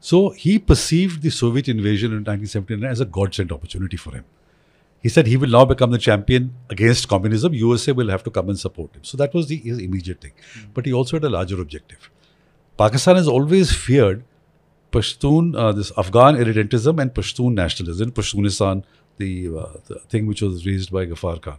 So 0.00 0.30
he 0.30 0.58
perceived 0.58 1.22
the 1.22 1.30
Soviet 1.30 1.68
invasion 1.68 2.10
in 2.10 2.24
1979 2.24 2.90
as 2.90 3.00
a 3.00 3.04
God-sent 3.04 3.52
opportunity 3.52 3.96
for 3.96 4.12
him. 4.14 4.24
He 5.02 5.08
said 5.08 5.26
he 5.26 5.36
will 5.36 5.48
now 5.48 5.64
become 5.64 5.92
the 5.92 5.98
champion 5.98 6.54
against 6.68 7.08
communism. 7.08 7.54
USA 7.54 7.92
will 7.92 8.10
have 8.10 8.22
to 8.24 8.30
come 8.30 8.48
and 8.50 8.58
support 8.58 8.94
him. 8.94 9.04
So 9.04 9.16
that 9.16 9.32
was 9.32 9.46
the, 9.46 9.56
his 9.56 9.78
immediate 9.78 10.20
thing. 10.20 10.32
But 10.74 10.86
he 10.86 10.92
also 10.92 11.16
had 11.16 11.24
a 11.24 11.30
larger 11.30 11.60
objective. 11.60 12.10
Pakistan 12.76 13.16
has 13.16 13.28
always 13.28 13.72
feared 13.72 14.24
Pashtun, 14.92 15.56
uh, 15.56 15.72
this 15.72 15.92
Afghan 15.96 16.36
irredentism 16.36 17.00
and 17.00 17.14
Pashtun 17.14 17.54
nationalism, 17.54 18.10
Pashtunistan, 18.10 18.82
the, 19.16 19.48
uh, 19.56 19.66
the 19.86 20.00
thing 20.00 20.26
which 20.26 20.42
was 20.42 20.66
raised 20.66 20.90
by 20.92 21.06
Ghaffar 21.06 21.40
Khan. 21.40 21.58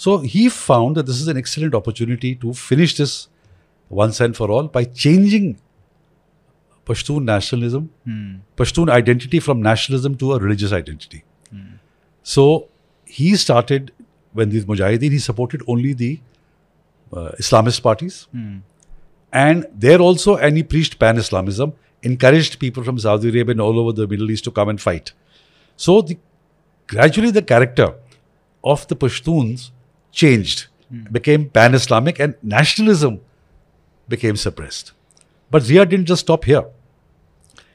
So 0.00 0.16
he 0.32 0.48
found 0.48 0.96
that 0.96 1.04
this 1.06 1.20
is 1.20 1.28
an 1.28 1.36
excellent 1.36 1.74
opportunity 1.74 2.34
to 2.42 2.54
finish 2.54 2.96
this 2.96 3.28
once 3.90 4.18
and 4.26 4.34
for 4.34 4.50
all 4.50 4.68
by 4.76 4.84
changing 4.84 5.58
Pashtun 6.86 7.24
nationalism, 7.24 7.90
hmm. 8.04 8.36
Pashtun 8.56 8.90
identity 8.90 9.40
from 9.40 9.60
nationalism 9.60 10.14
to 10.22 10.32
a 10.32 10.38
religious 10.38 10.72
identity. 10.72 11.22
Hmm. 11.50 11.74
So 12.22 12.68
he 13.04 13.36
started, 13.36 13.92
when 14.32 14.48
these 14.48 14.64
Mujahideen, 14.64 15.12
he 15.12 15.18
supported 15.18 15.62
only 15.66 15.92
the 15.92 16.20
uh, 17.12 17.32
Islamist 17.44 17.82
parties. 17.82 18.26
Hmm. 18.32 18.60
And 19.30 19.66
there 19.74 19.98
also, 20.00 20.36
and 20.36 20.56
he 20.56 20.62
preached 20.62 20.98
pan 20.98 21.18
Islamism, 21.18 21.74
encouraged 22.02 22.58
people 22.58 22.84
from 22.84 22.98
Saudi 22.98 23.28
Arabia 23.28 23.52
and 23.52 23.60
all 23.60 23.78
over 23.78 23.92
the 23.92 24.08
Middle 24.08 24.30
East 24.30 24.44
to 24.44 24.50
come 24.50 24.70
and 24.70 24.80
fight. 24.80 25.12
So 25.76 26.00
the, 26.00 26.16
gradually, 26.86 27.30
the 27.30 27.42
character 27.42 27.92
of 28.64 28.88
the 28.88 28.96
Pashtuns 28.96 29.72
changed, 30.12 30.66
became 31.12 31.48
pan 31.48 31.74
Islamic, 31.74 32.18
and 32.18 32.34
nationalism 32.42 33.20
became 34.08 34.36
suppressed. 34.36 34.92
But 35.50 35.62
Zia 35.62 35.86
didn't 35.86 36.06
just 36.06 36.20
stop 36.20 36.44
here. 36.44 36.64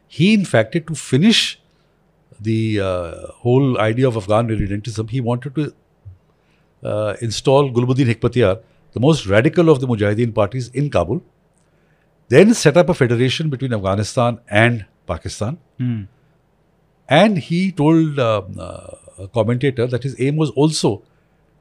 He, 0.07 0.33
in 0.33 0.45
fact, 0.45 0.73
to 0.73 0.95
finish 0.95 1.59
the 2.39 2.79
uh, 2.79 3.27
whole 3.33 3.79
idea 3.79 4.07
of 4.07 4.17
Afghan 4.17 4.47
irredentism, 4.47 5.09
he 5.09 5.21
wanted 5.21 5.55
to 5.55 5.73
uh, 6.83 7.15
install 7.21 7.71
Gulbuddin 7.71 8.13
Hikmatyar, 8.13 8.61
the 8.93 8.99
most 8.99 9.25
radical 9.25 9.69
of 9.69 9.79
the 9.81 9.87
Mujahideen 9.87 10.33
parties 10.33 10.69
in 10.69 10.89
Kabul, 10.89 11.21
then 12.29 12.53
set 12.53 12.77
up 12.77 12.89
a 12.89 12.93
federation 12.93 13.49
between 13.49 13.73
Afghanistan 13.73 14.39
and 14.49 14.85
Pakistan. 15.07 15.57
And 17.07 17.37
he 17.37 17.71
told 17.71 18.19
uh, 18.19 18.41
uh, 18.57 18.97
a 19.19 19.27
commentator 19.27 19.87
that 19.87 20.03
his 20.03 20.19
aim 20.19 20.35
was 20.37 20.49
also 20.51 21.03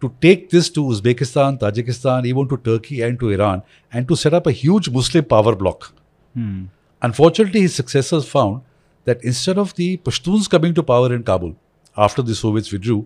to 0.05 0.13
take 0.21 0.51
this 0.51 0.69
to 0.77 0.85
Uzbekistan, 0.93 1.59
Tajikistan, 1.59 2.27
even 2.27 2.49
to 2.49 2.57
Turkey 2.69 3.01
and 3.03 3.19
to 3.21 3.31
Iran, 3.31 3.63
and 3.93 4.07
to 4.09 4.17
set 4.23 4.35
up 4.35 4.47
a 4.47 4.53
huge 4.53 4.91
Muslim 4.91 5.25
power 5.25 5.55
bloc. 5.57 5.93
Hmm. 6.35 6.65
Unfortunately, 7.03 7.63
his 7.63 7.75
successors 7.75 8.29
found 8.29 8.63
that 9.05 9.25
instead 9.25 9.59
of 9.59 9.75
the 9.75 9.97
Pashtuns 10.09 10.49
coming 10.49 10.75
to 10.75 10.83
power 10.83 11.15
in 11.15 11.23
Kabul 11.23 11.55
after 11.97 12.23
the 12.23 12.35
Soviets 12.35 12.73
withdrew, 12.73 13.01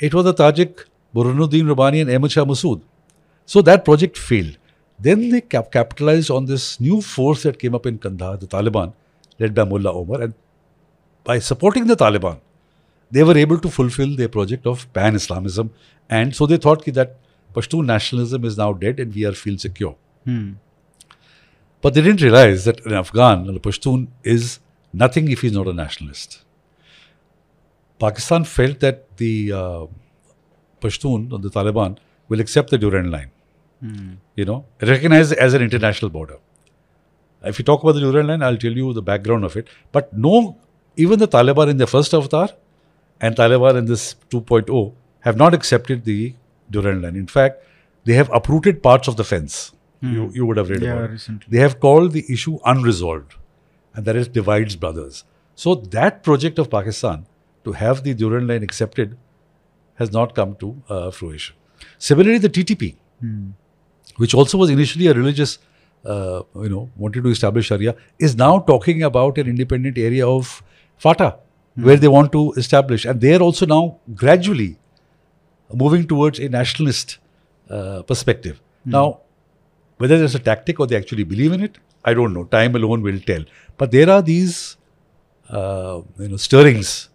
it 0.00 0.14
was 0.14 0.24
the 0.24 0.34
Tajik 0.34 0.84
Burhanuddin 1.14 1.68
Rabbani 1.68 2.00
and 2.00 2.10
Ahmad 2.10 2.32
Shah 2.32 2.44
Massoud. 2.44 2.82
So 3.46 3.62
that 3.62 3.84
project 3.84 4.18
failed. 4.18 4.58
Then 4.98 5.28
they 5.30 5.40
cap- 5.40 5.72
capitalized 5.72 6.30
on 6.30 6.46
this 6.46 6.80
new 6.80 7.00
force 7.00 7.42
that 7.42 7.58
came 7.58 7.74
up 7.74 7.86
in 7.86 7.98
Kandahar, 7.98 8.36
the 8.36 8.46
Taliban, 8.46 8.92
led 9.38 9.54
by 9.54 9.64
Mullah 9.64 9.92
Omar, 9.92 10.22
and 10.22 10.34
by 11.24 11.38
supporting 11.38 11.86
the 11.86 11.96
Taliban, 11.96 12.40
they 13.12 13.22
were 13.28 13.36
able 13.36 13.58
to 13.64 13.70
fulfill 13.78 14.16
their 14.16 14.28
project 14.28 14.66
of 14.66 14.84
pan 14.98 15.14
Islamism. 15.14 15.70
And 16.08 16.34
so 16.34 16.46
they 16.46 16.56
thought 16.56 16.84
that 17.00 17.16
Pashtun 17.54 17.84
nationalism 17.84 18.44
is 18.50 18.56
now 18.58 18.72
dead 18.72 18.98
and 18.98 19.14
we 19.14 19.24
are 19.26 19.32
feel 19.32 19.58
secure. 19.58 19.96
But 21.82 21.94
they 21.94 22.00
didn't 22.00 22.22
realize 22.22 22.64
that 22.64 22.84
an 22.86 22.94
Afghan, 22.94 23.48
a 23.48 23.60
Pashtun, 23.60 24.08
is 24.22 24.60
nothing 24.92 25.30
if 25.30 25.42
he's 25.42 25.52
not 25.52 25.68
a 25.68 25.72
nationalist. 25.72 26.42
Pakistan 27.98 28.44
felt 28.44 28.80
that 28.80 29.16
the 29.18 29.52
uh, 29.52 29.86
Pashtun 30.80 31.32
or 31.32 31.38
the 31.38 31.50
Taliban 31.50 31.98
will 32.28 32.40
accept 32.40 32.70
the 32.70 32.78
Durand 32.78 33.10
line, 33.10 33.30
you 34.36 34.44
know, 34.44 34.64
recognized 34.80 35.32
as 35.34 35.54
an 35.54 35.62
international 35.62 36.10
border. 36.10 36.38
If 37.44 37.58
you 37.58 37.64
talk 37.64 37.82
about 37.82 37.92
the 37.92 38.00
Durand 38.00 38.28
line, 38.28 38.42
I'll 38.42 38.56
tell 38.56 38.72
you 38.72 38.92
the 38.92 39.02
background 39.02 39.44
of 39.44 39.56
it. 39.56 39.68
But 39.90 40.16
no, 40.16 40.56
even 40.96 41.18
the 41.18 41.28
Taliban 41.28 41.68
in 41.68 41.76
their 41.76 41.86
first 41.88 42.14
avatar 42.14 42.48
and 43.22 43.36
Taliban 43.36 43.76
in 43.78 43.86
this 43.86 44.16
2.0 44.30 44.92
have 45.20 45.36
not 45.36 45.54
accepted 45.54 46.04
the 46.04 46.34
Durand 46.70 47.02
line. 47.02 47.16
In 47.16 47.26
fact, 47.26 47.64
they 48.04 48.14
have 48.14 48.30
uprooted 48.34 48.82
parts 48.82 49.08
of 49.08 49.16
the 49.16 49.24
fence. 49.24 49.72
You, 50.00 50.30
you 50.34 50.44
would 50.46 50.56
have 50.56 50.68
read 50.68 50.82
Yeah, 50.82 50.94
about 50.94 51.04
it. 51.04 51.12
recently. 51.12 51.46
They 51.48 51.58
have 51.58 51.78
called 51.78 52.10
the 52.12 52.24
issue 52.28 52.58
unresolved, 52.64 53.34
and 53.94 54.04
that 54.04 54.16
is 54.16 54.26
divides 54.26 54.74
brothers. 54.74 55.22
So 55.54 55.74
that 55.76 56.24
project 56.24 56.58
of 56.58 56.68
Pakistan 56.70 57.26
to 57.64 57.72
have 57.72 58.02
the 58.02 58.12
Durand 58.12 58.48
line 58.48 58.64
accepted 58.64 59.16
has 59.94 60.10
not 60.12 60.34
come 60.34 60.56
to 60.56 60.82
uh, 60.88 61.10
fruition. 61.12 61.54
Similarly, 61.98 62.38
the 62.38 62.48
TTP, 62.48 62.96
which 64.16 64.34
also 64.34 64.58
was 64.58 64.70
initially 64.70 65.06
a 65.06 65.14
religious, 65.14 65.58
uh, 66.04 66.42
you 66.56 66.68
know, 66.68 66.90
wanted 66.96 67.22
to 67.22 67.30
establish 67.30 67.66
Sharia, 67.66 67.94
is 68.18 68.34
now 68.36 68.58
talking 68.58 69.04
about 69.04 69.38
an 69.38 69.46
independent 69.46 69.98
area 69.98 70.26
of 70.26 70.62
FATA, 71.76 71.86
where 71.86 71.96
they 71.96 72.08
want 72.08 72.32
to 72.32 72.52
establish, 72.52 73.04
and 73.04 73.20
they 73.20 73.34
are 73.34 73.42
also 73.42 73.66
now 73.66 73.98
gradually 74.14 74.78
moving 75.72 76.06
towards 76.06 76.38
a 76.38 76.48
nationalist 76.48 77.18
uh, 77.70 78.02
perspective. 78.02 78.60
Now, 78.84 79.20
whether 79.98 80.18
there's 80.18 80.34
a 80.34 80.38
tactic 80.38 80.80
or 80.80 80.86
they 80.86 80.96
actually 80.96 81.24
believe 81.24 81.52
in 81.52 81.62
it, 81.62 81.78
I 82.04 82.14
don't 82.14 82.34
know. 82.34 82.44
Time 82.44 82.74
alone 82.74 83.02
will 83.02 83.20
tell. 83.20 83.44
But 83.78 83.90
there 83.92 84.10
are 84.10 84.22
these, 84.22 84.76
uh, 85.48 86.02
you 86.18 86.28
know, 86.28 86.36
stirrings 86.36 87.08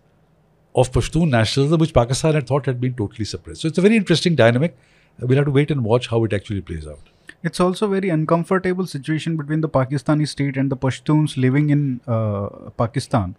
of 0.76 0.92
Pashtun 0.92 1.30
nationalism 1.30 1.80
which 1.80 1.94
Pakistan 1.94 2.36
had 2.36 2.48
thought 2.48 2.66
had 2.66 2.80
been 2.80 2.94
totally 2.94 3.26
suppressed. 3.26 3.62
So 3.62 3.68
it's 3.68 3.78
a 3.78 3.82
very 3.82 3.98
interesting 3.98 4.36
dynamic. 4.36 4.78
We'll 5.20 5.38
have 5.38 5.46
to 5.46 5.52
wait 5.52 5.72
and 5.72 5.84
watch 5.84 6.08
how 6.08 6.24
it 6.24 6.34
actually 6.34 6.62
plays 6.62 6.88
out. 6.88 7.10
It's 7.44 7.60
also 7.60 7.88
a 7.88 7.90
very 7.90 8.10
uncomfortable 8.10 8.88
situation 8.88 9.38
between 9.38 9.62
the 9.62 9.70
Pakistani 9.70 10.28
state 10.28 10.58
and 10.58 10.72
the 10.72 10.78
Pashtuns 10.78 11.38
living 11.38 11.70
in 11.70 12.02
uh, 12.08 12.48
Pakistan. 12.78 13.36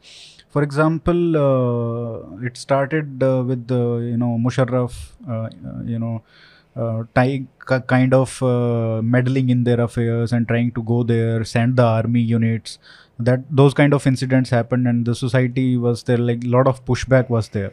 For 0.51 0.63
example, 0.63 1.37
uh, 1.37 2.45
it 2.47 2.57
started 2.57 3.23
uh, 3.23 3.45
with 3.47 3.67
the 3.69 3.99
you 4.11 4.17
know 4.17 4.39
Musharraf, 4.41 5.13
uh, 5.29 5.33
uh, 5.33 5.83
you 5.85 5.99
know, 5.99 6.23
uh, 6.77 7.05
kind 7.87 8.15
of 8.15 8.43
uh, 8.43 9.03
meddling 9.03 9.51
in 9.51 9.65
their 9.65 9.81
affairs 9.81 10.33
and 10.33 10.49
trying 10.49 10.73
to 10.73 10.83
go 10.83 11.03
there, 11.03 11.45
send 11.45 11.77
the 11.77 11.85
army 11.85 12.21
units. 12.21 12.79
That 13.19 13.41
those 13.51 13.75
kind 13.75 13.93
of 13.93 14.07
incidents 14.07 14.51
happened, 14.51 14.87
and 14.89 15.05
the 15.05 15.15
society 15.15 15.77
was 15.77 16.05
there. 16.05 16.19
Like 16.19 16.45
a 16.45 16.49
lot 16.49 16.67
of 16.67 16.85
pushback 16.85 17.29
was 17.29 17.49
there. 17.49 17.73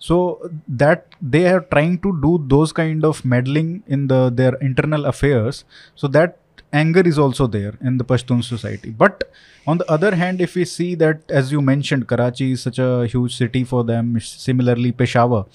So 0.00 0.50
that 0.68 1.06
they 1.20 1.46
are 1.48 1.60
trying 1.60 1.98
to 2.00 2.20
do 2.22 2.44
those 2.48 2.72
kind 2.72 3.04
of 3.04 3.24
meddling 3.24 3.82
in 3.86 4.06
the 4.08 4.30
their 4.30 4.54
internal 4.54 5.06
affairs. 5.06 5.64
So 5.94 6.08
that 6.08 6.38
anger 6.72 7.00
is 7.00 7.18
also 7.18 7.46
there 7.46 7.74
in 7.80 7.98
the 7.98 8.04
Pashtun 8.04 8.44
society. 8.44 8.90
But 8.90 9.30
on 9.66 9.78
the 9.78 9.90
other 9.90 10.14
hand, 10.14 10.40
if 10.40 10.54
we 10.54 10.64
see 10.64 10.94
that, 10.96 11.22
as 11.28 11.52
you 11.52 11.60
mentioned, 11.60 12.08
Karachi 12.08 12.52
is 12.52 12.62
such 12.62 12.78
a 12.78 13.06
huge 13.06 13.36
city 13.36 13.64
for 13.64 13.84
them. 13.84 14.20
Similarly, 14.20 14.92
Peshawar. 14.92 15.46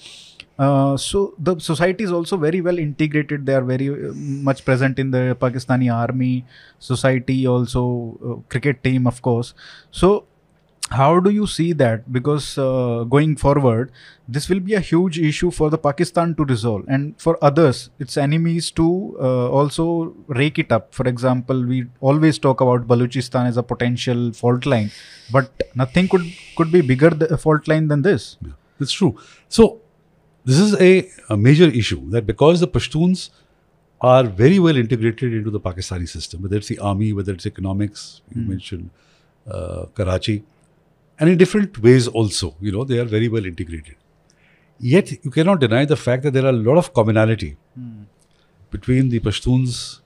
Uh, 0.56 0.96
so 0.96 1.34
the 1.36 1.58
society 1.58 2.04
is 2.04 2.12
also 2.12 2.36
very 2.36 2.60
well 2.60 2.78
integrated. 2.78 3.44
They 3.44 3.54
are 3.54 3.62
very 3.62 3.88
uh, 3.88 4.12
much 4.14 4.64
present 4.64 4.98
in 4.98 5.10
the 5.10 5.36
Pakistani 5.40 5.92
army, 5.92 6.44
society, 6.78 7.46
also 7.46 8.18
uh, 8.24 8.48
cricket 8.48 8.84
team, 8.84 9.06
of 9.06 9.20
course. 9.20 9.52
So 9.90 10.26
how 10.90 11.18
do 11.18 11.30
you 11.30 11.46
see 11.46 11.72
that? 11.72 12.12
Because 12.12 12.58
uh, 12.58 13.04
going 13.04 13.36
forward 13.36 13.90
this 14.26 14.48
will 14.48 14.60
be 14.60 14.74
a 14.74 14.80
huge 14.80 15.18
issue 15.18 15.50
for 15.50 15.68
the 15.68 15.76
pakistan 15.76 16.34
to 16.34 16.44
resolve. 16.44 16.84
And 16.88 17.14
for 17.20 17.38
others 17.42 17.90
its 17.98 18.16
enemies 18.16 18.70
to 18.72 19.16
uh, 19.20 19.48
also 19.50 20.14
rake 20.28 20.58
it 20.58 20.72
up. 20.72 20.94
For 20.94 21.06
example 21.08 21.64
we 21.64 21.86
always 22.00 22.38
talk 22.38 22.60
about 22.60 22.86
baluchistan 22.86 23.46
as 23.46 23.56
a 23.56 23.62
potential 23.62 24.32
fault 24.32 24.66
line. 24.66 24.90
But 25.32 25.50
nothing 25.74 26.08
could 26.08 26.26
could 26.56 26.70
be 26.72 26.80
bigger 26.80 27.10
the 27.10 27.38
fault 27.38 27.66
line 27.68 27.88
than 27.88 28.02
this. 28.02 28.36
Yeah, 28.42 28.52
that's 28.78 28.92
true. 28.92 29.16
So 29.48 29.80
this 30.44 30.58
is 30.58 30.78
a, 30.80 31.10
a 31.30 31.36
major 31.36 31.64
issue 31.64 32.08
that 32.10 32.26
because 32.26 32.60
the 32.60 32.68
Pashtuns 32.68 33.30
are 34.00 34.24
very 34.24 34.58
well 34.58 34.76
integrated 34.76 35.32
into 35.32 35.50
the 35.50 35.60
Pakistani 35.60 36.06
system, 36.06 36.42
whether 36.42 36.56
it's 36.56 36.68
the 36.68 36.78
army, 36.78 37.12
whether 37.14 37.32
it's 37.32 37.46
economics, 37.46 38.20
you 38.34 38.42
mentioned 38.42 38.90
uh, 39.50 39.86
Karachi, 39.94 40.44
and 41.18 41.30
in 41.30 41.38
different 41.38 41.78
ways 41.78 42.08
also, 42.08 42.54
you 42.60 42.72
know, 42.72 42.84
they 42.84 42.98
are 42.98 43.04
very 43.04 43.28
well 43.28 43.44
integrated. 43.44 43.96
Yet 44.78 45.12
you 45.24 45.30
cannot 45.30 45.60
deny 45.60 45.84
the 45.84 45.96
fact 45.96 46.24
that 46.24 46.32
there 46.32 46.44
are 46.44 46.50
a 46.50 46.64
lot 46.70 46.76
of 46.76 46.92
commonality 46.92 47.56
between 48.70 49.08
the 49.08 49.20
Pashtuns 49.20 50.00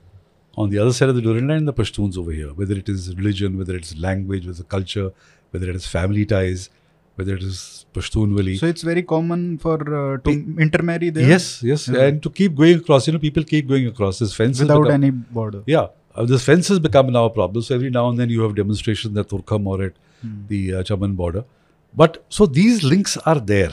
on 0.55 0.69
the 0.69 0.77
other 0.77 0.93
side 0.93 1.09
of 1.09 1.15
the 1.15 1.21
Durand 1.21 1.47
line 1.47 1.57
and 1.57 1.67
the 1.67 1.73
Pashtuns 1.73 2.17
over 2.17 2.31
here, 2.31 2.49
whether 2.49 2.75
it 2.75 2.87
is 2.87 3.15
religion, 3.15 3.57
whether 3.57 3.75
it 3.75 3.85
is 3.85 3.97
language, 3.97 4.45
whether 4.45 4.59
it's 4.59 4.69
culture, 4.69 5.11
whether 5.51 5.69
it 5.69 5.75
is 5.75 5.87
family 5.87 6.25
ties, 6.25 6.69
whether 7.15 7.35
it 7.35 7.43
is 7.43 7.85
Pashtun 7.93 8.35
Wali. 8.35 8.55
so 8.57 8.67
it's 8.67 8.81
very 8.81 9.03
common 9.03 9.57
for 9.57 9.75
uh, 9.75 10.17
to 10.25 10.31
intermarry 10.65 11.09
there 11.09 11.27
Yes, 11.27 11.61
yes, 11.63 11.87
and 11.87 12.21
to 12.23 12.29
keep 12.29 12.55
going 12.55 12.77
across, 12.77 13.07
you 13.07 13.13
know, 13.13 13.19
people 13.19 13.43
keep 13.43 13.67
going 13.67 13.87
across. 13.87 14.19
This 14.19 14.33
fence 14.33 14.59
without 14.59 14.83
become, 14.83 15.03
any 15.03 15.11
border 15.11 15.63
yeah, 15.65 15.87
uh, 16.15 16.25
this 16.25 16.45
fence 16.45 16.69
has 16.69 16.79
become 16.79 17.11
now 17.11 17.25
a 17.25 17.29
problem. 17.29 17.61
So 17.63 17.75
every 17.75 17.89
now 17.89 18.07
and 18.09 18.17
then 18.19 18.29
you 18.29 18.41
have 18.43 18.55
demonstrations 18.55 19.17
at 19.17 19.27
Torkham 19.27 19.67
or 19.67 19.81
at 19.83 19.93
the 20.23 20.75
uh, 20.75 20.83
Chaman 20.83 21.15
border. 21.15 21.45
But 21.95 22.23
so 22.29 22.45
these 22.45 22.83
links 22.83 23.17
are 23.17 23.39
there, 23.39 23.71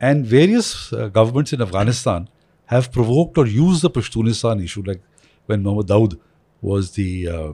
and 0.00 0.26
various 0.26 0.92
uh, 0.92 1.08
governments 1.08 1.52
in 1.52 1.62
Afghanistan 1.62 2.28
have 2.66 2.92
provoked 2.92 3.38
or 3.38 3.46
used 3.46 3.82
the 3.82 3.90
Pashtunistan 3.90 4.62
issue, 4.62 4.82
like 4.82 5.00
when 5.46 5.62
Mohammad 5.62 5.86
Dawood 5.86 6.18
was 6.60 6.92
the 6.92 7.28
uh, 7.28 7.52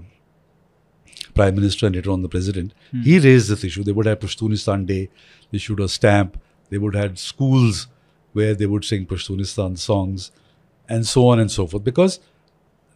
prime 1.35 1.55
minister 1.55 1.87
and 1.87 1.95
later 1.95 2.11
on 2.11 2.23
the 2.23 2.29
president, 2.29 2.75
he 3.03 3.19
raised 3.19 3.49
this 3.49 3.65
issue. 3.65 3.85
They 3.85 3.93
would 3.93 4.07
have 4.07 4.21
Pashtunistan 4.21 4.87
Day, 4.87 5.09
they 5.51 5.57
issued 5.57 5.81
a 5.81 5.89
stamp, 5.89 6.39
they 6.71 6.79
would 6.79 6.95
have 6.95 7.19
schools 7.19 7.87
where 8.33 8.55
they 8.55 8.67
would 8.67 8.85
sing 8.85 9.07
Pashtunistan 9.07 9.79
songs, 9.79 10.31
and 10.89 11.07
so 11.07 11.29
on 11.29 11.39
and 11.39 11.51
so 11.51 11.67
forth. 11.67 11.85
Because 11.85 12.21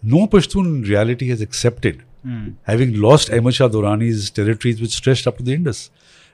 no 0.02 0.26
Pashtun 0.26 0.64
in 0.64 0.82
reality 0.82 1.28
has 1.28 1.40
accepted 1.40 2.02
having 2.62 3.00
lost 3.00 3.30
Ahmad 3.30 3.54
Shah 3.54 3.68
Durrani's 3.68 4.30
territories 4.30 4.80
which 4.80 4.92
stretched 4.92 5.26
up 5.26 5.36
to 5.38 5.42
the 5.42 5.52
Indus. 5.54 5.90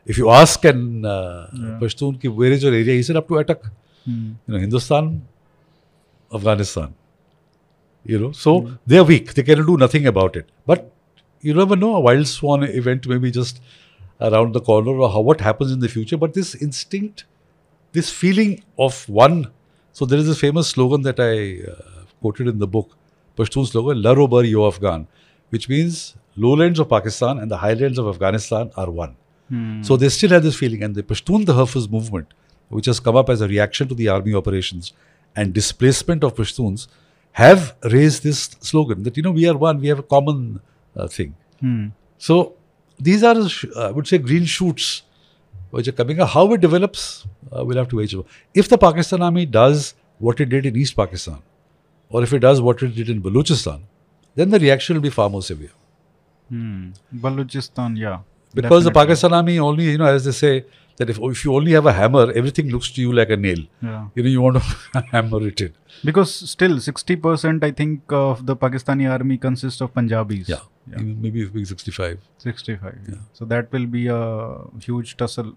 If 0.06 0.18
you 0.18 0.30
ask 0.30 0.64
an 0.64 1.04
uh, 1.04 1.48
Pashtun, 1.80 2.20
ki, 2.20 2.28
where 2.28 2.52
is 2.52 2.62
your 2.62 2.72
area? 2.72 2.94
He 2.94 3.02
said 3.02 3.16
up 3.16 3.28
to 3.28 3.34
Attock. 3.34 3.70
You 4.06 4.54
know, 4.54 4.58
Hindustan, 4.58 5.26
Afghanistan. 6.32 6.94
You 8.04 8.18
know, 8.18 8.32
so 8.32 8.72
they 8.86 8.98
are 8.98 9.04
weak. 9.04 9.34
They 9.34 9.42
cannot 9.42 9.66
do 9.66 9.76
nothing 9.76 10.06
about 10.06 10.36
it. 10.36 10.48
But 10.66 10.90
you 11.40 11.52
never 11.52 11.76
know. 11.76 11.96
A 11.96 12.00
wild 12.00 12.26
swan 12.26 12.62
event 12.62 13.06
maybe 13.06 13.30
just 13.30 13.60
around 14.20 14.54
the 14.54 14.60
corner 14.60 14.92
or 14.92 15.10
how 15.10 15.20
what 15.20 15.40
happens 15.40 15.72
in 15.72 15.80
the 15.80 15.88
future. 15.88 16.16
But 16.16 16.32
this 16.34 16.54
instinct, 16.54 17.24
this 17.92 18.10
feeling 18.10 18.64
of 18.78 19.06
one. 19.08 19.50
So 19.92 20.06
there 20.06 20.18
is 20.18 20.28
a 20.28 20.34
famous 20.34 20.68
slogan 20.68 21.02
that 21.02 21.20
I 21.20 21.70
uh, 21.70 22.04
quoted 22.20 22.48
in 22.48 22.58
the 22.58 22.66
book, 22.66 22.96
Pashtun 23.36 23.66
slogan, 23.66 24.00
Laro 24.00 24.26
Bar 24.26 24.44
Yo 24.44 24.66
Afghan, 24.66 25.06
which 25.50 25.68
means 25.68 26.14
lowlands 26.36 26.78
of 26.78 26.88
Pakistan 26.88 27.38
and 27.38 27.50
the 27.50 27.56
highlands 27.58 27.98
of 27.98 28.06
Afghanistan 28.08 28.70
are 28.76 28.90
one. 28.90 29.16
So 29.82 29.96
they 29.96 30.08
still 30.10 30.30
have 30.30 30.42
this 30.42 30.56
feeling. 30.56 30.82
And 30.82 30.94
the 30.94 31.02
Pashtun 31.02 31.44
Tahafuz 31.46 31.90
movement, 31.90 32.34
which 32.68 32.86
has 32.86 33.00
come 33.00 33.16
up 33.16 33.30
as 33.30 33.40
a 33.40 33.48
reaction 33.48 33.88
to 33.88 33.94
the 33.94 34.08
army 34.08 34.34
operations 34.34 34.92
and 35.34 35.54
displacement 35.54 36.22
of 36.22 36.34
Pashtuns, 36.34 36.86
have 37.32 37.74
raised 37.84 38.22
this 38.24 38.40
slogan 38.60 39.02
that, 39.04 39.16
you 39.16 39.22
know, 39.22 39.30
we 39.30 39.48
are 39.48 39.56
one, 39.56 39.80
we 39.80 39.88
have 39.88 39.98
a 40.00 40.02
common 40.02 40.60
uh, 40.96 41.06
thing. 41.08 41.34
So 42.18 42.54
these 42.98 43.22
are, 43.22 43.48
sh- 43.48 43.66
I 43.76 43.90
would 43.90 44.06
say, 44.06 44.18
green 44.18 44.44
shoots 44.44 45.02
which 45.70 45.88
are 45.88 45.92
coming 45.92 46.20
up. 46.20 46.28
How 46.30 46.52
it 46.52 46.60
develops, 46.60 47.26
uh, 47.52 47.64
we'll 47.64 47.76
have 47.76 47.88
to 47.88 47.96
wait. 47.96 48.12
If 48.54 48.68
the 48.68 48.76
Pakistan 48.78 49.22
army 49.22 49.46
does 49.46 49.94
what 50.18 50.40
it 50.40 50.46
did 50.50 50.66
in 50.66 50.76
East 50.76 50.96
Pakistan, 50.96 51.38
or 52.10 52.22
if 52.22 52.32
it 52.32 52.40
does 52.40 52.60
what 52.60 52.82
it 52.82 52.94
did 52.94 53.08
in 53.08 53.22
Balochistan, 53.22 53.80
then 54.34 54.50
the 54.50 54.58
reaction 54.58 54.96
will 54.96 55.02
be 55.02 55.10
far 55.10 55.28
more 55.30 55.42
severe. 55.42 55.70
Hmm. 56.48 56.90
Balochistan, 57.14 57.96
yeah. 57.98 58.18
Because 58.54 58.84
the 58.84 58.90
definitely. 58.90 59.06
Pakistan 59.06 59.32
army 59.34 59.58
only, 59.58 59.84
you 59.90 59.98
know, 59.98 60.06
as 60.06 60.24
they 60.24 60.32
say, 60.32 60.64
that 60.96 61.10
if, 61.10 61.18
if 61.20 61.44
you 61.44 61.54
only 61.54 61.72
have 61.72 61.86
a 61.86 61.92
hammer, 61.92 62.32
everything 62.32 62.70
looks 62.70 62.90
to 62.92 63.00
you 63.00 63.12
like 63.12 63.30
a 63.30 63.36
nail. 63.36 63.58
Yeah. 63.82 64.06
You 64.14 64.22
know, 64.22 64.28
you 64.30 64.40
want 64.40 64.56
to 64.56 65.00
hammer 65.12 65.46
it 65.46 65.60
in. 65.60 65.72
Because 66.04 66.34
still, 66.50 66.76
60% 66.76 67.62
I 67.62 67.70
think 67.70 68.02
of 68.10 68.46
the 68.46 68.56
Pakistani 68.56 69.08
army 69.10 69.36
consists 69.38 69.80
of 69.80 69.92
Punjabis. 69.94 70.48
Yeah. 70.48 70.60
Even 70.92 71.20
Maybe 71.20 71.42
it 71.42 71.52
will 71.54 71.64
65. 71.66 72.18
65. 72.38 72.98
Yeah. 73.08 73.14
So 73.34 73.44
that 73.44 73.70
will 73.70 73.86
be 73.86 74.06
a 74.08 74.56
huge 74.82 75.16
tussle 75.18 75.52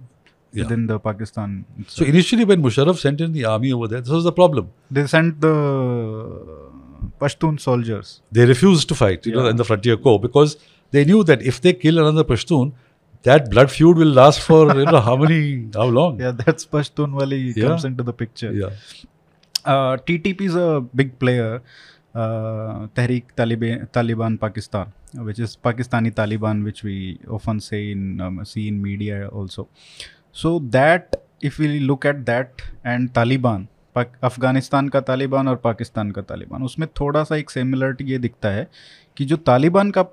Yeah. 0.54 0.64
within 0.64 0.86
the 0.88 1.00
Pakistan. 1.00 1.52
So 1.88 2.04
initially, 2.06 2.44
when 2.44 2.62
Musharraf 2.62 2.98
sent 3.02 3.22
in 3.22 3.32
the 3.32 3.46
army 3.46 3.72
over 3.72 3.88
there, 3.88 4.02
this 4.02 4.10
was 4.10 4.26
the 4.26 4.34
problem. 4.40 4.66
they 4.98 5.08
sent 5.08 5.40
the 5.40 5.52
Pashtun 7.20 7.60
soldiers. 7.60 8.22
They 8.32 8.46
refused 8.46 8.88
to 8.90 8.96
fight, 8.96 9.26
you 9.26 9.34
know, 9.36 9.48
in 9.48 9.56
the 9.56 9.64
frontier 9.66 9.98
corps 9.98 10.20
because 10.20 10.58
they 10.92 11.06
knew 11.06 11.24
that 11.24 11.42
if 11.42 11.62
they 11.62 11.74
kill 11.74 12.00
another 12.00 12.24
Pashtun, 12.24 12.74
that 13.24 13.50
blood 13.52 13.70
feud 13.72 13.98
will 13.98 14.08
last 14.20 14.40
for 14.42 14.76
you 14.78 14.86
know 14.86 15.00
how 15.00 15.16
many 15.16 15.68
how 15.76 15.86
long? 15.86 16.20
Yeah, 16.20 16.32
that's 16.32 16.66
Pashtun 16.66 17.12
Wali 17.14 17.54
Yeah. 17.56 17.68
comes 17.68 17.86
into 17.86 18.04
the 18.04 18.14
picture. 18.14 18.52
Yeah. 18.52 18.70
Uh, 19.64 19.98
TTP 19.98 20.42
is 20.42 20.56
a 20.56 20.82
big 20.96 21.18
player. 21.20 21.62
Uh, 22.14 22.88
Tehreek 22.96 23.24
Taliban, 23.38 23.88
Taliban 23.90 24.38
Pakistan, 24.40 24.88
which 25.16 25.40
is 25.40 25.56
Pakistani 25.56 26.12
Taliban, 26.12 26.64
which 26.64 26.84
we 26.84 27.20
often 27.30 27.60
say 27.62 27.92
in 27.92 28.20
um, 28.20 28.44
see 28.44 28.68
in 28.68 28.82
media 28.82 29.28
also. 29.30 29.70
So 30.34 30.60
that 30.72 31.16
if 31.42 31.58
we 31.58 31.80
look 31.80 32.04
at 32.06 32.26
that 32.26 32.62
and 32.84 33.14
Taliban, 33.14 33.68
पाक- 33.68 33.68
अफ़गानिस्तान 33.96 34.90
का 34.90 35.02
तालिबान 35.02 35.48
और 35.48 35.56
पाकिस्तान 35.64 36.12
का 36.12 36.22
तालिबान। 36.24 36.64
उसमें 36.64 36.88
थोड़ा 37.00 37.24
सा 37.24 37.36
एक 37.36 37.50
similarity 37.50 38.12
ये 38.12 38.18
दिखता 38.20 38.50
है 38.50 38.68
कि 39.18 39.26
जो 39.26 39.38
तालिबान 39.40 39.92
का 39.92 40.06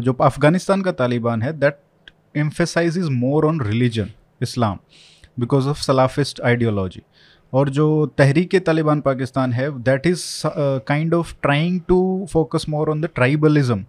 जो 0.00 0.12
अफ़गानिस्तान 0.22 0.82
का 0.82 0.92
तालिबान 0.94 1.42
है 1.42 1.52
that 1.58 1.78
emphasizes 2.36 3.08
more 3.10 3.44
on 3.46 3.60
religion 3.60 4.10
Islam 4.42 4.78
because 5.40 5.68
of 5.68 5.80
Salafist 5.82 6.40
ideology 6.40 7.00
और 7.52 7.68
जो 7.68 7.84
तहरीक 8.18 8.56
तालिबान 8.66 9.00
पाकिस्तान 9.00 9.52
है 9.52 9.70
that 9.82 10.06
is 10.06 10.24
kind 10.86 11.14
of 11.14 11.34
trying 11.42 11.80
to 11.88 12.26
focus 12.32 12.66
more 12.68 12.90
on 12.90 13.00
the 13.00 13.08
tribalism 13.14 13.84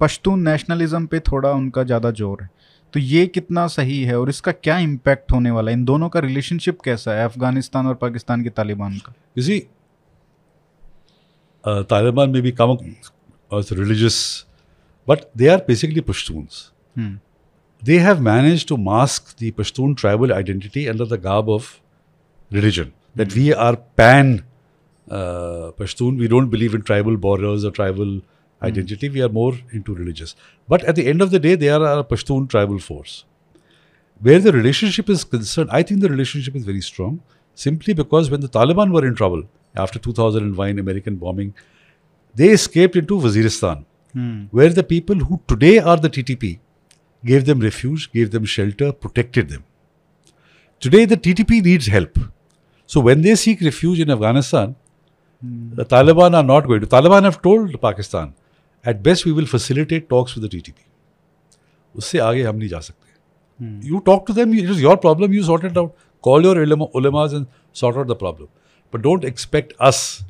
Pashtun 0.00 0.48
nationalism 0.48 1.06
पे 1.06 1.20
थोड़ा 1.30 1.50
उनका 1.52 1.82
ज़्यादा 1.82 2.10
ज़ोर 2.12 2.42
है। 2.42 2.48
तो 2.94 3.00
ये 3.00 3.26
कितना 3.26 3.66
सही 3.66 4.02
है 4.04 4.18
और 4.18 4.28
इसका 4.30 4.52
क्या 4.52 4.78
इम्पैक्ट 4.78 5.32
होने 5.32 5.50
वाला 5.50 5.70
है? 5.70 5.76
इन 5.76 5.84
दोनों 5.84 6.08
का 6.08 6.20
रिलेशनशिप 6.20 6.80
कैसा 6.80 7.12
है? 7.12 7.24
अफ़गानिस्तान 7.24 7.86
और 7.86 7.94
पाकिस्तान 8.02 8.42
के 8.42 8.50
तालिबान 8.50 8.98
का? 8.98 9.12
किसी 9.34 9.58
तालिबान 11.64 12.30
में 12.30 12.40
भी 12.42 12.52
कम 12.60 12.76
religious 13.52 14.18
but 15.08 15.24
they 15.36 15.48
are 15.48 15.58
basically 15.68 16.00
Pashtun 16.00 16.46
they 17.82 17.98
have 17.98 18.20
manage 18.22 18.66
to 18.68 18.76
mask 18.76 19.34
the 19.42 19.52
tribal 20.00 20.32
identity 20.32 20.86
under 20.86 21.06
the 21.06 21.20
garb 21.22 21.48
of 21.48 21.72
religion 22.50 22.92
that 23.16 23.32
we 23.32 23.50
are 23.66 23.74
pan 23.96 24.38
Pashtun 25.80 26.18
we 26.18 26.28
don't 26.28 26.50
believe 26.50 26.74
in 26.74 26.80
tribal 26.82 27.16
borders 27.26 27.66
tribal 27.74 28.20
identity. 28.64 29.08
We 29.08 29.22
are 29.22 29.28
more 29.28 29.54
into 29.72 29.94
religious. 29.94 30.34
But 30.68 30.84
at 30.84 30.96
the 30.96 31.06
end 31.06 31.22
of 31.22 31.30
the 31.30 31.38
day, 31.38 31.54
they 31.54 31.68
are 31.68 31.84
a 31.98 32.04
Pashtun 32.04 32.48
tribal 32.48 32.78
force. 32.78 33.24
Where 34.20 34.38
the 34.38 34.52
relationship 34.52 35.08
is 35.10 35.24
concerned, 35.24 35.70
I 35.72 35.82
think 35.82 36.00
the 36.00 36.08
relationship 36.08 36.56
is 36.56 36.64
very 36.64 36.80
strong 36.80 37.20
simply 37.54 37.94
because 37.94 38.30
when 38.30 38.40
the 38.40 38.48
Taliban 38.48 38.92
were 38.92 39.06
in 39.06 39.14
trouble, 39.14 39.44
after 39.76 39.98
2001 39.98 40.78
American 40.78 41.16
bombing. 41.16 41.54
They 42.34 42.48
escaped 42.50 42.96
into 42.96 43.18
Waziristan, 43.18 43.84
Hmm. 44.12 44.42
where 44.52 44.72
the 44.78 44.84
people 44.84 45.16
who 45.28 45.40
today 45.52 45.78
are 45.78 45.96
the 45.96 46.10
TTP 46.16 46.58
gave 47.24 47.44
them 47.46 47.60
refuge, 47.60 48.12
gave 48.12 48.30
them 48.30 48.44
shelter, 48.44 48.92
protected 48.92 49.48
them. 49.48 49.64
Today, 50.78 51.04
the 51.04 51.16
TTP 51.16 51.60
needs 51.62 51.86
help. 51.86 52.18
So, 52.86 53.00
when 53.00 53.22
they 53.22 53.34
seek 53.34 53.60
refuge 53.60 54.00
in 54.00 54.10
Afghanistan, 54.10 54.76
the 55.80 55.84
Taliban 55.84 56.36
are 56.40 56.42
not 56.42 56.66
going 56.66 56.80
to. 56.80 56.86
Taliban 56.86 57.24
have 57.24 57.40
told 57.42 57.80
Pakistan, 57.80 58.34
at 58.83 59.03
best, 59.03 59.25
we 59.25 59.31
will 59.31 59.45
facilitate 59.45 60.09
talks 60.09 60.35
with 60.35 60.43
the 60.43 60.57
TTP. 60.57 60.87
उससे 61.97 62.19
आगे 62.19 62.43
हम 62.43 62.55
नहीं 62.55 62.69
जा 62.69 62.79
सकते 62.79 63.09
You 63.61 63.99
talk 63.99 64.25
to 64.27 64.33
them, 64.33 64.53
it 64.53 64.69
is 64.69 64.81
your 64.81 64.95
problem, 64.97 65.33
you 65.33 65.43
sort 65.43 65.65
it 65.65 65.77
out. 65.77 65.93
Call 66.21 66.43
your 66.43 66.61
ulama, 66.61 66.87
ulamas 66.87 67.33
and 67.33 67.47
sort 67.73 67.97
out 67.97 68.07
the 68.07 68.15
problem. 68.15 68.47
But 68.91 69.01
don't 69.01 69.23
expect 69.23 69.73
us 69.79 70.23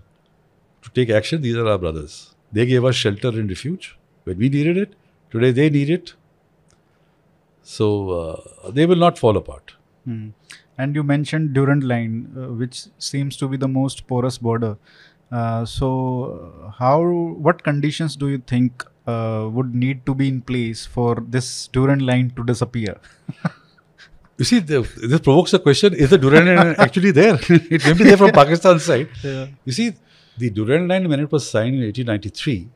to 0.81 0.89
take 0.91 1.09
action. 1.09 1.41
These 1.41 1.55
are 1.55 1.67
our 1.67 1.77
brothers. 1.77 2.35
They 2.51 2.65
gave 2.65 2.85
us 2.85 2.95
shelter 2.95 3.29
and 3.29 3.49
refuge 3.49 3.97
when 4.23 4.37
we 4.37 4.49
needed 4.49 4.77
it. 4.77 4.95
Today 5.31 5.51
they 5.51 5.69
need 5.69 5.89
it. 5.89 6.13
So 7.61 8.09
uh, 8.09 8.71
they 8.71 8.85
will 8.85 8.95
not 8.95 9.19
fall 9.19 9.37
apart. 9.37 9.73
Hmm. 10.05 10.29
And 10.77 10.95
you 10.95 11.03
mentioned 11.03 11.53
Durand 11.53 11.83
Line, 11.83 12.33
uh, 12.35 12.53
which 12.53 12.85
seems 12.97 13.37
to 13.37 13.47
be 13.47 13.57
the 13.57 13.67
most 13.67 14.07
porous 14.07 14.37
border. 14.37 14.77
uh, 15.30 15.64
so, 15.64 16.72
how, 16.78 17.02
what 17.02 17.62
conditions 17.62 18.16
do 18.16 18.28
you 18.28 18.38
think 18.38 18.84
uh, 19.06 19.48
would 19.50 19.74
need 19.74 20.06
to 20.06 20.14
be 20.14 20.28
in 20.28 20.40
place 20.40 20.86
for 20.86 21.16
this 21.28 21.68
Durand 21.68 22.02
Line 22.02 22.30
to 22.36 22.44
disappear? 22.44 22.98
You 24.36 24.44
see, 24.44 24.58
the, 24.58 24.80
this 24.80 25.20
provokes 25.20 25.52
a 25.54 25.58
question: 25.58 25.94
Is 25.94 26.10
the 26.10 26.18
Durand 26.18 26.46
line 26.46 26.74
actually 26.78 27.12
there? 27.12 27.38
it 27.48 27.84
may 27.84 27.92
be 27.92 28.04
there 28.04 28.16
from 28.16 28.32
Pakistan's 28.32 28.82
side. 28.82 29.08
Yeah. 29.22 29.46
You 29.64 29.72
see, 29.72 29.94
the 30.36 30.50
Durand 30.50 30.88
line, 30.88 31.08
when 31.08 31.20
it 31.20 31.30
was 31.30 31.48
signed 31.48 31.76
in 31.76 31.82
1893, 31.82 32.68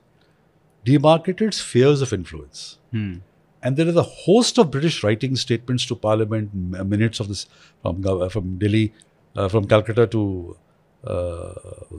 demarcated 0.85 1.55
spheres 1.55 2.01
of 2.01 2.13
influence. 2.13 2.79
Hmm. 2.93 3.15
And 3.61 3.77
there 3.77 3.89
is 3.89 3.97
a 3.97 4.05
host 4.05 4.59
of 4.59 4.71
British 4.71 5.03
writing 5.03 5.35
statements 5.35 5.85
to 5.87 5.97
Parliament, 5.97 6.55
minutes 6.55 7.19
of 7.19 7.27
this 7.27 7.47
from 7.83 8.31
from 8.31 8.57
Delhi, 8.59 8.93
uh, 9.35 9.49
from 9.49 9.67
Calcutta 9.67 10.07
to 10.07 10.57
Uh, 11.05 11.55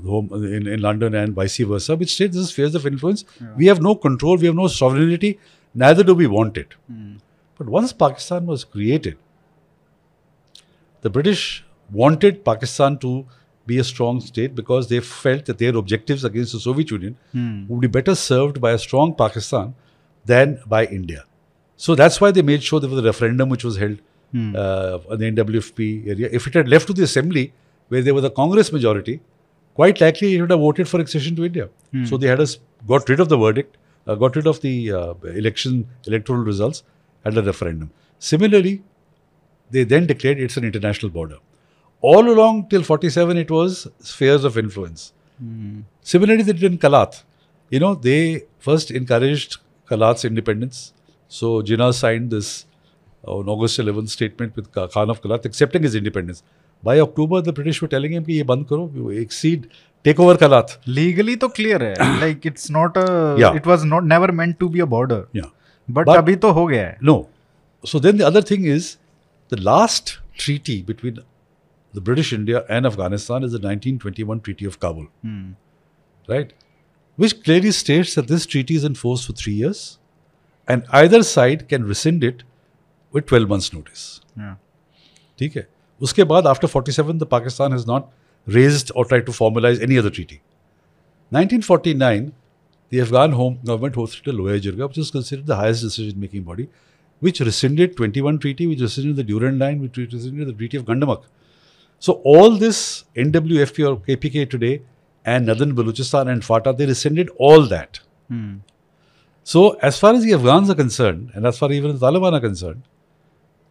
home 0.06 0.30
in, 0.34 0.68
in 0.68 0.82
London 0.82 1.16
and 1.16 1.34
vice 1.34 1.58
versa, 1.60 1.96
which 1.96 2.14
states 2.14 2.36
this 2.36 2.44
is 2.44 2.50
spheres 2.50 2.76
of 2.76 2.86
influence. 2.86 3.24
We 3.56 3.68
have 3.68 3.82
no 3.82 3.96
control, 3.96 4.36
we 4.36 4.48
have 4.48 4.56
no 4.56 4.68
sovereignty, 4.68 5.40
neither 5.74 6.04
do 6.04 6.14
we 6.14 6.28
want 6.28 6.58
it. 6.58 6.74
Hmm. 6.88 7.14
But 7.58 7.68
once 7.68 7.94
Pakistan 7.94 8.46
was 8.46 8.66
created, 8.66 9.18
the 11.00 11.10
British 11.10 11.64
wanted 11.92 12.44
Pakistan 12.44 12.98
to 13.00 13.26
be 13.66 13.78
a 13.78 13.86
strong 13.86 14.20
state 14.20 14.54
because 14.54 14.90
they 14.90 15.00
felt 15.00 15.46
that 15.46 15.60
their 15.60 15.78
objectives 15.78 16.26
against 16.26 16.52
the 16.54 16.60
Soviet 16.60 16.92
Union 16.92 17.16
hmm. 17.32 17.68
would 17.68 17.80
be 17.80 17.88
better 17.88 18.16
served 18.16 18.60
by 18.60 18.72
a 18.72 18.78
strong 18.78 19.16
Pakistan 19.16 19.74
than 20.26 20.60
by 20.68 20.86
India. 20.86 21.24
So 21.78 21.96
that's 21.96 22.20
why 22.20 22.32
they 22.32 22.42
made 22.42 22.64
sure 22.64 22.80
there 22.82 22.90
was 22.90 23.00
a 23.00 23.04
referendum 23.04 23.48
which 23.48 23.64
was 23.64 23.78
held 23.78 24.00
hmm. 24.34 24.56
uh, 24.56 25.00
on 25.10 25.20
the 25.20 25.32
NWFP 25.32 26.08
area. 26.08 26.30
If 26.32 26.48
it 26.48 26.54
had 26.54 26.68
left 26.68 26.88
to 26.88 26.94
the 26.94 27.04
assembly, 27.04 27.54
where 27.90 28.02
there 28.02 28.14
was 28.14 28.24
a 28.24 28.30
Congress 28.30 28.72
majority, 28.72 29.20
quite 29.74 30.00
likely 30.02 30.36
it 30.36 30.42
would 30.42 30.52
have 30.52 30.60
voted 30.60 30.88
for 30.88 31.00
accession 31.00 31.36
to 31.36 31.46
India. 31.46 31.70
So 32.06 32.18
they 32.18 32.28
had 32.28 32.40
us 32.40 32.60
got 32.88 33.08
rid 33.10 33.20
of 33.20 33.30
the 33.30 33.38
verdict, 33.38 33.78
uh, 34.08 34.16
got 34.16 34.36
rid 34.36 34.48
of 34.48 34.62
the 34.62 34.92
uh, 34.92 35.14
election 35.42 35.88
electoral 36.08 36.42
results, 36.44 36.84
and 37.26 37.38
a 37.38 37.44
referendum. 37.44 37.92
Similarly, 38.20 38.82
they 39.72 39.84
then 39.84 40.06
declared 40.08 40.40
it's 40.40 40.58
an 40.58 40.64
international 40.64 41.12
border. 41.12 41.38
All 42.02 42.30
along 42.32 42.70
till 42.70 42.84
47, 42.84 43.38
it 43.38 43.52
was 43.52 43.88
spheres 44.00 44.44
of 44.46 44.58
influence. 44.58 45.14
Similarly, 46.02 46.44
they 46.44 46.54
did 46.54 46.64
in 46.72 46.78
Kalat. 46.78 47.24
You 47.70 47.80
know, 47.80 47.96
they 47.96 48.44
first 48.60 48.90
encouraged 48.92 49.58
Kalat's 49.90 50.26
independence. 50.26 50.94
So 51.28 51.62
Jinnah 51.62 51.94
signed 51.94 52.32
this 52.32 52.66
uh, 53.28 53.38
on 53.38 53.50
August 53.50 53.80
11th 53.80 54.10
statement 54.10 54.56
with 54.56 54.72
Khan 54.72 55.10
of 55.10 55.22
Kalat 55.22 55.46
accepting 55.46 55.84
his 55.84 55.96
independence. 55.96 56.42
By 56.84 57.00
October 57.00 57.42
the 57.42 57.54
British 57.56 57.84
telling 57.92 58.14
him 58.14 58.26
ये 58.30 58.44
बंद 58.52 58.66
करो 58.66 59.12
एक 59.12 59.32
seat 59.32 59.66
take 60.06 60.20
over 60.20 60.38
का 60.38 60.48
लात 60.48 60.80
legally 60.88 61.36
तो 61.36 61.48
clear 61.56 61.84
है 61.84 62.20
like 62.20 62.46
it's 62.48 62.70
not 62.72 62.98
it 63.56 63.68
was 63.68 63.86
not 63.86 64.04
never 64.04 64.32
meant 64.32 64.58
to 64.60 64.70
be 64.70 64.80
a 64.80 64.86
border 64.94 65.26
but 65.88 66.10
अभी 66.18 66.36
तो 66.36 66.52
हो 66.52 66.66
गया 66.68 66.86
है. 66.88 66.98
No 67.04 67.30
so 67.84 68.00
then 68.00 68.18
the 68.18 68.22
other 68.22 68.44
thing 68.52 68.66
is 68.68 68.96
the 69.52 69.60
last 69.60 70.18
treaty 70.44 70.82
between 70.88 71.20
the 71.94 72.04
British 72.04 72.34
India 72.34 72.64
and 72.70 72.86
Afghanistan 72.86 73.44
is 73.46 73.58
the 73.58 73.66
nineteen 73.66 73.98
twenty 73.98 74.24
one 74.24 74.40
treaty 74.40 74.66
of 74.66 74.78
Kabul 74.82 75.08
right 76.28 76.54
which 77.18 77.34
clearly 77.44 77.72
states 77.72 78.20
this 78.20 78.48
treaty 78.50 78.76
is 78.76 78.86
in 78.86 78.94
force 78.94 79.28
for 79.28 79.36
three 79.42 79.54
years 79.58 79.98
and 80.68 80.84
either 80.94 81.22
side 81.32 81.68
can 81.68 81.88
rescind 81.88 82.24
it 82.24 82.44
with 83.14 83.22
twelve 83.28 83.54
months 83.54 83.74
notice 83.74 84.06
ठीक 85.40 85.56
है? 85.58 85.68
उसके 86.02 86.24
बाद 86.32 86.48
after 86.48 86.68
forty 86.68 86.92
seven 86.92 87.18
the 87.18 87.24
Pakistan 87.32 87.72
has 87.74 87.86
not 87.88 88.04
to 88.48 88.92
और 88.92 89.06
try 89.08 89.20
to 89.22 89.32
formalise 89.32 89.82
any 89.84 89.98
other 89.98 90.10
treaty 90.10 90.40
1949, 91.32 92.32
the 92.90 93.00
Afghan 93.02 93.34
Home 93.34 93.60
Government 93.64 93.94
hosted 93.94 94.28
a 94.28 94.36
Loya 94.36 94.60
Jirga, 94.60 94.88
which 94.88 94.98
is 94.98 95.12
considered 95.12 95.46
the 95.46 95.56
highest 95.56 95.84
decision-making 95.84 96.42
body, 96.42 96.68
which 97.20 97.40
rescinded 97.40 97.96
21 97.96 98.40
treaty, 98.40 98.66
which 98.66 98.82
rescinded 98.82 99.16
the 99.16 99.24
Durand 99.24 99.60
Line, 99.60 99.80
which 99.80 99.96
rescinded 99.98 100.48
the 100.48 100.54
Treaty 100.54 100.78
of 100.78 100.86
Gandamak. 100.86 101.22
So 102.00 102.14
all 102.24 102.58
this 102.64 103.04
NWFP 103.16 103.88
or 103.88 103.98
KPK 103.98 104.50
today 104.50 104.82
and 105.24 105.46
Northern 105.46 105.76
Balochistan 105.76 106.32
and 106.32 106.44
FATA, 106.44 106.74
they 106.74 106.88
rescinded 106.88 107.30
all 107.38 107.68
that. 107.68 108.00
Hmm. 108.28 108.58
So 109.44 109.78
as 109.92 110.00
far 110.00 110.14
as 110.16 110.24
the 110.24 110.34
Afghans 110.34 110.72
are 110.72 110.76
concerned, 110.76 111.32
and 111.36 111.46
as 111.46 111.60
far 111.60 111.72
even 111.72 111.96
the 111.96 112.08
Taliban 112.08 112.34
are 112.34 112.40
concerned, 112.40 112.82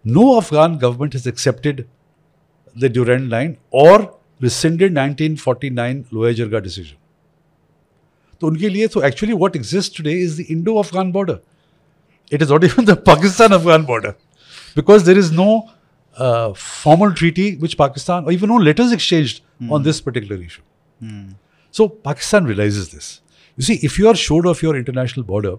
no 0.05 0.37
Afghan 0.37 0.79
government 0.79 1.14
has 1.14 1.26
accepted 1.26 1.89
the 2.78 2.89
Durand 2.89 3.30
line 3.30 3.57
or 3.71 4.15
rescinded 4.41 4.95
1949 4.95 6.05
Loya 6.11 6.34
Jirga 6.41 6.61
decision. 6.69 6.97
तो 8.41 8.47
उनके 8.47 8.69
लिए 8.69 8.88
तो 8.93 9.01
actually 9.03 9.34
what 9.34 9.55
exist 9.55 9.97
today 9.97 10.13
is 10.21 10.39
the 10.39 10.45
Indo 10.51 10.76
Afghan 10.80 11.11
border 11.11 11.39
it 12.34 12.41
is 12.41 12.51
not 12.51 12.63
even 12.63 12.86
the 12.86 12.95
Pakistan 13.07 13.51
Afghan 13.57 13.86
border 13.86 14.09
because 14.76 15.05
there 15.05 15.17
is 15.17 15.32
no 15.34 15.47
formal 16.61 17.13
treaty 17.19 17.43
which 17.61 17.76
Pakistan 17.78 18.26
or 18.26 18.32
even 18.34 18.51
no 18.51 18.57
letters 18.63 18.91
exchanged 18.95 19.39
on 19.76 19.86
this 19.86 19.99
particular 20.07 20.36
issue. 20.41 20.61
So 21.78 21.88
Pakistan 22.07 22.49
realizes 22.49 22.89
this. 22.89 23.07
You 23.57 23.63
see, 23.67 23.78
if 23.88 23.97
you 24.01 24.09
are 24.11 24.13
sure 24.24 24.45
of 24.51 24.61
your 24.65 24.74
international 24.82 25.26
border, 25.32 25.53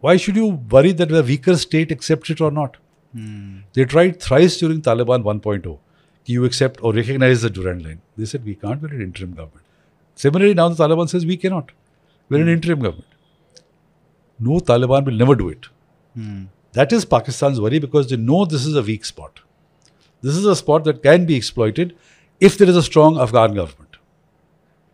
why 0.00 0.14
should 0.24 0.40
you 0.40 0.50
worry 0.74 0.92
that 0.98 1.14
a 1.20 1.22
weaker 1.30 1.56
state 1.62 1.94
accepts 1.96 2.34
it 2.34 2.42
or 2.48 2.50
not? 2.58 2.76
They 3.78 3.86
tried 3.94 4.20
thrice 4.26 4.58
during 4.64 4.82
Taliban 4.90 5.24
1.0. 5.32 5.78
You 6.25 6.45
accept 6.45 6.83
or 6.83 6.93
recognize 6.93 7.41
the 7.41 7.49
Durand 7.49 7.83
line. 7.83 8.01
They 8.17 8.25
said 8.25 8.45
we 8.45 8.55
can't. 8.55 8.81
We're 8.81 8.93
an 8.93 9.01
interim 9.01 9.33
government. 9.33 9.65
Similarly, 10.15 10.53
now 10.53 10.69
the 10.69 10.83
Taliban 10.83 11.09
says 11.09 11.25
we 11.25 11.37
cannot. 11.37 11.71
We're 12.29 12.37
an 12.37 12.43
hmm. 12.43 12.49
interim 12.49 12.79
government. 12.79 13.07
No, 14.39 14.59
Taliban 14.59 15.05
will 15.05 15.13
never 15.13 15.35
do 15.35 15.49
it. 15.49 15.67
Hmm. 16.15 16.43
That 16.73 16.91
is 16.91 17.05
Pakistan's 17.05 17.61
worry 17.61 17.79
because 17.79 18.09
they 18.09 18.15
know 18.15 18.45
this 18.45 18.65
is 18.65 18.75
a 18.75 18.81
weak 18.81 19.05
spot. 19.05 19.41
This 20.21 20.35
is 20.35 20.45
a 20.45 20.55
spot 20.55 20.85
that 20.85 21.03
can 21.03 21.25
be 21.25 21.35
exploited 21.35 21.95
if 22.39 22.57
there 22.57 22.69
is 22.69 22.77
a 22.77 22.83
strong 22.83 23.19
Afghan 23.19 23.53
government. 23.53 23.82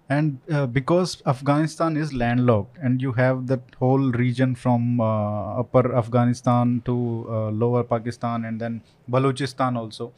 And 0.10 0.40
uh, 0.52 0.66
because 0.66 1.22
Afghanistan 1.28 1.96
is 1.96 2.14
landlocked, 2.14 2.78
and 2.82 3.00
you 3.00 3.12
have 3.12 3.46
that 3.48 3.62
whole 3.78 4.12
region 4.12 4.56
from 4.56 5.00
uh, 5.00 5.60
upper 5.60 5.96
Afghanistan 5.96 6.82
to 6.86 7.28
uh, 7.30 7.50
lower 7.52 7.84
Pakistan, 7.84 8.46
and 8.46 8.60
then 8.60 8.82
Balochistan 9.08 9.78
also, 9.78 10.12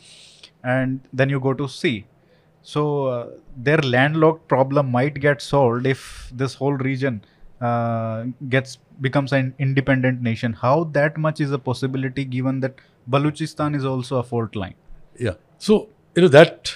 and 0.64 1.02
then 1.12 1.30
you 1.30 1.42
go 1.42 1.54
to 1.54 1.68
sea. 1.68 2.06
So 2.62 3.06
uh, 3.08 3.28
their 3.58 3.80
landlocked 3.80 4.48
problem 4.48 4.92
might 4.92 5.16
get 5.16 5.42
solved 5.42 5.86
if 5.86 6.32
this 6.34 6.54
whole 6.54 6.74
region 6.74 7.26
uh, 7.60 8.26
gets 8.48 8.78
becomes 9.02 9.34
an 9.34 9.54
independent 9.60 10.22
nation. 10.22 10.54
How 10.54 10.86
that 11.00 11.18
much 11.18 11.42
is 11.42 11.52
a 11.52 11.60
possibility 11.60 12.24
given 12.24 12.62
that 12.62 12.76
Balochistan 13.10 13.76
is 13.76 13.84
also 13.84 14.20
a 14.20 14.24
fault 14.24 14.56
line? 14.56 14.76
Yeah. 15.20 15.34
So, 15.58 15.90
you 16.16 16.22
know, 16.22 16.28
that 16.30 16.76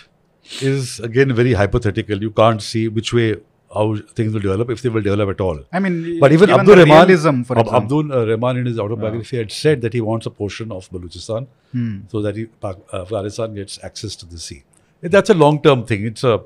is 0.62 1.00
again 1.00 1.34
very 1.34 1.54
hypothetical. 1.54 2.22
You 2.22 2.32
can't 2.32 2.62
see 2.62 2.88
which 2.88 3.14
way 3.14 3.36
how 3.74 3.96
things 4.18 4.34
will 4.34 4.40
develop 4.42 4.70
if 4.70 4.82
they 4.82 4.90
will 4.90 5.02
develop 5.02 5.30
at 5.30 5.42
all. 5.42 5.60
I 5.74 5.80
mean, 5.80 6.20
But 6.20 6.32
even 6.32 6.48
given 6.50 6.60
Abdul 6.62 6.76
Rahman, 6.86 7.44
for 7.44 7.58
Ab- 7.60 7.68
Abdul 7.68 8.14
uh, 8.14 8.26
Rahman 8.28 8.58
in 8.58 8.66
his 8.66 8.80
autobiography 8.80 9.38
had 9.38 9.52
said 9.52 9.82
that 9.82 9.92
he 9.94 10.02
wants 10.02 10.26
a 10.26 10.30
portion 10.30 10.72
of 10.72 10.90
Balochistan 10.92 11.48
Hmm. 11.72 12.02
so 12.08 12.22
that 12.22 12.36
he, 12.38 12.48
Afghanistan 12.94 13.54
gets 13.56 13.80
access 13.84 14.16
to 14.18 14.26
the 14.26 14.38
sea. 14.40 14.64
That's 15.02 15.30
a 15.30 15.34
long 15.34 15.62
term 15.62 15.86
thing. 15.86 16.06
It's 16.06 16.24
a 16.24 16.42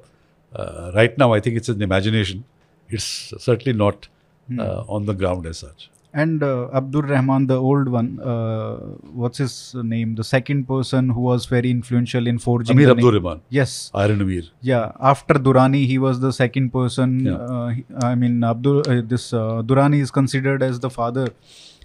uh, 0.56 0.92
right 0.96 1.16
now. 1.18 1.34
I 1.34 1.40
think 1.40 1.58
it's 1.58 1.70
an 1.70 1.82
imagination. 1.82 2.46
It's 2.90 3.34
certainly 3.38 3.78
not 3.78 4.08
Hmm. 4.48 4.60
uh, 4.60 4.84
on 4.98 5.06
the 5.06 5.14
ground 5.14 5.46
as 5.46 5.60
such. 5.60 5.92
And 6.12 6.42
uh, 6.42 6.70
Abdur 6.74 7.04
Rahman, 7.04 7.46
the 7.46 7.56
old 7.62 7.88
one, 7.88 8.20
uh, 8.20 8.78
what's 9.14 9.38
his 9.38 9.76
name? 9.76 10.16
The 10.16 10.24
second 10.24 10.68
person 10.68 11.10
who 11.10 11.22
was 11.22 11.46
very 11.46 11.70
influential 11.70 12.26
in 12.26 12.40
forging. 12.40 12.76
Amir 12.76 12.90
Abdur 12.90 13.12
Rahman, 13.14 13.42
Yes, 13.50 13.92
Iron 13.94 14.20
Amir. 14.22 14.44
yeah. 14.62 14.92
After 15.00 15.36
Durrani, 15.36 15.86
he 15.86 16.00
was 16.00 16.20
the 16.20 16.34
second 16.34 16.72
person. 16.72 17.26
Yeah. 17.28 17.34
Uh, 17.36 17.74
I 18.02 18.16
mean, 18.16 18.44
Abdul. 18.44 18.80
Uh, 18.90 19.02
this 19.06 19.34
uh, 19.34 19.62
Durrani 19.62 20.00
is 20.02 20.10
considered 20.10 20.64
as 20.64 20.80
the 20.80 20.90
father 20.90 21.28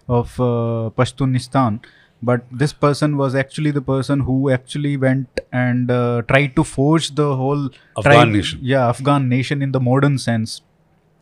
of 0.09 0.41
uh, 0.41 0.89
Pashtunistan. 0.97 1.81
But 2.23 2.47
this 2.51 2.73
person 2.73 3.19
was 3.19 3.35
actually 3.35 3.71
the 3.73 3.83
person 3.83 4.21
who 4.21 4.49
actually 4.49 4.97
went 4.97 5.41
and 5.53 5.91
uh, 5.91 6.23
tried 6.23 6.57
to 6.57 6.65
forge 6.65 7.15
the 7.15 7.37
whole 7.37 7.69
Afghan 7.99 8.33
nation. 8.33 8.61
Yeah, 8.63 8.89
Afghan 8.89 9.29
nation 9.29 9.61
in 9.61 9.73
the 9.73 9.81
modern 9.81 10.17
sense. 10.17 10.63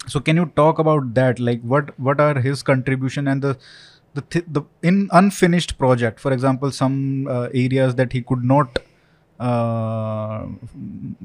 So 0.06 0.20
can 0.20 0.36
you 0.36 0.46
talk 0.56 0.78
about 0.78 1.14
that? 1.14 1.38
Like, 1.38 1.62
what 1.62 1.98
what 1.98 2.20
are 2.20 2.40
his 2.40 2.62
contribution 2.62 3.28
and 3.28 3.42
the 3.42 3.56
the 4.14 4.22
th- 4.22 4.44
the 4.48 4.62
in 4.82 5.08
unfinished 5.12 5.78
project? 5.78 6.20
For 6.20 6.32
example, 6.32 6.70
some 6.70 7.26
uh, 7.28 7.48
areas 7.54 7.94
that 7.96 8.12
he 8.12 8.22
could 8.22 8.44
not. 8.44 8.78
Uh, 9.40 10.46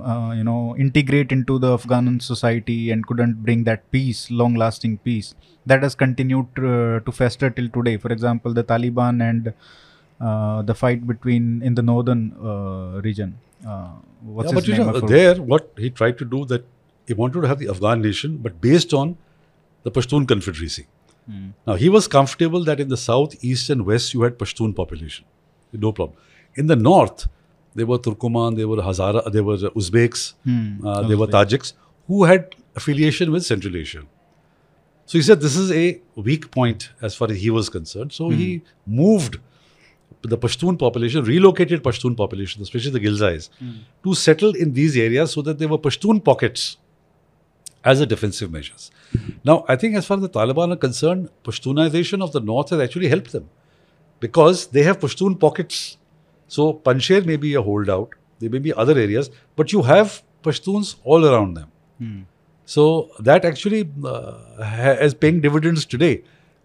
uh, 0.04 0.34
you 0.36 0.44
know, 0.44 0.76
integrate 0.76 1.32
into 1.32 1.60
the 1.60 1.72
Afghan 1.74 2.20
society 2.20 2.90
and 2.90 3.06
couldn't 3.06 3.44
bring 3.44 3.64
that 3.66 3.92
peace, 3.92 4.32
long-lasting 4.32 4.98
peace. 5.00 5.36
That 5.68 5.84
has 5.84 5.94
continued 5.94 6.48
uh, 6.58 7.02
to 7.02 7.12
fester 7.12 7.52
till 7.52 7.70
today. 7.70 7.98
For 7.98 8.12
example, 8.12 8.56
the 8.56 8.64
Taliban 8.64 9.22
and 9.22 9.54
uh, 10.20 10.64
the 10.64 10.74
fight 10.74 11.06
between 11.06 11.62
in 11.62 11.76
the 11.76 11.84
northern 11.84 12.34
uh, 12.44 13.02
region. 13.04 13.38
Uh, 13.68 13.90
what's 14.22 14.52
yeah, 14.52 14.56
his 14.56 14.68
but 14.68 14.78
you 14.78 14.84
know, 14.84 15.00
there, 15.02 15.36
what 15.36 15.72
he 15.78 15.92
tried 15.92 16.18
to 16.18 16.26
do 16.26 16.44
that 16.46 16.66
he 17.08 17.14
wanted 17.14 17.42
to 17.42 17.48
have 17.48 17.60
the 17.60 17.70
Afghan 17.70 18.02
nation, 18.02 18.38
but 18.38 18.60
based 18.62 18.94
on 18.94 19.18
the 19.84 19.92
Pashtun 19.92 20.28
Confederacy. 20.28 20.86
Hmm. 21.30 21.48
Now, 21.66 21.76
he 21.76 21.90
was 21.90 22.08
comfortable 22.08 22.64
that 22.66 22.80
in 22.80 22.90
the 22.90 22.98
south, 22.98 23.36
east, 23.44 23.70
and 23.70 23.86
west, 23.86 24.14
you 24.14 24.22
had 24.24 24.38
Pashtun 24.38 24.76
population. 24.76 25.26
No 25.74 25.92
problem. 25.92 26.18
In 26.56 26.68
the 26.68 26.76
north, 26.76 27.28
there 27.76 27.86
were 27.86 28.00
Turkoman, 28.00 28.56
there 28.58 28.68
were 28.68 28.78
Hazara, 28.78 29.32
there 29.32 29.44
were 29.44 29.58
Uzbeks, 29.58 30.34
Hmm. 30.44 30.86
uh, 30.86 31.02
there 31.08 31.18
were 31.18 31.28
Tajiks 31.28 31.74
who 32.08 32.24
had 32.24 32.56
affiliation 32.76 33.32
with 33.32 33.46
Central 33.46 33.76
Asia. 33.76 34.04
So 35.06 35.18
he 35.18 35.22
said 35.22 35.40
this 35.42 35.56
is 35.56 35.72
a 35.72 36.02
weak 36.16 36.50
point 36.52 36.90
as 37.02 37.16
far 37.16 37.30
as 37.32 37.38
he 37.38 37.50
was 37.50 37.70
concerned. 37.70 38.12
So 38.12 38.30
he 38.30 38.62
moved 38.86 39.38
the 40.22 40.38
Pashtun 40.38 40.78
population, 40.80 41.24
relocated 41.24 41.84
Pashtun 41.84 42.16
population, 42.18 42.62
especially 42.62 42.92
the 42.92 43.00
Ghilzais, 43.00 43.50
to 44.04 44.14
settle 44.16 44.54
in 44.56 44.74
these 44.74 44.98
areas 44.98 45.32
so 45.32 45.42
that 45.44 45.60
there 45.60 45.68
were 45.70 45.78
Pashtun 45.78 46.24
pockets 46.24 46.78
as 47.92 48.02
a 48.06 48.08
defensive 48.14 48.52
measures. 48.58 48.86
Now, 49.50 49.56
I 49.74 49.76
think 49.82 49.96
as 50.00 50.06
far 50.10 50.18
as 50.18 50.24
the 50.28 50.30
Taliban 50.38 50.74
are 50.76 50.80
concerned, 50.86 51.30
Pashtunization 51.50 52.24
of 52.28 52.32
the 52.38 52.42
north 52.52 52.72
has 52.76 52.80
actually 52.86 53.10
helped 53.16 53.32
them 53.38 53.46
because 54.20 54.68
they 54.78 54.84
have 54.88 55.00
Pashtun 55.04 55.40
pockets. 55.46 55.84
So 56.56 56.74
Panjshir 56.88 57.26
may 57.26 57.38
be 57.46 57.54
a 57.62 57.62
holdout, 57.62 58.10
there 58.40 58.50
may 58.56 58.60
be 58.70 58.74
other 58.86 58.98
areas, 59.06 59.30
but 59.56 59.72
you 59.78 59.84
have 59.92 60.22
Pashtuns 60.48 60.96
all 61.04 61.26
around 61.30 61.54
them. 61.62 61.70
Hmm. 62.00 62.20
So 62.66 62.84
that 63.30 63.46
actually 63.52 63.82
uh, 64.06 64.98
is 65.10 65.14
paying 65.14 65.40
dividends 65.48 65.86
today. 65.86 66.16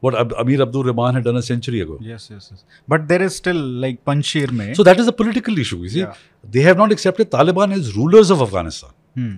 What 0.00 0.16
Ab- 0.20 0.32
Amir 0.42 0.60
Abdur 0.64 0.82
Rahman 0.86 1.14
had 1.14 1.24
done 1.28 1.36
a 1.36 1.42
century 1.48 1.80
ago. 1.80 1.96
Yes, 2.00 2.28
yes, 2.32 2.48
yes. 2.52 2.64
But 2.92 3.06
there 3.10 3.22
is 3.26 3.36
still 3.36 3.60
like 3.84 4.04
Panjshir 4.04 4.50
mein. 4.60 4.74
So 4.74 4.82
that 4.88 4.98
is 5.02 5.06
a 5.06 5.12
political 5.22 5.58
issue. 5.64 5.78
You 5.84 5.88
see, 5.96 6.00
Yeah. 6.00 6.14
they 6.56 6.62
have 6.68 6.76
not 6.82 6.90
accepted 6.96 7.30
Taliban 7.34 7.72
as 7.76 7.94
rulers 7.96 8.30
of 8.36 8.42
Afghanistan. 8.46 8.90
Hmm. 9.20 9.34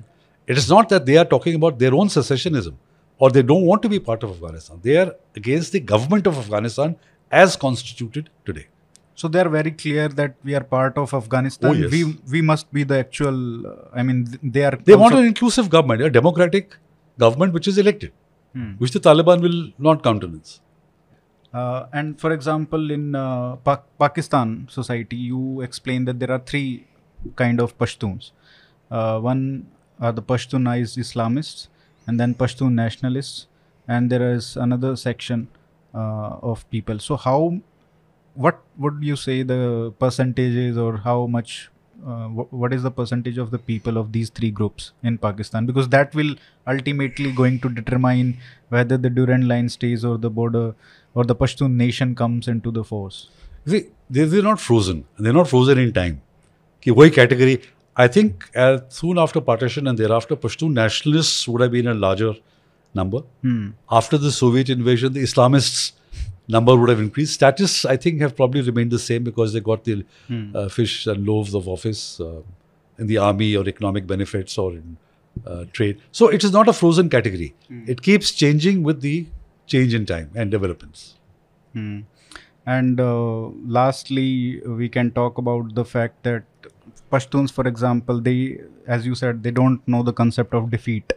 It 0.46 0.58
is 0.58 0.68
not 0.68 0.88
that 0.90 1.06
they 1.06 1.16
are 1.16 1.24
talking 1.24 1.54
about 1.54 1.78
their 1.78 1.94
own 1.94 2.08
secessionism 2.08 2.74
or 3.18 3.30
they 3.30 3.42
don't 3.42 3.64
want 3.64 3.82
to 3.82 3.88
be 3.88 3.98
part 3.98 4.22
of 4.22 4.30
Afghanistan. 4.36 4.78
They 4.82 4.96
are 5.02 5.14
against 5.36 5.72
the 5.72 5.80
government 5.80 6.26
of 6.26 6.38
Afghanistan 6.38 6.96
as 7.30 7.56
constituted 7.56 8.30
today. 8.44 8.66
So 9.14 9.28
they 9.28 9.40
are 9.40 9.48
very 9.48 9.70
clear 9.70 10.08
that 10.08 10.34
we 10.42 10.54
are 10.56 10.64
part 10.64 10.98
of 10.98 11.14
Afghanistan. 11.14 11.70
Oh, 11.70 11.74
yes. 11.74 11.90
We 11.90 12.00
we 12.34 12.40
must 12.42 12.72
be 12.72 12.82
the 12.92 12.98
actual. 12.98 13.66
Uh, 13.66 13.74
I 14.00 14.02
mean, 14.02 14.26
they 14.42 14.64
are. 14.64 14.76
They 14.90 14.96
want 14.96 15.14
an 15.14 15.24
inclusive 15.24 15.70
government, 15.70 16.02
a 16.02 16.10
democratic 16.10 16.76
government 17.24 17.52
which 17.58 17.68
is 17.72 17.78
elected, 17.78 18.12
Hmm. 18.54 18.72
which 18.82 18.90
the 18.96 19.00
Taliban 19.06 19.40
will 19.46 19.60
not 19.88 20.02
countenance. 20.08 20.60
Uh, 21.52 21.86
and 21.92 22.20
for 22.20 22.32
example, 22.32 22.90
in 22.90 23.14
uh, 23.14 23.54
pa- 23.68 23.82
Pakistan 24.00 24.66
society, 24.68 25.16
you 25.16 25.60
explain 25.60 26.04
that 26.06 26.18
there 26.18 26.32
are 26.32 26.40
three 26.52 26.86
kind 27.36 27.60
of 27.60 27.78
Pashtuns. 27.78 28.32
Uh, 28.90 29.20
one 29.20 29.42
are 29.99 30.11
the 30.11 30.21
Pashtunized 30.21 30.97
Islamists, 30.97 31.67
and 32.07 32.19
then 32.19 32.33
Pashtun 32.33 32.73
nationalists, 32.73 33.47
and 33.87 34.09
there 34.09 34.33
is 34.33 34.55
another 34.55 34.95
section 34.95 35.47
uh, 35.93 36.37
of 36.41 36.69
people. 36.69 36.99
So 36.99 37.17
how, 37.17 37.59
what 38.33 38.61
would 38.77 39.03
you 39.03 39.15
say 39.15 39.43
the 39.43 39.93
percentages 39.99 40.77
or 40.77 40.97
how 40.97 41.25
much? 41.27 41.69
Uh, 42.07 42.27
wh- 42.27 42.53
what 42.53 42.71
is 42.71 42.83
the 42.83 42.91
percentage 42.91 43.37
of 43.37 43.51
the 43.51 43.59
people 43.59 43.97
of 43.97 44.13
these 44.13 44.29
three 44.29 44.49
groups 44.51 44.93
in 45.03 45.17
Pakistan? 45.17 45.65
Because 45.65 45.89
that 45.89 46.15
will 46.15 46.35
ultimately 46.65 47.33
going 47.33 47.59
to 47.59 47.67
determine 47.67 48.37
whether 48.69 48.97
the 48.97 49.09
Durand 49.09 49.49
line 49.49 49.67
stays 49.67 50.05
or 50.05 50.17
the 50.17 50.29
border 50.29 50.75
or 51.13 51.25
the 51.25 51.35
Pashtun 51.35 51.75
nation 51.75 52.15
comes 52.15 52.47
into 52.47 52.71
the 52.71 52.85
force. 52.85 53.29
See, 53.67 53.89
they, 54.09 54.23
they're 54.23 54.41
not 54.41 54.61
frozen. 54.61 55.03
They're 55.17 55.33
not 55.33 55.49
frozen 55.49 55.77
in 55.77 55.91
time. 55.91 56.21
कि 56.83 56.91
वही 56.91 57.09
category. 57.09 57.59
I 57.96 58.08
think 58.08 58.50
uh, 58.56 58.80
soon 58.88 59.18
after 59.18 59.40
partition 59.40 59.86
and 59.86 59.98
thereafter, 59.98 60.36
Pashtun 60.36 60.72
nationalists 60.72 61.46
would 61.46 61.60
have 61.60 61.70
been 61.70 61.86
a 61.86 61.94
larger 61.94 62.34
number. 62.94 63.20
Hmm. 63.42 63.70
After 63.90 64.18
the 64.18 64.32
Soviet 64.32 64.68
invasion, 64.68 65.12
the 65.12 65.22
Islamists 65.22 65.92
number 66.48 66.76
would 66.76 66.88
have 66.88 67.00
increased. 67.00 67.34
Statists, 67.34 67.84
I 67.84 67.96
think, 67.96 68.20
have 68.20 68.34
probably 68.36 68.62
remained 68.62 68.90
the 68.90 68.98
same 68.98 69.22
because 69.24 69.52
they 69.52 69.60
got 69.60 69.84
the 69.84 70.04
uh, 70.54 70.68
fish 70.68 71.06
and 71.06 71.26
loaves 71.26 71.54
of 71.54 71.68
office 71.68 72.20
uh, 72.20 72.42
in 72.98 73.06
the 73.06 73.18
army 73.18 73.56
or 73.56 73.68
economic 73.68 74.06
benefits 74.06 74.58
or 74.58 74.72
in 74.72 74.96
uh, 75.46 75.64
trade. 75.72 76.00
So 76.12 76.28
it 76.28 76.44
is 76.44 76.52
not 76.52 76.68
a 76.68 76.72
frozen 76.72 77.08
category. 77.08 77.54
It 77.86 78.02
keeps 78.02 78.32
changing 78.32 78.82
with 78.82 79.00
the 79.00 79.26
change 79.66 79.94
in 79.94 80.06
time 80.06 80.30
and 80.34 80.50
developments. 80.50 81.14
Hmm. 81.72 82.00
And 82.66 82.98
uh, 83.00 83.48
lastly, 83.66 84.60
we 84.64 84.88
can 84.88 85.10
talk 85.10 85.38
about 85.38 85.74
the 85.74 85.84
fact 85.84 86.22
that 86.22 86.44
Pashtuns, 87.10 87.52
for 87.52 87.66
example, 87.66 88.20
they, 88.20 88.60
as 88.86 89.06
you 89.06 89.14
said, 89.14 89.42
they 89.42 89.50
don't 89.50 89.86
know 89.86 90.02
the 90.02 90.12
concept 90.12 90.54
of 90.54 90.70
defeat. 90.70 91.12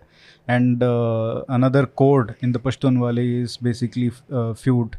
And 0.48 0.82
uh, 0.82 1.44
another 1.50 1.86
code 1.86 2.36
in 2.42 2.52
the 2.52 2.60
Pashtun 2.60 3.00
Wali 3.00 3.42
is 3.42 3.58
basically 3.58 4.12
uh, 4.32 4.54
feud, 4.54 4.98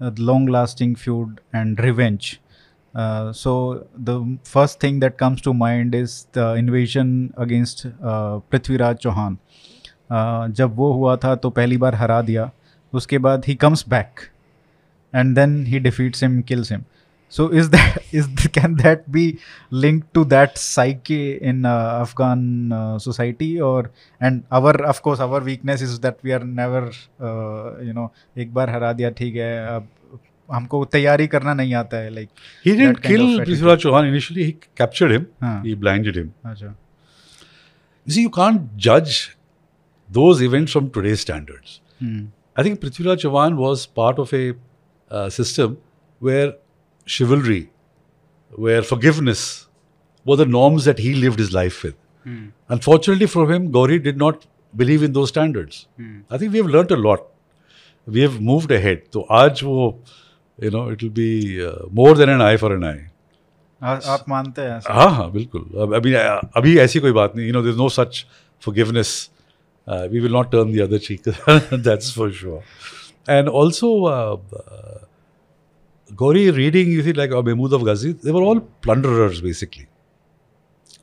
uh, 0.00 0.10
long-lasting 0.18 0.96
feud 0.96 1.40
and 1.52 1.78
revenge. 1.80 2.40
Uh, 2.94 3.32
so 3.32 3.86
the 3.96 4.38
first 4.44 4.80
thing 4.80 5.00
that 5.00 5.16
comes 5.16 5.40
to 5.42 5.54
mind 5.54 5.94
is 5.94 6.26
the 6.32 6.54
invasion 6.54 7.32
against 7.36 7.86
uh, 7.86 8.40
Prithviraj 8.50 9.00
Chauhan. 9.00 9.38
Uh, 10.10 10.48
जब 10.48 10.74
वो 10.76 10.92
हुआ 10.92 11.16
था 11.16 11.34
तो 11.42 11.50
पहली 11.50 11.76
बार 11.76 11.94
हरा 11.94 12.20
दिया 12.22 12.50
उसके 12.92 13.18
बाद 13.24 13.44
ही 13.46 13.54
comes 13.54 13.84
back 13.88 14.20
and 15.14 15.34
then 15.34 15.66
he 15.66 15.78
defeats 15.78 16.22
him 16.22 16.40
kills 16.42 16.72
him 16.72 16.82
so 17.29 17.45
is 17.59 17.69
that 17.71 17.95
is 18.19 18.27
can 18.57 18.75
that 18.81 19.11
be 19.11 19.23
linked 19.71 20.13
to 20.13 20.23
that 20.33 20.57
psyche 20.57 21.37
in 21.51 21.65
uh, 21.65 22.01
afghan 22.03 22.71
uh, 22.71 22.99
society 23.05 23.49
or 23.69 23.89
and 24.21 24.43
our 24.59 24.73
of 24.91 25.01
course 25.07 25.19
our 25.19 25.39
weakness 25.49 25.81
is 25.81 25.99
that 26.05 26.19
we 26.23 26.31
are 26.37 26.43
never 26.61 26.81
uh, 27.19 27.65
you 27.87 27.93
know 27.99 28.07
एक 28.37 28.53
बार 28.53 28.69
हरा 28.75 28.91
दिया 29.01 29.09
ठीक 29.19 29.35
है 29.35 29.51
अब 29.75 29.87
हमको 30.51 30.83
तैयारी 30.93 31.27
करना 31.27 31.53
नहीं 31.53 31.73
आता 31.75 31.97
है 31.97 32.09
like 32.15 32.29
He 32.63 32.73
didn't 32.79 32.95
that 32.95 33.01
kind 33.03 33.15
kill 33.15 33.23
of 33.25 33.29
attitude. 33.29 33.47
Prithviraj 33.47 33.85
Chauhan 33.85 34.09
initially. 34.09 34.43
He 34.43 34.57
captured 34.81 35.11
him. 35.11 35.25
हाँ, 35.43 35.63
He 35.65 35.73
blinded 35.85 36.15
him. 36.21 36.27
अच्छा 36.45 36.73
You 38.07 38.13
see, 38.15 38.21
you 38.21 38.29
can't 38.29 38.67
judge 38.77 39.37
those 40.09 40.41
events 40.47 40.71
from 40.77 40.89
today's 40.97 41.21
standards. 41.21 41.79
Hmm, 42.01 42.27
I 42.55 42.63
think 42.63 42.79
Prithviraj 42.81 43.23
Chauhan 43.25 43.57
was 43.57 43.85
part 44.01 44.19
of 44.19 44.33
a 44.33 44.43
uh, 45.11 45.29
system 45.29 45.77
where 46.19 46.53
chivalry, 47.16 47.60
where 48.66 48.82
forgiveness 48.92 49.42
were 50.30 50.36
the 50.42 50.46
norms 50.54 50.86
that 50.90 51.02
he 51.06 51.12
lived 51.24 51.42
his 51.44 51.52
life 51.58 51.82
with. 51.88 51.98
Unfortunately 52.76 53.28
for 53.34 53.44
him, 53.52 53.68
Ghauri 53.76 53.98
did 54.08 54.18
not 54.22 54.46
believe 54.82 55.04
in 55.08 55.14
those 55.18 55.30
standards. 55.34 55.78
I 56.30 56.38
think 56.38 56.52
we 56.56 56.58
have 56.64 56.72
learnt 56.78 56.90
a 56.96 57.00
lot. 57.04 57.26
We 58.16 58.20
have 58.26 58.40
moved 58.50 58.74
ahead. 58.80 59.02
So, 59.16 59.22
aaj 59.38 59.62
wo, 59.68 59.86
you 60.66 60.70
know, 60.74 60.84
it 60.94 61.02
will 61.02 61.16
be 61.16 61.30
uh, 61.64 61.72
more 62.00 62.12
than 62.20 62.28
an 62.34 62.44
eye 62.50 62.56
for 62.64 62.74
an 62.76 62.84
eye. 62.92 63.00
आप 63.82 64.24
मानते 64.28 64.62
हैं 64.62 64.80
हाँ 64.94 65.10
हाँ 65.16 65.30
बिल्कुल 65.32 65.92
अभी 65.96 66.12
अभी 66.60 66.76
ऐसी 66.78 67.00
कोई 67.00 67.12
बात 67.18 67.36
नहीं 67.36 67.46
you 67.46 67.52
know 67.52 67.62
there 67.62 67.74
no 67.74 67.88
such 67.88 68.24
forgiveness. 68.64 69.10
Uh, 69.86 70.06
we 70.12 70.20
will 70.20 70.34
not 70.36 70.50
turn 70.52 70.72
the 70.72 70.82
other 70.82 70.98
cheek. 70.98 71.22
That's 71.86 72.10
for 72.16 72.30
sure. 72.30 72.62
And 73.36 73.48
also, 73.48 73.88
uh, 74.04 74.36
uh, 74.56 74.98
Ghauri 76.14 76.54
reading, 76.54 76.88
you 76.90 77.02
see, 77.02 77.12
like 77.12 77.32
uh, 77.32 77.42
Mahmud 77.42 77.72
of 77.72 77.84
Ghazni, 77.84 78.12
they 78.12 78.32
were 78.32 78.42
all 78.42 78.60
plunderers 78.60 79.40
basically. 79.40 79.88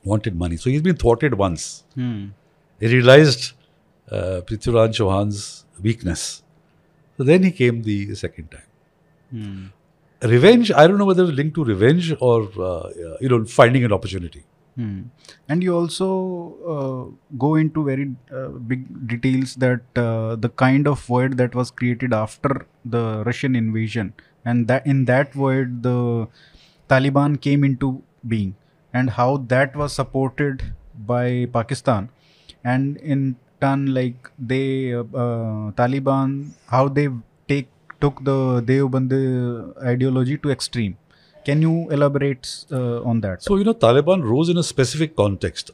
Wanted 0.04 0.36
money. 0.36 0.56
So 0.56 0.70
he's 0.70 0.82
been 0.82 0.96
thwarted 0.96 1.34
once. 1.34 1.84
Hmm. 1.94 2.26
He 2.80 2.86
realized 2.86 3.52
uh, 4.10 4.40
Prithviraj 4.46 4.94
Chauhan's 4.94 5.64
weakness. 5.82 6.42
So 7.16 7.24
then 7.24 7.42
he 7.42 7.50
came 7.50 7.82
the 7.82 8.14
second 8.14 8.50
time. 8.50 8.62
Hmm. 9.30 9.66
Revenge, 10.22 10.72
I 10.72 10.86
don't 10.86 10.98
know 10.98 11.04
whether 11.04 11.24
it's 11.24 11.32
linked 11.32 11.54
to 11.56 11.64
revenge 11.64 12.14
or, 12.20 12.48
uh, 12.60 12.90
you 13.20 13.28
know, 13.28 13.44
finding 13.44 13.84
an 13.84 13.92
opportunity. 13.92 14.44
Hmm. 14.78 15.06
And 15.48 15.64
you 15.64 15.74
also 15.76 16.08
uh, 16.72 17.36
go 17.36 17.56
into 17.56 17.82
very 17.84 18.10
uh, 18.32 18.50
big 18.72 18.82
details 19.08 19.56
that 19.56 19.80
uh, 19.96 20.36
the 20.36 20.50
kind 20.50 20.86
of 20.86 21.00
void 21.00 21.36
that 21.38 21.56
was 21.60 21.72
created 21.72 22.12
after 22.12 22.64
the 22.84 23.24
Russian 23.26 23.56
invasion, 23.56 24.12
and 24.44 24.68
that 24.68 24.86
in 24.86 25.04
that 25.06 25.32
void 25.32 25.82
the 25.82 26.28
Taliban 26.88 27.40
came 27.40 27.64
into 27.64 28.00
being, 28.28 28.54
and 28.92 29.10
how 29.10 29.38
that 29.48 29.74
was 29.74 29.92
supported 29.92 30.62
by 31.10 31.48
Pakistan, 31.52 32.08
and 32.62 32.98
in 32.98 33.34
turn, 33.60 33.92
like 33.92 34.30
they 34.38 34.94
uh, 34.94 35.00
uh, 35.00 35.72
Taliban, 35.72 36.50
how 36.68 36.86
they 36.86 37.08
take 37.48 37.68
took 38.00 38.22
the 38.22 38.62
Deobandi 38.62 39.76
ideology 39.82 40.38
to 40.38 40.52
extreme. 40.52 40.96
Can 41.44 41.62
you 41.62 41.88
elaborate 41.90 42.64
uh, 42.70 43.02
on 43.02 43.20
that? 43.22 43.42
So, 43.42 43.56
you 43.56 43.64
know, 43.64 43.74
Taliban 43.74 44.22
rose 44.22 44.48
in 44.48 44.58
a 44.58 44.62
specific 44.62 45.16
context. 45.16 45.70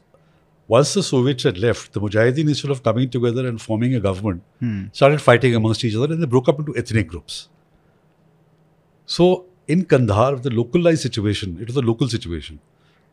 Once 0.67 0.93
the 0.95 1.03
Soviets 1.03 1.43
had 1.43 1.57
left, 1.57 1.93
the 1.93 1.99
Mujahideen, 2.01 2.47
instead 2.49 2.71
of 2.71 2.81
coming 2.81 3.09
together 3.09 3.47
and 3.47 3.61
forming 3.61 3.93
a 3.95 3.99
government, 3.99 4.41
Hmm. 4.59 4.85
started 4.93 5.21
fighting 5.21 5.53
amongst 5.55 5.83
each 5.83 5.95
other 5.95 6.11
and 6.13 6.21
they 6.23 6.25
broke 6.25 6.47
up 6.49 6.59
into 6.59 6.75
ethnic 6.75 7.07
groups. 7.07 7.49
So, 9.05 9.45
in 9.67 9.85
Kandahar, 9.85 10.35
the 10.37 10.49
localized 10.49 11.01
situation, 11.01 11.57
it 11.61 11.67
was 11.67 11.75
a 11.75 11.81
local 11.81 12.07
situation 12.07 12.59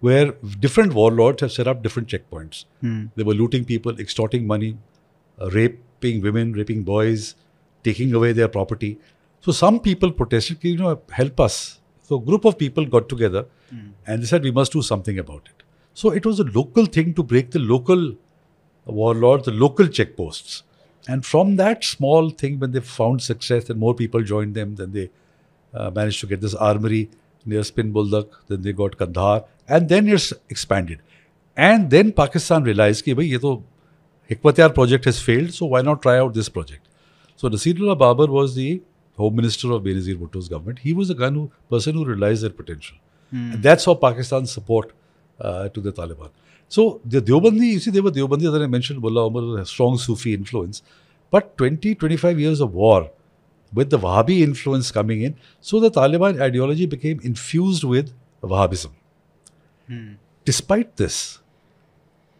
where 0.00 0.32
different 0.60 0.94
warlords 0.94 1.40
have 1.42 1.52
set 1.52 1.68
up 1.68 1.82
different 1.82 2.08
checkpoints. 2.08 2.64
Hmm. 2.80 3.06
They 3.16 3.22
were 3.22 3.34
looting 3.34 3.64
people, 3.64 3.98
extorting 4.00 4.46
money, 4.46 4.76
uh, 5.40 5.50
raping 5.50 6.22
women, 6.22 6.52
raping 6.52 6.82
boys, 6.82 7.34
taking 7.84 8.12
away 8.14 8.32
their 8.32 8.48
property. 8.48 8.98
So 9.40 9.52
some 9.52 9.78
people 9.80 10.10
protested, 10.12 10.58
you 10.62 10.76
know, 10.78 11.00
help 11.10 11.38
us. 11.40 11.80
So 12.12 12.18
a 12.18 12.20
group 12.20 12.44
of 12.44 12.58
people 12.58 12.84
got 12.84 13.08
together 13.08 13.46
and 14.06 14.22
they 14.22 14.26
said 14.26 14.42
we 14.42 14.50
must 14.50 14.72
do 14.72 14.82
something 14.82 15.18
about 15.18 15.48
it. 15.52 15.62
So 15.94 16.10
it 16.10 16.26
was 16.26 16.40
a 16.40 16.44
local 16.44 16.84
thing 16.84 17.14
to 17.14 17.22
break 17.22 17.52
the 17.52 17.58
local 17.58 18.16
warlords, 18.84 19.46
the 19.46 19.52
local 19.52 19.86
checkposts. 19.86 20.62
And 21.08 21.24
from 21.24 21.56
that 21.56 21.82
small 21.84 22.28
thing, 22.28 22.58
when 22.58 22.72
they 22.72 22.80
found 22.80 23.22
success 23.22 23.70
and 23.70 23.80
more 23.80 23.94
people 23.94 24.22
joined 24.22 24.54
them, 24.54 24.74
then 24.74 24.92
they 24.92 25.08
uh, 25.72 25.90
managed 25.90 26.20
to 26.20 26.26
get 26.26 26.42
this 26.42 26.54
armory 26.54 27.08
near 27.46 27.64
Spin 27.64 27.94
Boldak, 27.94 28.28
then 28.48 28.60
they 28.60 28.74
got 28.74 28.98
Kandahar, 28.98 29.44
and 29.66 29.88
then 29.88 30.06
it's 30.06 30.34
expanded. 30.50 31.00
And 31.56 31.90
then 31.90 32.12
Pakistan 32.12 32.62
realized 32.62 33.06
that 33.06 33.62
Hikmatyar 34.30 34.74
project 34.74 35.06
has 35.06 35.18
failed, 35.18 35.54
so 35.54 35.64
why 35.64 35.80
not 35.80 36.02
try 36.02 36.18
out 36.18 36.34
this 36.34 36.50
project? 36.50 36.86
So 37.36 37.48
Nasirullah 37.48 37.98
Babar 37.98 38.26
was 38.26 38.54
the 38.54 38.82
Home 39.22 39.36
Minister 39.40 39.72
of 39.76 39.82
Benazir 39.88 40.16
Bhutto's 40.22 40.48
government. 40.54 40.78
He 40.88 40.92
was 41.00 41.08
the 41.08 41.14
gun 41.22 41.34
who, 41.40 41.50
person 41.70 41.94
who 41.94 42.04
realized 42.12 42.42
their 42.44 42.56
potential. 42.62 42.96
And 43.52 43.62
that's 43.62 43.84
how 43.86 43.94
Pakistan's 43.94 44.52
support 44.52 44.92
uh, 45.40 45.68
to 45.70 45.80
the 45.80 45.92
Taliban. 45.92 46.30
So 46.68 47.00
the 47.04 47.20
Deobandi, 47.20 47.68
you 47.74 47.80
see, 47.80 47.90
they 47.90 48.00
were 48.00 48.10
Deobandi, 48.10 48.48
as 48.48 48.62
I 48.62 48.66
mentioned, 48.66 49.00
Mullah 49.00 49.24
Omar, 49.26 49.58
a 49.60 49.66
strong 49.66 49.96
Sufi 49.98 50.34
influence. 50.34 50.82
But 51.30 51.56
20, 51.56 51.94
25 51.94 52.38
years 52.38 52.60
of 52.60 52.74
war, 52.74 53.10
with 53.74 53.88
the 53.90 53.98
Wahhabi 53.98 54.40
influence 54.40 54.90
coming 54.90 55.22
in, 55.22 55.36
so 55.60 55.80
the 55.80 55.90
Taliban 55.90 56.40
ideology 56.40 56.86
became 56.86 57.20
infused 57.20 57.84
with 57.84 58.12
Wahhabism. 58.42 58.90
Despite 60.44 60.96
this, 60.96 61.38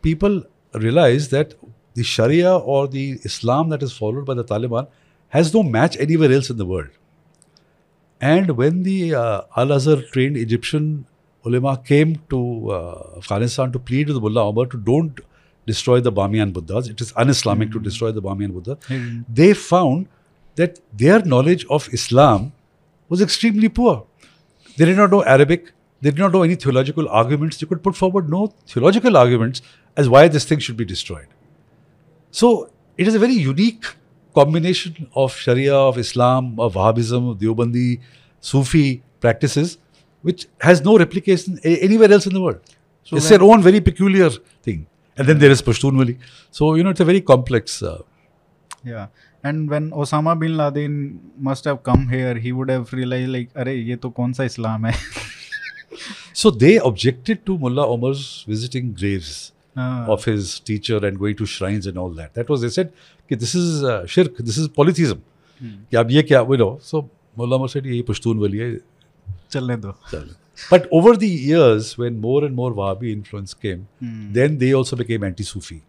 people 0.02 0.42
realize 0.74 1.28
that 1.30 1.54
the 1.94 2.02
Sharia 2.02 2.54
or 2.56 2.88
the 2.88 3.18
Islam 3.30 3.70
that 3.70 3.82
is 3.82 3.92
followed 3.92 4.26
by 4.26 4.34
the 4.34 4.44
Taliban 4.44 4.88
has 5.36 5.52
no 5.54 5.62
match 5.76 5.96
anywhere 6.06 6.32
else 6.38 6.50
in 6.54 6.58
the 6.62 6.66
world. 6.72 6.90
And 8.20 8.50
when 8.56 8.82
the 8.88 9.14
uh, 9.14 9.42
Al 9.56 9.72
Azhar 9.76 10.00
trained 10.12 10.36
Egyptian 10.36 10.88
ulama 11.44 11.76
came 11.90 12.16
to 12.32 12.40
uh, 12.70 13.18
Afghanistan 13.18 13.72
to 13.72 13.78
plead 13.90 14.08
with 14.08 14.18
Mullah 14.24 14.44
Omar 14.50 14.66
to 14.74 14.78
don't 14.88 15.20
destroy 15.66 16.00
the 16.00 16.12
Bamiyan 16.12 16.52
Buddhas, 16.52 16.88
it 16.88 17.00
is 17.00 17.12
un 17.16 17.30
Islamic 17.36 17.72
to 17.72 17.80
destroy 17.80 18.12
the 18.18 18.22
Bamiyan 18.22 18.52
Buddha, 18.58 18.76
Hmm. 18.88 19.22
they 19.40 19.52
found 19.54 20.08
that 20.56 20.80
their 21.04 21.20
knowledge 21.34 21.64
of 21.78 21.88
Islam 21.98 22.52
was 23.08 23.22
extremely 23.26 23.68
poor. 23.68 23.94
They 24.76 24.84
did 24.90 24.96
not 24.96 25.10
know 25.16 25.22
Arabic, 25.36 25.72
they 26.00 26.10
did 26.10 26.18
not 26.24 26.32
know 26.32 26.42
any 26.42 26.56
theological 26.66 27.08
arguments, 27.22 27.58
they 27.58 27.66
could 27.72 27.82
put 27.82 27.96
forward 27.96 28.28
no 28.36 28.42
theological 28.74 29.16
arguments 29.16 29.62
as 29.96 30.08
why 30.16 30.22
this 30.36 30.44
thing 30.52 30.58
should 30.68 30.76
be 30.76 30.84
destroyed. 30.84 31.28
So 32.30 32.70
it 32.98 33.08
is 33.08 33.14
a 33.14 33.18
very 33.26 33.34
unique 33.48 33.92
combination 34.34 35.08
of 35.14 35.34
Sharia, 35.34 35.74
of 35.74 35.98
Islam, 35.98 36.58
of 36.58 36.74
Wahhabism, 36.74 37.30
of 37.30 37.38
Deobandi, 37.38 38.00
Sufi 38.40 39.02
practices, 39.20 39.78
which 40.22 40.46
has 40.60 40.82
no 40.82 40.98
replication 40.98 41.58
anywhere 41.64 42.12
else 42.12 42.26
in 42.26 42.34
the 42.34 42.40
world. 42.40 42.60
So 43.04 43.16
it's 43.16 43.28
their 43.28 43.42
own 43.42 43.62
very 43.62 43.80
peculiar 43.80 44.30
thing. 44.62 44.86
And 45.16 45.28
then 45.28 45.38
there 45.38 45.50
is 45.50 45.60
Pashtunwali. 45.60 46.18
So, 46.50 46.74
you 46.74 46.82
know, 46.82 46.90
it's 46.90 47.00
a 47.00 47.04
very 47.04 47.20
complex. 47.20 47.82
Uh, 47.82 48.02
yeah. 48.84 49.08
And 49.44 49.68
when 49.68 49.90
Osama 49.90 50.38
bin 50.38 50.56
Laden 50.56 51.20
must 51.36 51.64
have 51.64 51.82
come 51.82 52.08
here, 52.08 52.34
he 52.34 52.52
would 52.52 52.70
have 52.70 52.92
realized, 52.92 53.30
like, 53.30 53.50
Are, 53.56 53.68
ye 53.68 53.96
to 53.96 54.10
kaun 54.10 54.34
sa 54.34 54.44
Islam 54.44 54.84
hai? 54.84 54.94
so 56.32 56.50
they 56.50 56.76
objected 56.78 57.44
to 57.46 57.58
Mullah 57.58 57.86
Omar's 57.86 58.44
visiting 58.46 58.92
graves 58.92 59.52
ah. 59.76 60.06
of 60.06 60.24
his 60.24 60.60
teacher 60.60 61.04
and 61.04 61.18
going 61.18 61.36
to 61.36 61.46
shrines 61.46 61.86
and 61.86 61.98
all 61.98 62.10
that. 62.10 62.34
That 62.34 62.48
was, 62.48 62.60
they 62.60 62.68
said, 62.68 62.92
okay, 63.24 63.34
this 63.34 63.54
is 63.54 63.84
uh, 63.84 64.06
shirk, 64.06 64.36
this 64.38 64.58
is 64.58 64.68
polytheism. 64.68 65.22
Hmm. 65.58 65.74
You 65.90 66.56
know, 66.56 66.78
so 66.80 67.08
Mullah 67.36 67.68
said, 67.68 67.86
ye 67.86 68.02
Pashtun 68.02 68.38
wali 68.38 68.58
hai. 68.58 68.80
Chalne 69.50 69.80
do. 69.80 69.94
Chalne. 70.10 70.36
But 70.70 70.88
over 70.92 71.16
the 71.16 71.28
years, 71.28 71.96
when 71.96 72.20
more 72.20 72.44
and 72.44 72.54
more 72.54 72.72
Wahhabi 72.72 73.12
influence 73.12 73.54
came, 73.54 73.88
hmm. 74.00 74.32
then 74.32 74.58
they 74.58 74.74
also 74.74 74.96
became 74.96 75.24
anti-Sufi. 75.24 75.82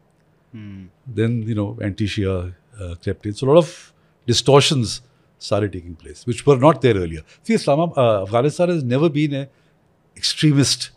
Hmm. 0.52 0.86
Then, 1.06 1.42
you 1.44 1.56
know, 1.56 1.78
anti-Shia 1.82 2.54
uh, 2.80 2.96
crept 3.04 3.26
in. 3.26 3.34
So 3.34 3.48
a 3.48 3.50
lot 3.50 3.58
of 3.58 3.94
distortions 4.26 5.02
started 5.38 5.74
taking 5.74 5.96
place, 5.96 6.26
which 6.26 6.46
were 6.46 6.58
not 6.58 6.82
there 6.82 6.96
earlier. 6.96 7.22
See, 7.44 7.54
Islam, 7.56 7.92
uh, 7.98 8.24
Afghanistan 8.24 8.70
has 8.70 8.84
never 8.84 9.10
been 9.10 9.34
a 9.34 9.50
extremist 10.16 10.92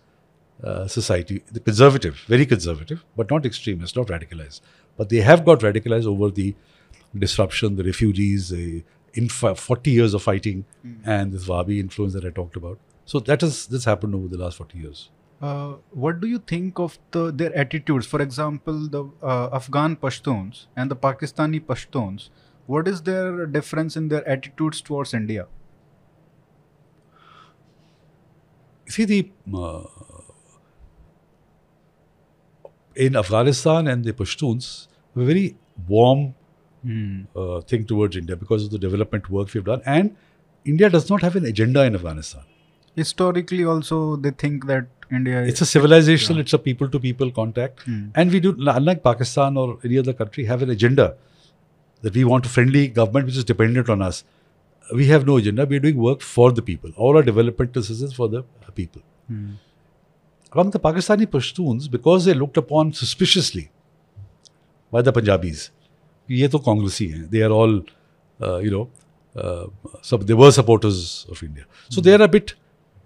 uh, 0.63 0.87
society. 0.87 1.43
The 1.53 1.61
conservative, 1.61 2.25
very 2.27 2.47
conservative, 2.47 3.05
but 3.17 3.31
not 3.31 3.47
extremist, 3.47 3.97
not 3.97 4.07
radicalized. 4.07 4.61
But 4.97 5.09
they 5.09 5.19
have 5.19 5.45
got 5.45 5.61
radicalized 5.61 6.07
over 6.07 6.31
the 6.31 6.55
disruption, 7.17 7.77
the 7.77 7.85
refugees, 7.85 8.49
the 8.51 8.85
in 9.15 9.29
40 9.31 9.91
years 9.91 10.13
of 10.13 10.23
fighting, 10.23 10.67
and 11.05 11.33
this 11.33 11.47
Wahhabi 11.49 11.81
influence 11.81 12.13
that 12.13 12.25
I 12.25 12.31
talked 12.31 12.57
about. 12.57 12.79
So 13.07 13.19
that 13.21 13.43
is 13.43 13.67
this 13.67 13.85
happened 13.85 14.15
over 14.15 14.29
the 14.29 14.37
last 14.37 14.59
40 14.59 14.79
years. 14.79 15.11
Uh, 15.41 15.75
what 15.91 16.21
do 16.21 16.27
you 16.27 16.39
think 16.39 16.79
of 16.79 16.99
the 17.13 17.31
their 17.31 17.55
attitudes? 17.57 18.07
For 18.07 18.21
example, 18.21 18.89
the 18.89 19.05
uh, 19.23 19.49
Afghan 19.53 19.97
Pashtuns 19.97 20.67
and 20.77 20.91
the 20.91 20.97
Pakistani 20.97 21.61
Pashtuns. 21.61 22.31
What 22.67 22.89
is 22.89 23.03
their 23.03 23.47
difference 23.47 23.97
in 23.97 24.09
their 24.09 24.29
attitudes 24.29 24.81
towards 24.81 25.15
India? 25.15 25.47
see 28.89 29.05
the 29.05 29.31
uh, 29.55 29.83
in 32.97 33.17
Afghanistan 33.17 33.87
and 33.87 34.05
the 34.05 34.13
Pashtuns 34.13 34.89
have 35.15 35.23
a 35.23 35.27
very 35.27 35.57
warm 35.89 36.35
uh, 37.37 37.61
thing 37.63 37.85
towards 37.85 38.17
India 38.17 38.37
because 38.37 38.65
of 38.65 38.71
the 38.71 38.79
development 38.79 39.29
work 39.31 39.53
we've 39.55 39.65
done, 39.65 39.83
and 39.85 40.17
India 40.65 40.89
does 40.91 41.09
not 41.11 41.23
have 41.23 41.37
an 41.37 41.45
agenda 41.45 41.85
in 41.85 41.95
Afghanistan. 41.95 42.43
Historically, 42.95 43.65
also 43.65 44.17
they 44.17 44.31
think 44.31 44.67
that 44.67 44.87
India 45.11 45.43
It's 45.45 45.61
a 45.61 45.65
is 45.65 45.71
civilization. 45.71 46.39
It's 46.39 46.53
a 46.53 46.59
people-to-people 46.59 47.31
contact, 47.33 47.83
Hmm. 47.83 47.99
and 48.15 48.33
we 48.33 48.41
do, 48.41 48.55
unlike 48.77 49.03
Pakistan 49.03 49.57
or 49.57 49.79
any 49.85 49.99
other 49.99 50.13
country, 50.13 50.45
have 50.47 50.63
an 50.63 50.71
agenda 50.71 51.15
that 52.03 52.15
we 52.15 52.25
want 52.25 52.47
a 52.47 52.49
friendly 52.49 52.89
government 52.89 53.27
which 53.27 53.37
is 53.37 53.45
dependent 53.45 53.89
on 53.97 54.03
us. 54.03 54.25
We 55.03 55.07
have 55.09 55.27
no 55.27 55.37
agenda. 55.43 55.67
We're 55.67 55.81
doing 55.85 55.97
work 56.09 56.21
for 56.21 56.49
the 56.53 56.63
people. 56.63 56.91
All 56.97 57.17
our 57.17 57.23
development 57.29 57.77
assistance 57.77 58.13
for 58.15 58.29
the 58.29 58.43
people. 58.81 59.03
Hmm 59.29 59.55
among 60.56 60.72
the 60.72 60.80
Pakistani 60.80 61.26
Pashtuns, 61.26 61.90
because 61.90 62.26
they 62.26 62.34
looked 62.34 62.58
upon 62.58 62.94
suspiciously 62.94 63.70
by 64.92 65.02
the 65.02 65.12
Punjabis, 65.12 65.72
ये 66.30 66.48
तो 66.48 66.60
कांग्रेसी 66.60 67.08
हैं. 67.08 67.30
They 67.30 67.42
are 67.42 67.52
all, 67.52 67.82
uh, 68.42 68.58
you 68.58 68.72
know, 68.72 68.90
uh, 69.36 69.68
sub, 70.02 70.28
they 70.28 70.34
were 70.34 70.52
supporters 70.52 71.26
of 71.30 71.44
India. 71.44 71.66
So 71.90 72.02
they 72.02 72.14
are 72.14 72.22
a 72.22 72.28
bit 72.28 72.56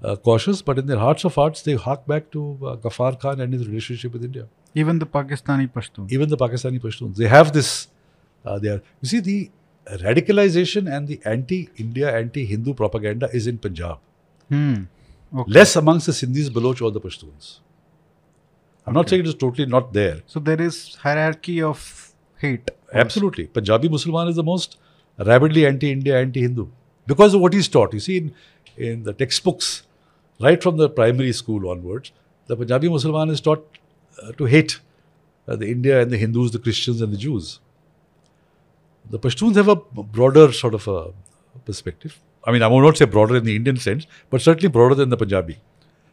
uh, 0.03 0.15
cautious, 0.15 0.61
but 0.61 0.77
in 0.77 0.85
their 0.87 0.99
hearts 0.99 1.23
of 1.25 1.35
hearts, 1.35 1.61
they 1.61 1.73
hark 1.73 2.05
back 2.07 2.31
to 2.31 2.59
uh, 2.63 2.75
Ghaffar 2.75 3.19
Khan 3.19 3.39
and 3.39 3.53
his 3.53 3.67
relationship 3.67 4.13
with 4.13 4.23
India. 4.23 4.47
even 4.75 4.99
the 4.99 5.05
Pakistani 5.05 5.67
Pashtuns. 5.71 6.11
Even 6.11 6.29
the 6.29 6.37
Pakistani 6.37 6.79
Pashtuns, 6.79 7.15
they 7.15 7.27
have 7.27 7.53
this. 7.53 7.87
Uh, 8.45 8.59
they 8.59 8.69
are. 8.69 8.81
You 9.01 9.07
see, 9.07 9.19
the 9.19 9.51
radicalization 9.87 10.91
and 10.91 11.07
the 11.07 11.19
anti-India, 11.25 12.15
anti-Hindu 12.15 12.73
propaganda 12.73 13.29
is 13.33 13.47
in 13.47 13.57
Punjab. 13.57 13.97
Hmm. 14.49 14.83
Okay. 15.32 15.52
Less 15.52 15.76
amongst 15.76 16.06
the 16.06 16.12
Sindhis, 16.12 16.52
Baloch, 16.52 16.82
or 16.82 16.90
the 16.90 17.00
Pashtuns. 17.00 17.60
I'm 18.86 18.94
not 18.94 19.08
saying 19.08 19.20
it 19.20 19.28
is 19.28 19.34
totally 19.34 19.66
not 19.66 19.92
there. 19.92 20.22
So 20.26 20.40
there 20.40 20.60
is 20.60 20.96
hierarchy 20.96 21.62
of 21.62 22.12
hate. 22.38 22.70
Absolutely. 22.92 23.46
Punjabi 23.46 23.88
Musliman 23.88 24.28
is 24.28 24.36
the 24.36 24.42
most 24.42 24.78
rabidly 25.18 25.66
anti-India, 25.66 26.18
anti-Hindu 26.20 26.66
because 27.06 27.34
of 27.34 27.40
what 27.40 27.52
he's 27.52 27.68
taught. 27.68 27.92
You 27.94 28.00
see, 28.00 28.16
in, 28.16 28.34
in 28.76 29.02
the 29.04 29.12
textbooks, 29.12 29.82
right 30.40 30.60
from 30.60 30.76
the 30.76 30.88
primary 30.88 31.32
school 31.32 31.68
onwards, 31.70 32.12
the 32.46 32.56
Punjabi 32.56 32.88
Musliman 32.88 33.30
is 33.30 33.40
taught 33.40 33.78
uh, 34.22 34.32
to 34.32 34.46
hate 34.46 34.80
uh, 35.46 35.56
the 35.56 35.70
India 35.70 36.00
and 36.00 36.10
the 36.10 36.16
Hindus, 36.16 36.50
the 36.50 36.58
Christians 36.58 37.00
and 37.00 37.12
the 37.12 37.16
Jews. 37.16 37.60
The 39.08 39.18
Pashtuns 39.18 39.54
have 39.56 39.68
a 39.68 39.76
broader 39.76 40.52
sort 40.52 40.74
of 40.74 40.88
a 40.88 41.12
perspective. 41.64 42.18
I 42.44 42.52
mean, 42.52 42.62
I 42.62 42.68
will 42.68 42.80
not 42.80 42.96
say 42.96 43.04
broader 43.04 43.36
in 43.36 43.44
the 43.44 43.54
Indian 43.54 43.76
sense, 43.76 44.06
but 44.30 44.40
certainly 44.40 44.68
broader 44.68 44.94
than 44.94 45.10
the 45.10 45.16
Punjabi. 45.16 45.58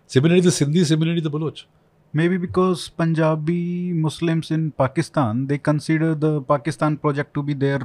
Similarly, 0.07 0.41
the 0.41 0.49
Sindhi, 0.49 0.85
similarly 0.85 1.21
the 1.21 1.29
Baloch. 1.29 1.65
Maybe 2.13 2.37
because 2.37 2.89
Punjabi 2.89 3.93
Muslims 3.93 4.49
in 4.51 4.71
Pakistan 4.71 5.47
they 5.47 5.57
consider 5.57 6.15
the 6.15 6.41
Pakistan 6.41 6.97
project 6.97 7.33
to 7.33 7.43
be 7.43 7.53
their 7.53 7.79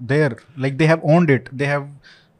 their 0.00 0.38
like 0.56 0.76
they 0.78 0.86
have 0.86 1.00
owned 1.04 1.30
it. 1.30 1.48
They 1.52 1.66
have 1.66 1.86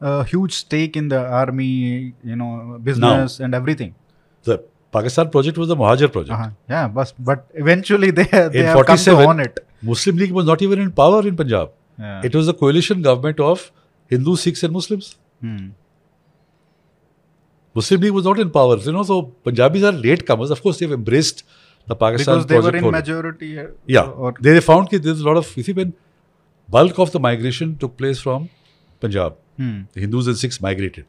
a 0.01 0.23
huge 0.25 0.53
stake 0.53 0.97
in 0.97 1.07
the 1.07 1.25
army, 1.41 2.13
you 2.23 2.35
know, 2.35 2.79
business 2.83 3.39
and 3.39 3.55
everything. 3.55 3.95
The 4.43 4.61
Pakistan 4.91 5.29
project 5.29 5.57
was 5.57 5.69
the 5.69 5.75
Muhajir 5.75 6.11
project. 6.11 6.37
Uh-huh. 6.37 6.49
Yeah, 6.69 6.87
but 6.87 7.13
but 7.19 7.47
eventually 7.53 8.11
they 8.11 8.25
they 8.25 8.59
In 8.59 8.65
have 8.65 8.85
come 8.85 8.97
to 8.97 9.17
own 9.29 9.39
it. 9.39 9.59
Muslim 9.81 10.17
League 10.17 10.31
was 10.31 10.45
not 10.45 10.61
even 10.61 10.79
in 10.79 10.91
power 10.91 11.25
in 11.27 11.35
Punjab. 11.35 11.71
Yeah. 11.97 12.21
It 12.23 12.35
was 12.35 12.47
a 12.47 12.53
coalition 12.53 13.01
government 13.01 13.39
of 13.39 13.71
Hindus, 14.09 14.41
Sikhs, 14.41 14.63
and 14.63 14.73
Muslims. 14.73 15.15
Hmm. 15.41 15.69
Muslim 17.73 18.01
League 18.01 18.13
was 18.13 18.23
not 18.25 18.39
in 18.39 18.49
power. 18.49 18.77
You 18.77 18.91
know, 18.91 19.03
so 19.03 19.21
Punjabis 19.43 19.83
are 19.83 19.91
late 19.91 20.25
comers. 20.25 20.51
Of 20.51 20.61
course, 20.61 20.79
they've 20.79 20.91
embraced 20.91 21.43
the 21.87 21.95
Pakistan 21.95 22.35
Because 22.41 22.45
they 22.47 22.59
were 22.59 22.75
in 22.75 22.83
wholly. 22.83 22.91
majority. 22.91 23.59
uh, 23.59 23.67
Yeah, 23.85 24.07
Or, 24.07 24.33
they, 24.39 24.53
they 24.53 24.61
found 24.61 24.89
that 24.91 25.03
there's 25.03 25.19
a 25.21 25.25
lot 25.25 25.37
of. 25.37 25.55
You 25.57 25.63
see, 25.63 25.73
when 25.73 25.93
bulk 26.69 26.97
of 26.99 27.11
the 27.11 27.19
migration 27.19 27.77
took 27.77 27.97
place 27.97 28.19
from 28.19 28.49
Punjab, 28.99 29.35
Hmm. 29.57 29.81
the 29.93 30.01
Hindus 30.01 30.27
and 30.27 30.37
Sikhs 30.37 30.61
migrated. 30.61 31.05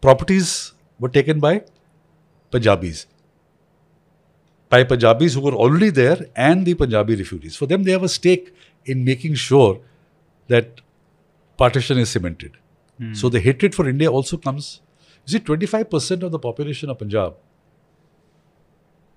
Properties 0.00 0.72
were 0.98 1.08
taken 1.08 1.40
by 1.40 1.62
Punjabis. 2.50 3.06
By 4.68 4.84
Punjabis 4.84 5.34
who 5.34 5.40
were 5.42 5.52
already 5.54 5.90
there 5.90 6.26
and 6.34 6.64
the 6.66 6.74
Punjabi 6.74 7.16
refugees. 7.16 7.56
For 7.56 7.66
them, 7.66 7.82
they 7.84 7.92
have 7.92 8.02
a 8.02 8.08
stake 8.08 8.54
in 8.86 9.04
making 9.04 9.34
sure 9.34 9.80
that 10.48 10.80
partition 11.58 11.98
is 11.98 12.08
cemented. 12.10 12.52
Hmm. 13.02 13.14
So 13.14 13.28
the 13.28 13.40
hatred 13.40 13.74
for 13.74 13.88
India 13.88 14.10
also 14.10 14.36
comes. 14.36 14.80
You 15.26 15.38
see, 15.38 15.40
25% 15.40 16.22
of 16.22 16.30
the 16.30 16.38
population 16.38 16.90
of 16.90 16.98
Punjab. 16.98 17.34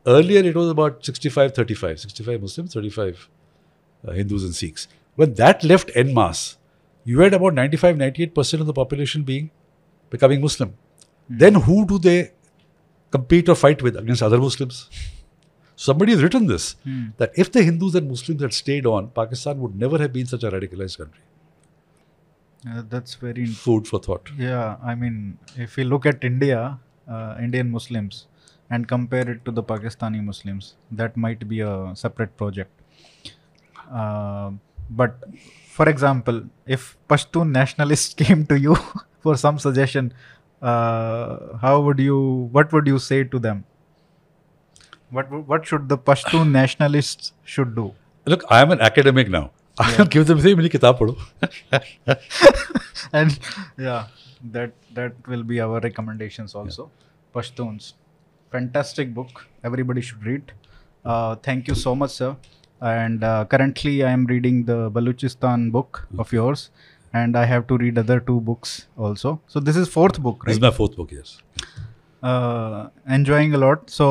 Earlier, 0.07 0.43
it 0.43 0.55
was 0.55 0.69
about 0.69 1.05
65 1.05 1.55
35. 1.55 1.99
65 1.99 2.41
Muslims, 2.41 2.73
35 2.73 3.29
uh, 4.07 4.11
Hindus 4.11 4.43
and 4.43 4.55
Sikhs. 4.55 4.87
When 5.15 5.33
that 5.35 5.63
left 5.63 5.91
en 5.95 6.13
masse, 6.13 6.57
you 7.03 7.19
had 7.19 7.33
about 7.33 7.53
95 7.53 7.95
98% 7.95 8.61
of 8.61 8.67
the 8.67 8.73
population 8.73 9.23
being 9.23 9.51
becoming 10.09 10.41
Muslim. 10.41 10.73
Hmm. 11.27 11.37
Then 11.43 11.55
who 11.67 11.85
do 11.85 11.99
they 11.99 12.31
compete 13.11 13.49
or 13.49 13.55
fight 13.55 13.81
with 13.81 14.01
against 14.03 14.23
other 14.29 14.39
Muslims? 14.39 14.89
Somebody 15.75 16.13
has 16.13 16.23
written 16.23 16.47
this 16.47 16.73
hmm. 16.83 17.07
that 17.17 17.31
if 17.35 17.51
the 17.51 17.63
Hindus 17.69 17.95
and 17.95 18.09
Muslims 18.09 18.41
had 18.41 18.53
stayed 18.53 18.85
on, 18.85 19.09
Pakistan 19.21 19.59
would 19.59 19.75
never 19.85 19.97
have 19.97 20.13
been 20.13 20.25
such 20.25 20.43
a 20.43 20.51
radicalized 20.51 20.97
country. 20.97 21.24
Uh, 22.69 22.83
that's 22.89 23.15
very 23.15 23.45
Food 23.45 23.87
for 23.87 23.99
thought. 23.99 24.29
Yeah, 24.37 24.77
I 24.83 24.95
mean, 24.95 25.37
if 25.55 25.75
we 25.75 25.83
look 25.83 26.05
at 26.05 26.23
India, 26.23 26.79
uh, 27.07 27.35
Indian 27.39 27.71
Muslims, 27.71 28.27
and 28.69 28.87
compare 28.87 29.29
it 29.29 29.45
to 29.45 29.51
the 29.51 29.63
Pakistani 29.63 30.23
Muslims, 30.23 30.75
that 30.91 31.15
might 31.15 31.47
be 31.47 31.59
a 31.61 31.91
separate 31.95 32.35
project. 32.37 32.71
Uh, 33.91 34.51
but 34.89 35.23
for 35.67 35.87
example, 35.87 36.43
if 36.65 36.97
Pashtun 37.07 37.51
nationalists 37.51 38.13
came 38.23 38.45
to 38.47 38.59
you 38.59 38.75
for 39.19 39.37
some 39.37 39.59
suggestion, 39.59 40.13
uh, 40.61 41.57
how 41.61 41.81
would 41.81 41.99
you? 41.99 42.49
What 42.51 42.73
would 42.73 42.87
you 42.87 42.97
say 42.97 43.23
to 43.23 43.39
them? 43.39 43.65
What 45.11 45.31
what 45.31 45.65
should 45.65 45.89
the 45.89 45.97
Pashtun 45.97 46.51
nationalists 46.51 47.33
should 47.43 47.75
do? 47.75 47.93
Look, 48.25 48.43
I 48.49 48.61
am 48.61 48.71
an 48.71 48.81
academic 48.81 49.29
now. 49.29 49.51
I'll 49.77 50.05
give 50.05 50.27
them 50.27 50.39
say, 50.39 50.55
kitab 50.69 50.99
padho. 50.99 51.17
and 53.13 53.37
yeah, 53.77 54.07
that 54.51 54.71
that 54.93 55.27
will 55.27 55.43
be 55.43 55.59
our 55.59 55.79
recommendations 55.79 56.55
also. 56.55 56.83
Yeah. 56.83 57.41
Pashtuns, 57.41 57.93
fantastic 58.51 59.13
book. 59.13 59.45
Everybody 59.63 60.01
should 60.01 60.25
read. 60.25 60.53
Uh, 61.03 61.35
thank 61.35 61.67
you 61.67 61.75
so 61.75 61.95
much, 61.95 62.11
sir. 62.11 62.35
And 62.81 63.23
uh, 63.23 63.45
currently, 63.45 64.03
I 64.03 64.11
am 64.11 64.25
reading 64.25 64.65
the 64.65 64.91
Baluchistan 64.91 65.71
book 65.71 66.07
of 66.17 66.31
yours, 66.31 66.69
and 67.13 67.37
I 67.37 67.45
have 67.45 67.67
to 67.67 67.77
read 67.77 67.97
other 67.97 68.19
two 68.19 68.39
books 68.41 68.87
also. 68.97 69.41
So 69.47 69.59
this 69.59 69.75
is 69.75 69.89
fourth 69.89 70.21
book, 70.21 70.43
right? 70.43 70.47
This 70.47 70.57
is 70.57 70.61
my 70.61 70.71
fourth 70.71 70.95
book, 70.95 71.11
yes 71.11 71.41
uh, 72.31 72.79
enjoying 73.17 73.51
a 73.57 73.59
lot 73.65 73.89
so 73.97 74.05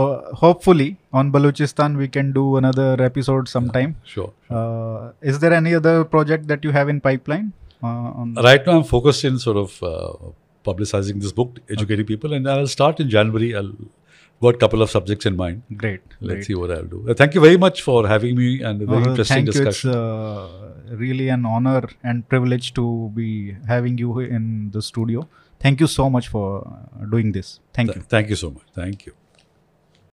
hopefully 0.44 0.88
on 1.20 1.32
baluchistan 1.36 1.96
we 2.02 2.08
can 2.16 2.28
do 2.38 2.44
another 2.62 2.90
episode 3.10 3.48
sometime 3.56 3.90
Sure. 4.14 4.30
uh, 4.58 5.02
is 5.32 5.38
there 5.44 5.54
any 5.62 5.74
other 5.80 5.96
project 6.14 6.46
that 6.52 6.62
you 6.68 6.72
have 6.78 6.88
in 6.94 7.00
pipeline 7.08 7.48
uh, 7.82 8.20
on 8.22 8.28
Right 8.48 8.64
now, 8.66 8.74
I'm 8.78 8.84
focused 8.94 9.24
in 9.30 9.34
sort 9.46 9.58
of 9.64 9.70
uh, 9.82 10.12
publicizing 10.68 11.20
this 11.24 11.32
book, 11.40 11.58
educating 11.74 12.06
people, 12.12 12.32
and 12.36 12.48
I'll 12.52 12.70
start 12.74 13.00
in 13.04 13.10
January. 13.14 13.48
I'll 13.58 13.72
got 14.44 14.54
a 14.58 14.60
couple 14.62 14.80
of 14.84 14.90
subjects 14.94 15.26
in 15.30 15.36
mind. 15.40 15.58
great 15.82 16.00
Let's 16.20 16.34
great. 16.34 16.44
see 16.46 16.54
what 16.60 16.70
I'll 16.76 16.88
do. 16.94 17.00
Uh, 17.08 17.14
thank 17.20 17.34
you 17.36 17.42
very 17.46 17.58
much 17.64 17.82
for 17.88 17.98
having 18.12 18.36
me 18.40 18.48
and 18.70 18.80
a 18.86 18.86
very 18.92 19.02
Uh, 19.02 19.10
interesting 19.10 19.36
thank 19.36 19.50
discussion. 19.52 19.90
you. 19.92 19.98
It's 19.98 20.90
uh, 20.92 20.96
really 21.04 21.28
an 21.36 21.44
honor 21.54 21.82
and 22.02 22.26
privilege 22.32 22.72
to 22.80 22.86
be 23.14 23.28
having 23.74 23.98
you 24.04 24.18
in 24.38 24.48
the 24.78 24.82
studio. 24.90 25.28
Thank 25.64 25.80
you 25.80 25.86
so 25.86 26.10
much 26.10 26.28
for 26.28 26.46
doing 27.10 27.32
this. 27.32 27.60
Thank 27.72 27.94
you. 27.94 28.02
Thank 28.02 28.28
you 28.28 28.36
so 28.36 28.50
much. 28.50 28.68
Thank 28.74 29.06
you. 29.06 29.14